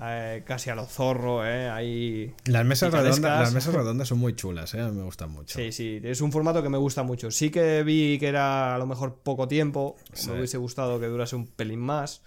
[0.00, 1.68] eh, casi a lo zorro, ¿eh?
[1.68, 4.82] Ahí las mesas, redondas, las mesas redondas son muy chulas, ¿eh?
[4.82, 5.58] me gustan mucho.
[5.58, 7.30] Sí, sí, es un formato que me gusta mucho.
[7.30, 11.36] Sí que vi que era a lo mejor poco tiempo, me hubiese gustado que durase
[11.36, 12.22] un pelín más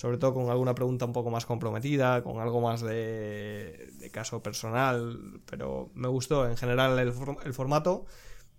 [0.00, 5.42] sobre todo con alguna pregunta un poco más comprometida, con algo más de, caso personal,
[5.44, 7.12] pero me gustó en general el,
[7.52, 8.06] formato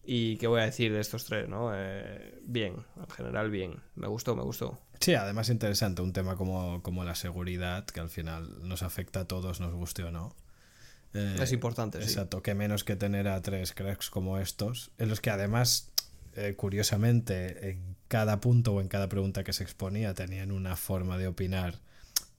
[0.03, 1.71] y qué voy a decir de estos tres, ¿no?
[1.73, 4.79] Eh, bien, en general bien, me gustó, me gustó.
[4.99, 9.25] Sí, además interesante, un tema como, como la seguridad, que al final nos afecta a
[9.25, 10.35] todos, nos guste o no.
[11.13, 15.19] Eh, es importante, Exacto, que menos que tener a tres cracks como estos, en los
[15.19, 15.91] que además,
[16.35, 21.17] eh, curiosamente, en cada punto o en cada pregunta que se exponía tenían una forma
[21.17, 21.79] de opinar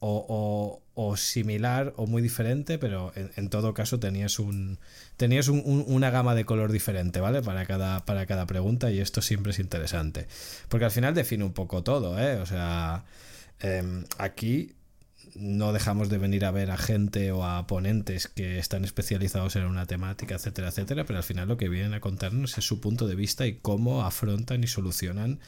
[0.04, 4.78] o, o, similar o muy diferente, pero en, todo caso tenías un
[5.16, 7.42] tenías una gama de color diferente, ¿vale?
[7.42, 10.26] Para cada, para cada pregunta y esto siempre es interesante.
[10.68, 12.36] Porque al final define un poco todo, ¿eh?
[12.36, 13.04] O sea,
[13.60, 14.74] em, aquí
[15.34, 19.64] no dejamos de venir a ver a gente o a ponentes que están especializados en
[19.64, 23.06] una temática, etcétera, etcétera, pero al final lo que vienen a contarnos es su punto
[23.06, 25.38] de vista y cómo afrontan y solucionan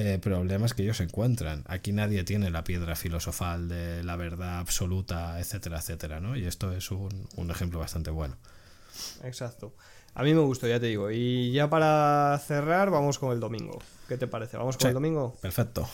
[0.00, 1.64] eh, problemas que ellos encuentran.
[1.66, 6.36] Aquí nadie tiene la piedra filosofal de la verdad absoluta, etcétera, etcétera, ¿no?
[6.36, 8.36] Y esto es un, ejemplo bastante bueno.
[9.24, 9.74] Exacto.
[10.14, 11.10] A mí me gustó, ya te digo.
[11.10, 13.82] Y ya para cerrar, vamos con el domingo.
[14.06, 14.56] ¿Qué te parece?
[14.56, 15.36] ¿Vamos con el domingo?
[15.40, 15.88] Perfecto.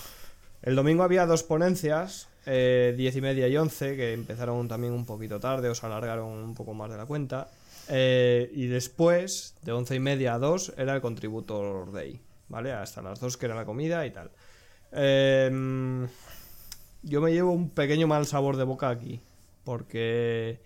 [0.61, 5.07] El domingo había dos ponencias eh, 10 y media y 11, que empezaron también un
[5.07, 7.49] poquito tarde, o se alargaron un poco más de la cuenta.
[7.89, 12.73] Eh, y después, de 11 y media a 2, era el Contributor Day, ¿vale?
[12.73, 14.31] Hasta las 2 que era la comida y tal.
[14.93, 16.07] Em,
[17.03, 19.21] yo me llevo un pequeño mal sabor de boca aquí,
[19.65, 20.61] porque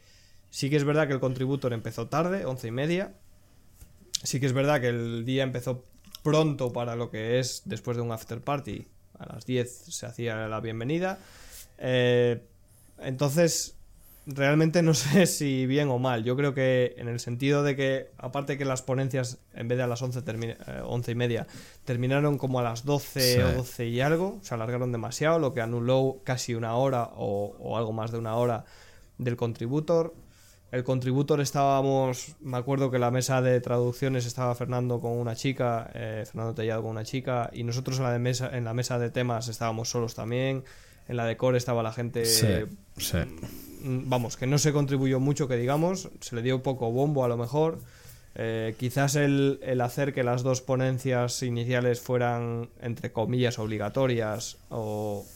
[0.51, 3.14] sí que es verdad que el Contributor empezó tarde, 11 y media.
[4.22, 5.85] Sí que es verdad que el día empezó
[6.22, 8.87] pronto para lo que es después de un after party.
[9.18, 11.18] A las 10 se hacía la bienvenida.
[11.79, 12.43] Eh,
[13.01, 13.78] entonces,
[14.29, 16.23] realmente no sé si bien o mal.
[16.23, 19.85] Yo creo que en el sentido de que, aparte que las ponencias, en vez de
[19.85, 21.47] a las 11, eh, y media,
[21.85, 26.20] terminaron como a las 12 o 12 y algo, se alargaron demasiado, lo que anuló
[26.24, 28.65] casi una hora o, algo más de una hora
[29.16, 30.15] del contributor.
[30.70, 35.90] El contributor estábamos, me acuerdo que la mesa de traducciones estaba Fernando con una chica,
[35.94, 38.98] eh, Fernando Tellado con una chica, y nosotros en la, de mesa, en la mesa
[38.98, 40.65] de temas estábamos solos también.
[41.09, 42.98] En la de core estaba la gente mm,
[43.82, 47.36] vamos, que no se contribuyó mucho, que digamos, se le dio poco bombo a lo
[47.36, 47.78] mejor.
[48.34, 55.26] Eh, quizás el, hacer que las dos ponencias iniciales fueran, entre comillas, obligatorias o,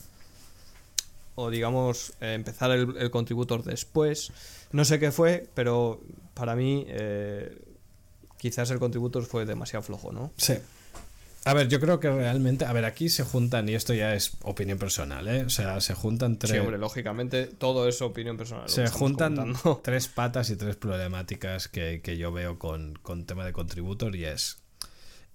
[1.34, 4.32] o digamos, eh, empezar el, el, contributor después.
[4.70, 6.00] No sé qué fue, pero
[6.34, 7.58] para mí eh,
[8.38, 10.32] quizás el contributor fue demasiado flojo, ¿no?
[10.36, 10.54] Sí.
[11.44, 14.32] A ver, yo creo que realmente, a ver, aquí se juntan, y esto ya es
[14.42, 15.44] opinión personal, ¿eh?
[15.44, 16.52] O sea, se juntan tres...
[16.52, 18.68] Sí, hombre, lógicamente todo es opinión personal.
[18.68, 24.14] Se juntan tres patas y tres problemáticas que, yo veo con, con, tema de contributor
[24.14, 24.58] y es...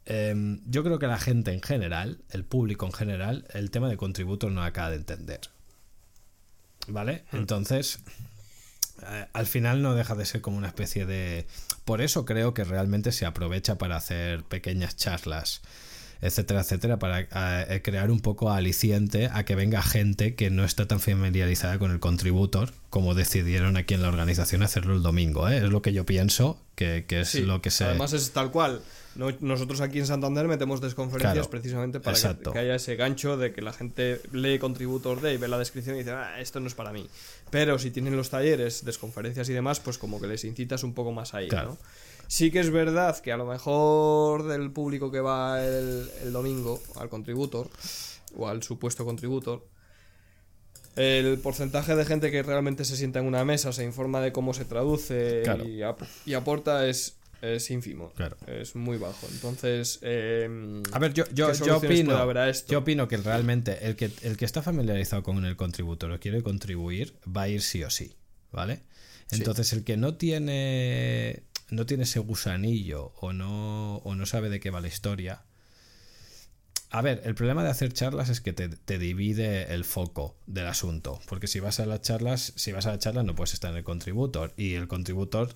[0.06, 3.98] Em, yo creo que la gente en general, el público en general, el tema de
[3.98, 5.42] contributor no acaba de entender.
[6.88, 7.26] ¿Vale?
[7.34, 7.38] Hmm.
[7.38, 8.00] Entonces,
[9.04, 11.48] eh, al final no deja de ser como una especie de...
[11.84, 15.62] Por eso creo que realmente se aprovecha para hacer pequeñas charlas
[16.22, 20.88] etcétera, etcétera, para eh, crear un poco aliciente a que venga gente que no está
[20.88, 25.48] tan familiarizada con el contributor como decidieron aquí en la organización hacerlo el domingo.
[25.50, 25.58] ¿eh?
[25.58, 27.86] Es lo que yo pienso, que, es lo que se...
[27.86, 28.82] Además es tal cual.
[29.42, 33.74] nosotros aquí en Santander metemos desconferencias precisamente para que, haya ese gancho de que la
[33.74, 37.08] gente lee Contributor Day, ve la descripción y dice, ah, esto no es para mí.
[37.52, 41.12] Pero si tienen los talleres, desconferencias y demás, pues como que les incitas un poco
[41.12, 41.78] más ahí, ¿no?
[42.28, 47.10] Sí que es verdad que a lo mejor del público que va el, domingo al
[47.10, 47.70] contributor
[48.36, 49.66] o al supuesto contributor,
[50.98, 54.54] el porcentaje de gente que realmente se sienta en una mesa, se informa de cómo
[54.54, 55.44] se traduce
[56.26, 58.12] y, aporta es, es ínfimo.
[58.48, 59.28] Es muy bajo.
[59.32, 60.00] Entonces.
[60.02, 61.48] Em, a ver, yo, yo,
[61.78, 66.20] opino, yo opino que realmente el que, el que está familiarizado con el contributor o
[66.20, 68.16] quiere contribuir va a ir sí o sí.
[68.52, 68.82] ¿Vale?
[69.32, 74.60] Entonces, el que no tiene no tiene ese gusanillo o no, o no sabe de
[74.60, 75.44] qué va la historia.
[76.90, 81.20] A ver, el problema de hacer charlas es que te, divide el foco del asunto.
[81.28, 83.78] Porque si vas a las charlas, si vas a la charla no puedes estar en
[83.78, 84.54] el contributor.
[84.56, 85.54] Y el contributor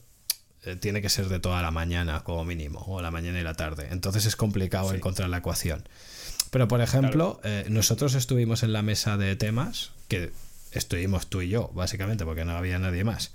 [0.63, 3.53] eh, tiene que ser de toda la mañana, como mínimo, o la mañana y la
[3.53, 3.87] tarde.
[3.91, 5.87] Entonces es complicado encontrar la ecuación.
[6.49, 10.33] Pero, por ejemplo, eh, nosotros estuvimos en la mesa de temas, que
[10.73, 13.33] estuvimos tú y yo, básicamente, porque no había nadie más.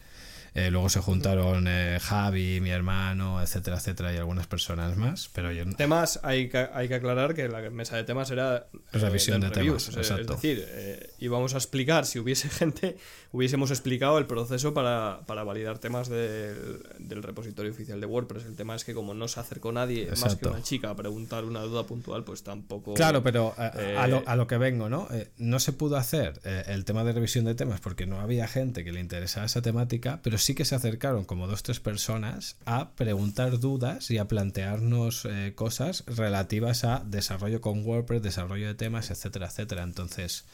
[0.57, 5.28] Eh, luego se juntaron eh, Javi, mi hermano, etcétera, etcétera, y algunas personas más.
[5.35, 5.66] Pero yo...
[5.77, 8.66] Temas, hay que, hay que aclarar que la mesa de temas era...
[8.73, 10.33] Eh, Revisión de, temas, exacto.
[10.33, 12.97] Es decir, íbamos a explicar, si hubiese gente,
[13.33, 18.47] hubiésemos explicado el proceso para, validar temas del repositorio oficial de WordPress.
[18.47, 21.45] El tema es que como no se acercó nadie más que una chica a preguntar
[21.45, 22.95] una duda puntual, pues tampoco...
[22.95, 25.07] Claro, pero a, lo, a, lo, que vengo, ¿no?
[25.37, 28.93] no se pudo hacer el tema de revisión de temas porque no había gente que
[28.93, 33.59] le interesara esa temática, pero sí que se acercaron como dos tres personas a preguntar
[33.59, 39.47] dudas y a plantearnos eh, cosas relativas a desarrollo con WordPress, desarrollo de temas, etcétera,
[39.47, 39.82] etcétera.
[39.82, 40.44] Entonces,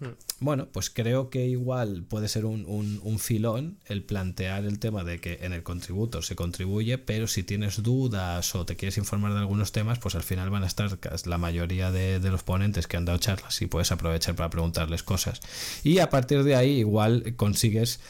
[0.00, 0.08] hmm.
[0.40, 5.22] bueno, pues creo que igual puede ser un, un, filón el plantear el tema de
[5.22, 9.38] que en el contributor se contribuye, pero si tienes dudas o te quieres informar de
[9.38, 12.98] algunos temas, pues al final van a estar la mayoría de, de los ponentes que
[12.98, 15.40] han dado charlas y puedes aprovechar para preguntarles cosas.
[15.82, 18.00] Y a partir de ahí igual consigues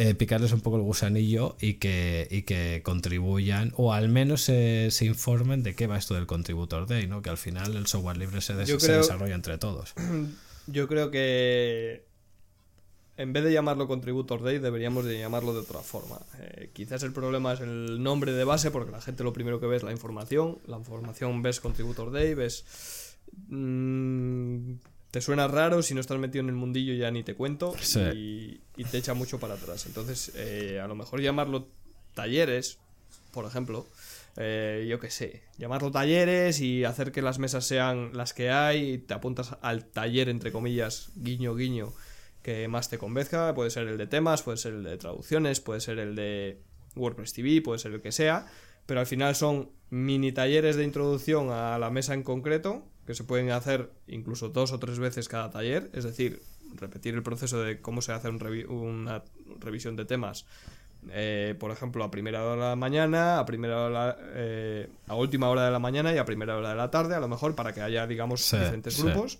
[0.00, 4.90] eh, picarles un poco el gusanillo y que, y que contribuyan o al menos se,
[5.00, 7.20] informen de qué va esto del Contributor Day, ¿no?
[7.20, 9.94] que al final el software libre se, desarrolla entre todos.
[10.68, 12.04] Yo creo que
[13.16, 16.20] en vez de llamarlo Contributor Day deberíamos de llamarlo de otra forma.
[16.38, 19.66] Eh, quizás el problema es el nombre de base porque la gente lo primero que
[19.66, 20.60] ve es la información.
[20.68, 23.16] La información ves Contributor Day, ves...
[23.48, 24.74] Mmm,
[25.10, 27.74] te suena raro, si no estás metido en el mundillo ya ni te cuento
[28.14, 28.60] y,
[28.90, 29.86] te echa mucho para atrás.
[29.86, 31.68] Entonces, eh, a lo mejor llamarlo
[32.14, 32.78] talleres,
[33.32, 33.86] por ejemplo,
[34.36, 38.92] eh, yo qué sé, llamarlo talleres y hacer que las mesas sean las que hay
[38.92, 41.92] y te apuntas al taller, entre comillas, guiño, guiño,
[42.42, 43.54] que más te convenzca.
[43.54, 46.60] Puede ser el de temas, puede ser el de traducciones, puede ser el de
[46.96, 48.46] WordPress TV, puede ser el que sea,
[48.84, 53.24] pero al final son mini talleres de introducción a la mesa en concreto que se
[53.24, 56.42] pueden hacer incluso dos o tres veces cada taller, es decir,
[56.74, 59.24] repetir el proceso de cómo se hace una
[59.60, 60.44] revisión de temas,
[61.08, 65.48] eh, por ejemplo, a primera hora de la mañana, a primera hora, eh, a última
[65.48, 67.72] hora de la mañana y a primera hora de la tarde, a lo mejor para
[67.72, 69.38] que haya, digamos, diferentes grupos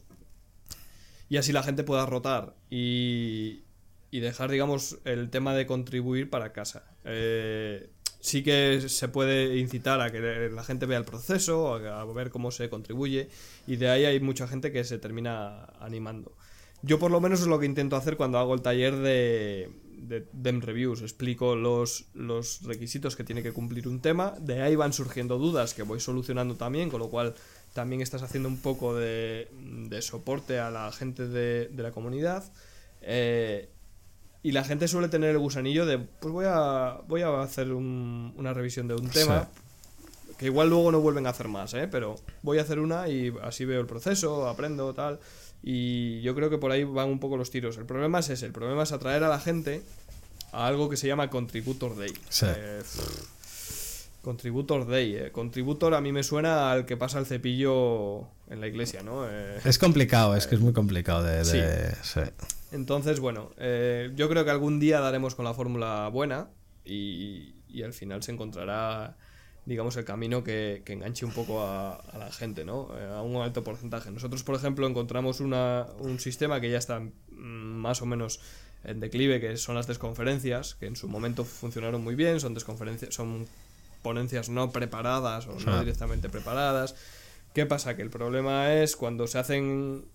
[1.28, 3.64] y así la gente pueda rotar y,
[4.10, 6.84] y dejar, digamos, el tema de contribuir para casa.
[7.04, 7.90] Eh,
[8.20, 12.50] sí que se puede incitar a que la gente vea el proceso, a, ver cómo
[12.50, 13.28] se contribuye,
[13.66, 16.32] y de ahí hay mucha gente que se termina animando.
[16.82, 20.26] Yo por lo menos es lo que intento hacer cuando hago el taller de, de
[20.32, 21.02] Dem Reviews.
[21.02, 25.74] Explico los, los requisitos que tiene que cumplir un tema, de ahí van surgiendo dudas
[25.74, 27.34] que voy solucionando también, con lo cual
[27.74, 29.48] también estás haciendo un poco de,
[29.88, 32.44] de soporte a la gente de, de la comunidad.
[33.02, 33.68] Eh,
[34.43, 38.55] y la gente suele tener el gusanillo de, pues voy a, voy a hacer una
[38.55, 39.48] revisión de un tema,
[40.39, 41.89] que igual luego no vuelven a hacer más, ¿eh?
[41.90, 45.19] pero voy a hacer una y así veo el proceso, aprendo, tal.
[45.62, 47.77] Y yo creo que por ahí van un poco los tiros.
[47.78, 49.82] El problema es ese, el problema es atraer a la gente
[50.52, 52.12] a algo que se llama Contributor Day.
[52.43, 52.82] Eh,
[54.23, 55.16] contributor Day.
[55.16, 55.32] Eh.
[55.32, 59.28] Contributor a mí me suena al que pasa el cepillo en la iglesia, ¿no?
[59.28, 61.44] Eh, es complicado, es que es muy complicado de...
[61.44, 62.20] Sí.
[62.72, 63.50] Entonces, bueno,
[64.14, 66.50] yo creo que algún día daremos con la fórmula buena
[66.84, 69.16] y, y al final se encontrará
[69.68, 72.88] digamos, el camino que, enganche un poco a, la gente, ¿no?
[72.98, 74.10] Eh, a un alto porcentaje.
[74.10, 78.40] Nosotros, por ejemplo, encontramos una, un sistema que ya está mm, más o menos
[78.82, 83.14] en declive, que son las desconferencias, que en su momento funcionaron muy bien, son desconferencias,
[83.14, 83.46] son
[84.00, 86.94] ponencias no preparadas o no directamente preparadas.
[87.52, 87.94] ¿Qué pasa?
[87.94, 90.06] Que el problema es cuando se hacen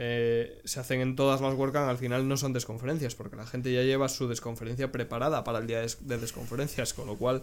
[0.00, 3.72] eh, se hacen en todas las WordCamp, al final no son desconferencias, porque la gente
[3.72, 7.42] ya lleva su desconferencia preparada para el día de desconferencias, con lo cual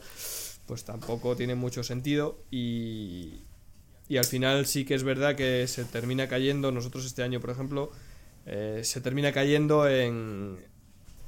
[0.66, 3.44] pues tampoco tiene mucho sentido y,
[4.08, 7.50] y al final sí que es verdad que se termina cayendo, nosotros este año por
[7.50, 7.92] ejemplo,
[8.46, 10.58] eh, se termina cayendo en,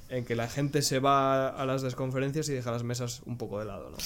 [0.09, 3.59] en que la gente se va a las desconferencias y deja las mesas un poco
[3.59, 3.97] de lado, ¿no?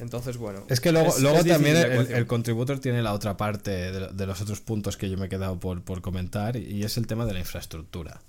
[0.00, 0.64] Entonces, bueno.
[0.68, 4.60] Es que luego, luego también el, contributor tiene la otra parte de, de, los otros
[4.60, 7.38] puntos que yo me he quedado por, por comentar y es el tema de la
[7.40, 8.20] infraestructura.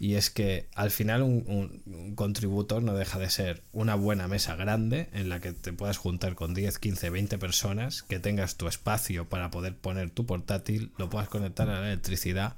[0.00, 5.10] Y es que al final un, contributor no deja de ser una buena mesa grande
[5.12, 9.28] en la que te puedas juntar con 10, 15, 20 personas, que tengas tu espacio
[9.28, 12.56] para poder poner tu portátil, lo puedas conectar a la electricidad,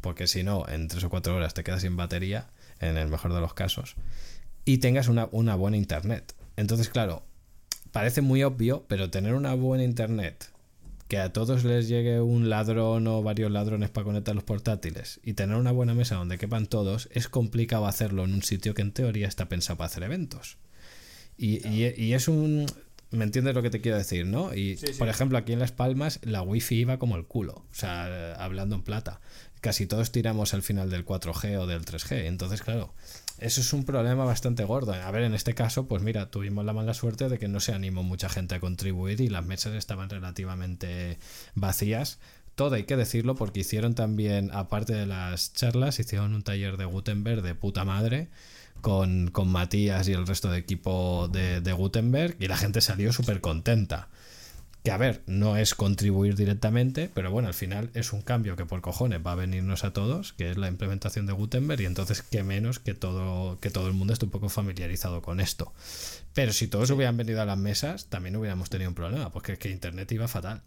[0.00, 2.48] porque si no, en 3 o 4 horas te quedas sin batería,
[2.80, 3.96] en el mejor de los casos,
[4.64, 6.34] y tengas una, una buena internet.
[6.56, 7.24] Entonces, claro,
[7.92, 10.50] parece muy obvio, pero tener una buena internet
[11.10, 15.32] que a todos les llegue un ladrón o varios ladrones para conectar los portátiles y
[15.32, 18.92] tener una buena mesa donde quepan todos, es complicado hacerlo en un sitio que en
[18.92, 20.56] teoría está pensado para hacer eventos.
[21.36, 22.66] Y, y, es un...
[23.10, 24.54] ¿Me entiendes lo que te quiero decir, no?
[24.54, 28.34] Y, por ejemplo, aquí en Las Palmas la wifi iba como el culo, o sea,
[28.34, 29.20] hablando en plata.
[29.60, 32.26] Casi todos tiramos al final del 4G o del 3G.
[32.26, 32.94] Entonces, claro,
[33.38, 34.92] eso es un problema bastante gordo.
[34.92, 37.72] A ver, en este caso, pues mira, tuvimos la mala suerte de que no se
[37.72, 41.18] animó mucha gente a contribuir y las mesas estaban relativamente
[41.54, 42.18] vacías.
[42.54, 46.84] Todo hay que decirlo porque hicieron también, aparte de las charlas, hicieron un taller de
[46.84, 48.28] Gutenberg de puta madre
[48.80, 53.40] con, Matías y el resto de equipo de, de Gutenberg y la gente salió súper
[53.40, 54.08] contenta
[54.82, 58.64] que a ver, no es contribuir directamente, pero bueno, al final es un cambio que
[58.64, 62.22] por cojones va a venirnos a todos, que es la implementación de Gutenberg, y entonces
[62.22, 65.72] qué menos que todo, que todo el mundo esté un poco familiarizado con esto.
[66.32, 69.58] Pero si todos hubieran venido a las mesas, también hubiéramos tenido un problema, porque es
[69.58, 70.62] que Internet iba fatal.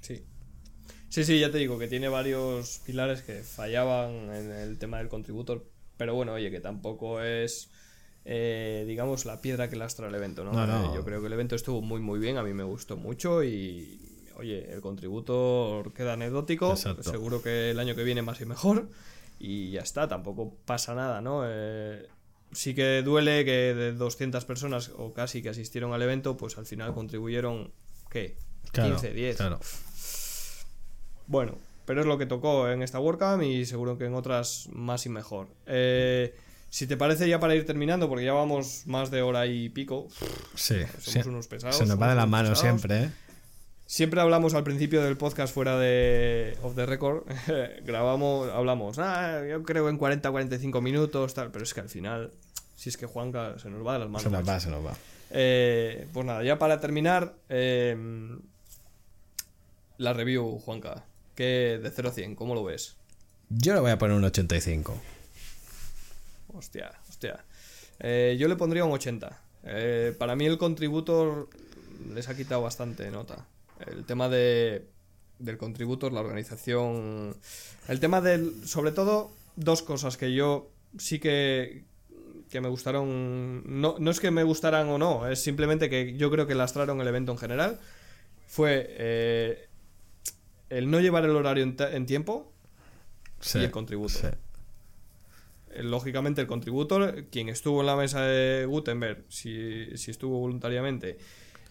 [0.00, 0.24] Sí.
[1.10, 5.08] Sí, sí, ya te digo que tiene varios pilares que fallaban en el tema del
[5.08, 5.68] contributor,
[5.98, 7.68] pero bueno, oye, que tampoco es
[8.24, 10.52] eh, digamos, la piedra que lastra el evento, ¿no?
[10.52, 13.42] Eh, yo creo que el evento estuvo muy, muy bien, a mí me gustó mucho
[13.42, 14.00] y,
[14.36, 18.88] oye, el contributor queda anecdótico, seguro que el año que viene más y mejor
[19.38, 21.42] y ya está, tampoco pasa nada, ¿no?
[21.44, 22.06] Eh,
[22.52, 26.66] sí que duele que de 200 personas o casi que asistieron al evento, pues al
[26.66, 27.72] final contribuyeron,
[28.08, 28.36] ¿qué?
[28.72, 29.36] 15, 10.
[29.36, 29.58] Claro.
[31.26, 35.06] Bueno, pero es lo que tocó en esta WordCamp y seguro que en otras más
[35.06, 35.48] y mejor.
[35.66, 36.34] Eh,
[36.72, 40.08] si te parece ya para ir terminando, porque ya vamos más de hora y pico.
[40.54, 41.76] Sí, somos unos pesados.
[41.76, 43.10] Se nos va de la mano siempre, ¿eh?
[43.84, 47.24] Siempre hablamos al principio del podcast fuera de Off the Record.
[47.84, 51.50] grabamos, hablamos, ah, yo creo en 40, 45 minutos, tal.
[51.50, 52.30] Pero es que al final,
[52.74, 54.22] si es que Juanca se nos va de las manos.
[54.22, 54.96] Se nos va, se nos va.
[55.28, 57.94] Eh, pues nada, ya para terminar, eh,
[59.98, 61.04] la review, Juanca.
[61.34, 62.34] ¿Qué de 0 a 100?
[62.34, 62.96] ¿Cómo lo ves?
[63.50, 64.98] Yo le voy a poner un 85.
[66.52, 67.44] Hostia, hostia.
[67.98, 69.40] Eh, yo le pondría un 80.
[69.64, 71.48] Eh, para mí el contributor
[72.12, 73.46] les ha quitado bastante nota.
[73.86, 74.86] El tema de,
[75.38, 77.36] del contributor, la organización.
[77.88, 78.66] El tema del.
[78.66, 81.84] Sobre todo, dos cosas que yo sí que.
[82.50, 83.62] que me gustaron.
[83.80, 87.00] No, no es que me gustaran o no, es simplemente que yo creo que lastraron
[87.00, 87.80] el evento en general.
[88.46, 88.86] Fue.
[88.88, 89.68] Eh,
[90.70, 92.50] el no llevar el horario en, tiempo
[93.54, 94.32] y el contributor.
[94.32, 94.38] Eh,
[95.80, 101.18] lógicamente el contributor, quien estuvo en la mesa de Gutenberg, si, estuvo voluntariamente,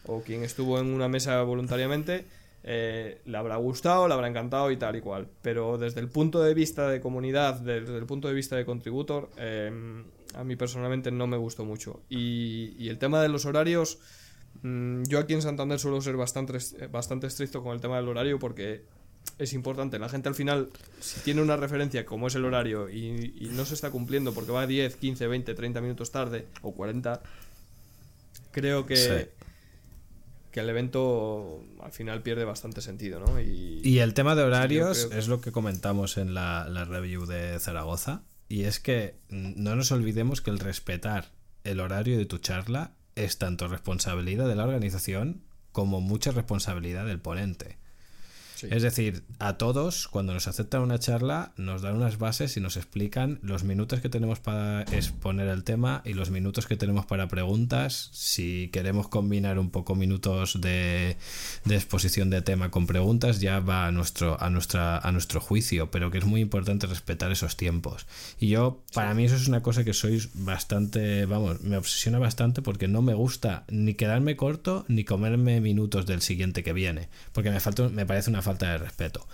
[0.05, 2.25] o quien estuvo en una mesa voluntariamente,
[2.63, 5.27] eh, le habrá gustado, le habrá encantado y tal y cual.
[5.41, 9.29] Pero desde el punto de vista de comunidad, desde el punto de vista de contributor,
[9.37, 10.05] em,
[10.35, 12.01] a mí personalmente no me gustó mucho.
[12.09, 13.99] Y, el tema de los horarios,
[14.63, 16.57] mm, yo aquí en Santander suelo ser bastante,
[16.87, 18.83] bastante estricto con el tema del horario porque
[19.37, 19.97] es importante.
[19.97, 20.69] La gente al final,
[20.99, 24.67] si tiene una referencia como es el horario y, no se está cumpliendo porque va
[24.67, 27.21] 10, 15, 20, 30 minutos tarde o 40,
[28.51, 29.31] creo que,
[30.51, 33.19] que el evento al final pierde bastante sentido.
[33.19, 33.41] ¿no?
[33.41, 38.23] Y, el tema de horarios es lo que comentamos en la, la review de Zaragoza.
[38.47, 41.31] Y es que no nos olvidemos que el respetar
[41.63, 45.41] el horario de tu charla es tanto responsabilidad de la organización
[45.71, 47.77] como mucha responsabilidad del ponente.
[48.69, 52.77] Es decir, a todos, cuando nos aceptan una charla, nos dan unas bases y nos
[52.77, 57.27] explican los minutos que tenemos para exponer el tema y los minutos que tenemos para
[57.27, 58.09] preguntas.
[58.13, 61.17] Si queremos combinar un poco minutos de,
[61.69, 66.11] exposición de tema con preguntas, ya va a nuestro, a, nuestra, a nuestro juicio, pero
[66.11, 68.05] que es muy importante respetar esos tiempos.
[68.39, 72.61] Y yo, para mí, eso es una cosa que sois bastante, vamos, me obsesiona bastante
[72.61, 77.51] porque no me gusta ni quedarme corto ni comerme minutos del siguiente que viene, porque
[77.51, 79.27] me, falta, me parece una falta falta de respeto.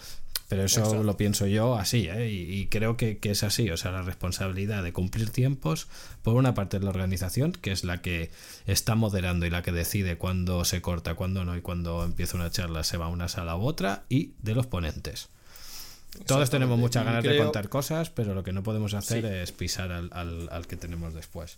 [0.49, 2.29] Pero eso lo pienso yo así, ¿eh?
[2.29, 3.69] y, creo que, es así.
[3.69, 5.89] O sea, la responsabilidad de cumplir tiempos,
[6.23, 8.31] por una parte de la organización, que es la que
[8.65, 12.49] está moderando y la que decide cuándo se corta, cuándo no, y cuando empieza una
[12.49, 15.27] charla se va a una sala u otra, y de los ponentes.
[16.25, 19.91] Todos tenemos muchas ganas de contar cosas, pero lo que no podemos hacer es pisar
[19.91, 20.09] al,
[20.49, 21.57] al que tenemos después.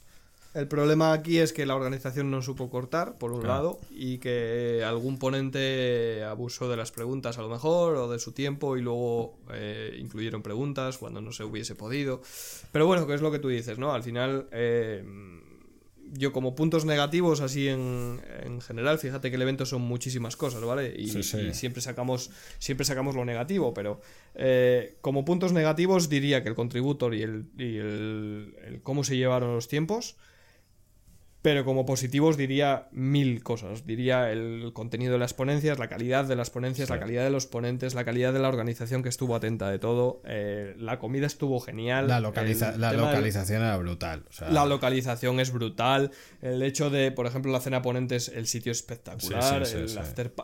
[0.56, 4.84] El problema aquí es que la organización no supo cortar, por un lado, y que
[4.84, 9.38] algún ponente abusó de las preguntas a lo mejor, o de su tiempo, y luego
[9.54, 12.22] eh, incluyeron preguntas cuando no se hubiese podido.
[12.72, 13.94] Pero bueno, que es lo que tú dices, ¿no?
[13.94, 15.04] Al final, eh,
[16.14, 18.20] yo como puntos negativos, así en,
[18.62, 20.96] general, fíjate que el evento son muchísimas cosas, ¿vale?
[20.98, 21.10] Y,
[21.54, 24.02] siempre, sacamos, siempre sacamos lo negativo, pero
[24.34, 29.54] eh, como puntos negativos diría que el contributor y el, y el cómo se llevaron
[29.54, 30.18] los tiempos
[31.42, 33.86] pero como positivos diría mil cosas.
[33.86, 37.46] Diría el contenido de las ponencias, la calidad de las ponencias, la calidad de los
[37.46, 40.22] ponentes, la calidad de la organización que estuvo atenta de todo.
[40.26, 42.10] Eh, la comida estuvo genial.
[42.10, 44.26] La, localización era brutal.
[44.50, 46.12] La localización es brutal.
[46.42, 49.64] El hecho de, por ejemplo, la cena ponentes, el sitio espectacular.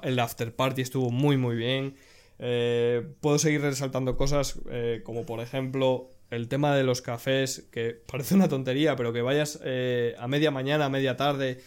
[0.01, 1.95] el, after, party estuvo muy, muy bien.
[2.39, 7.91] Eh, puedo seguir resaltando cosas eh, como, por ejemplo, el tema de los cafés, que
[8.11, 11.61] parece una tontería, pero que vayas eh, a media mañana, a media tarde,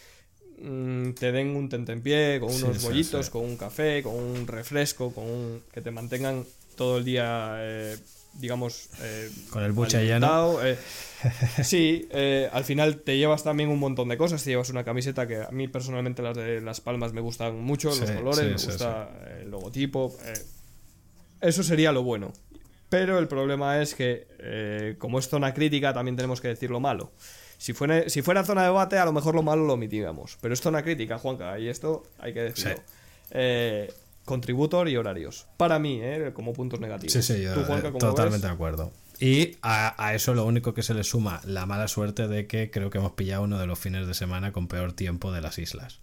[0.61, 5.25] mm, te den un tentempié con unos bollitos, con un café, con un refresco, con
[5.25, 6.45] un, que te mantengan
[6.75, 7.97] todo el día, eh,
[8.33, 8.89] digamos...
[9.01, 10.57] Eh, con el buche lleno.
[11.63, 12.07] sí,
[12.53, 15.49] al final te llevas también un montón de cosas, te llevas una camiseta que a
[15.51, 19.09] mí personalmente las de Las Palmas me gustan mucho, los colores, me gusta
[19.41, 20.15] el logotipo.
[21.41, 22.31] eso sería lo bueno.
[22.89, 26.79] Pero el problema es que, eh, como es zona crítica, también tenemos que decir lo
[26.79, 27.11] malo.
[27.57, 30.37] Si fuera, si fuera zona de debate, a lo mejor lo malo lo omitigamos.
[30.41, 32.81] Pero es zona crítica, Juanca, y esto hay que decirlo.
[33.31, 33.93] Eh,
[34.25, 35.45] contributor y horarios.
[35.57, 37.13] Para mí, eh, como puntos negativos.
[37.13, 37.45] Sí, sí,
[37.99, 38.91] totalmente de acuerdo.
[39.19, 42.71] Y a, a, eso lo único que se le suma la mala suerte de que
[42.71, 45.59] creo que hemos pillado uno de los fines de semana con peor tiempo de las
[45.59, 45.99] islas.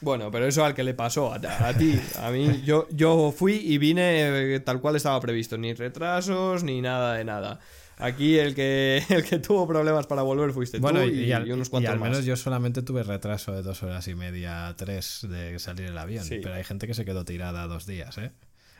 [0.00, 1.40] Bueno, pero eso al que le pasó, a,
[1.74, 6.62] ti, a mí, yo, yo fui y vine eh, tal cual estaba previsto, ni retrasos,
[6.62, 7.58] ni nada de nada.
[7.96, 11.90] Aquí el que, el que tuvo problemas para volver fuiste tú y, al, unos cuantos
[11.90, 15.86] y al menos yo solamente tuve retraso de dos horas y media, tres de salir
[15.86, 16.24] el avión.
[16.28, 18.30] Pero hay gente que se quedó tirada dos días, ¿eh?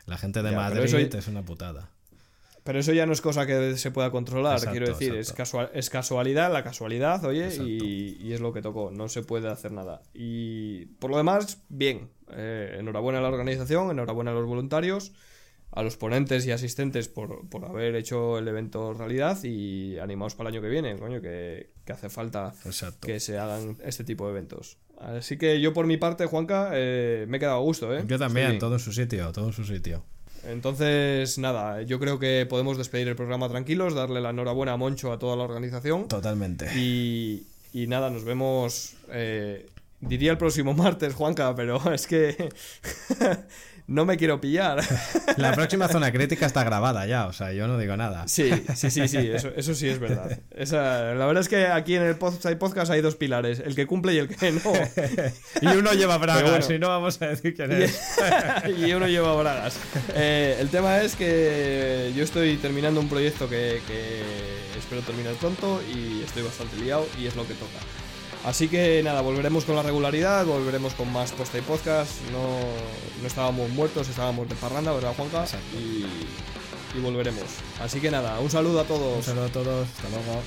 [0.05, 1.89] La gente de Madrid es una putada.
[2.63, 5.89] Pero eso ya no es cosa que se pueda controlar, quiero decir, es, casual, es
[5.89, 10.01] casualidad, la casualidad, oye, y, es lo que tocó, no se puede hacer nada.
[10.13, 15.13] Y por lo demás, bien, eh, enhorabuena a la organización, enhorabuena a los voluntarios,
[15.71, 20.55] a los ponentes y asistentes por, haber hecho el evento realidad y animaos para el
[20.55, 22.53] año que viene, coño, que, hace falta
[23.01, 24.77] que se hagan este tipo de eventos.
[24.99, 28.03] Así que yo por mi parte, Juanca, eh, me he quedado a gusto, ¿eh?
[28.05, 30.03] Yo también, todo en su sitio, todo en su sitio.
[30.45, 35.11] Entonces, nada, yo creo que podemos despedir el programa tranquilos, darle la enhorabuena a Moncho,
[35.11, 36.07] a toda la organización.
[36.07, 36.67] Totalmente.
[36.75, 39.67] Y, y nada, nos vemos, eh,
[39.99, 42.49] diría el próximo martes, Juanca, pero es que
[43.89, 44.81] no me quiero pillar.
[45.37, 48.27] La próxima zona crítica está grabada ya, o sea, yo no digo nada.
[48.27, 50.39] Sí, sí, sí, sí, eso, sí es verdad.
[50.51, 54.17] la verdad es que aquí en el podcast hay dos pilares, el que cumple y
[54.19, 54.73] el que no.
[55.73, 57.99] y uno lleva bragas, y no vamos a decir quién es.
[58.77, 59.79] y uno lleva bragas.
[60.13, 64.21] Eh, el tema es que yo estoy terminando un proyecto que, que
[64.77, 67.79] espero terminar pronto y estoy bastante liado y es lo que toca.
[68.45, 72.21] Así que nada, volveremos con la regularidad, volveremos con más posta y podcast.
[72.31, 72.59] No,
[73.21, 75.45] no estábamos muertos, estábamos de parranda, ¿verdad, Juanca?
[75.73, 76.05] Y,
[76.97, 77.43] y, volveremos.
[77.81, 79.17] Así que nada, un saludo a todos.
[79.17, 80.41] Un saludo a todos, hasta luego.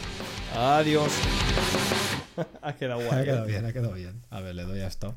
[0.57, 1.13] Adiós.
[2.63, 3.21] ha quedado guay.
[3.21, 3.49] Ha quedado ¿eh?
[3.49, 4.23] bien, ha quedado bien.
[4.31, 5.15] A ver, le doy a stop.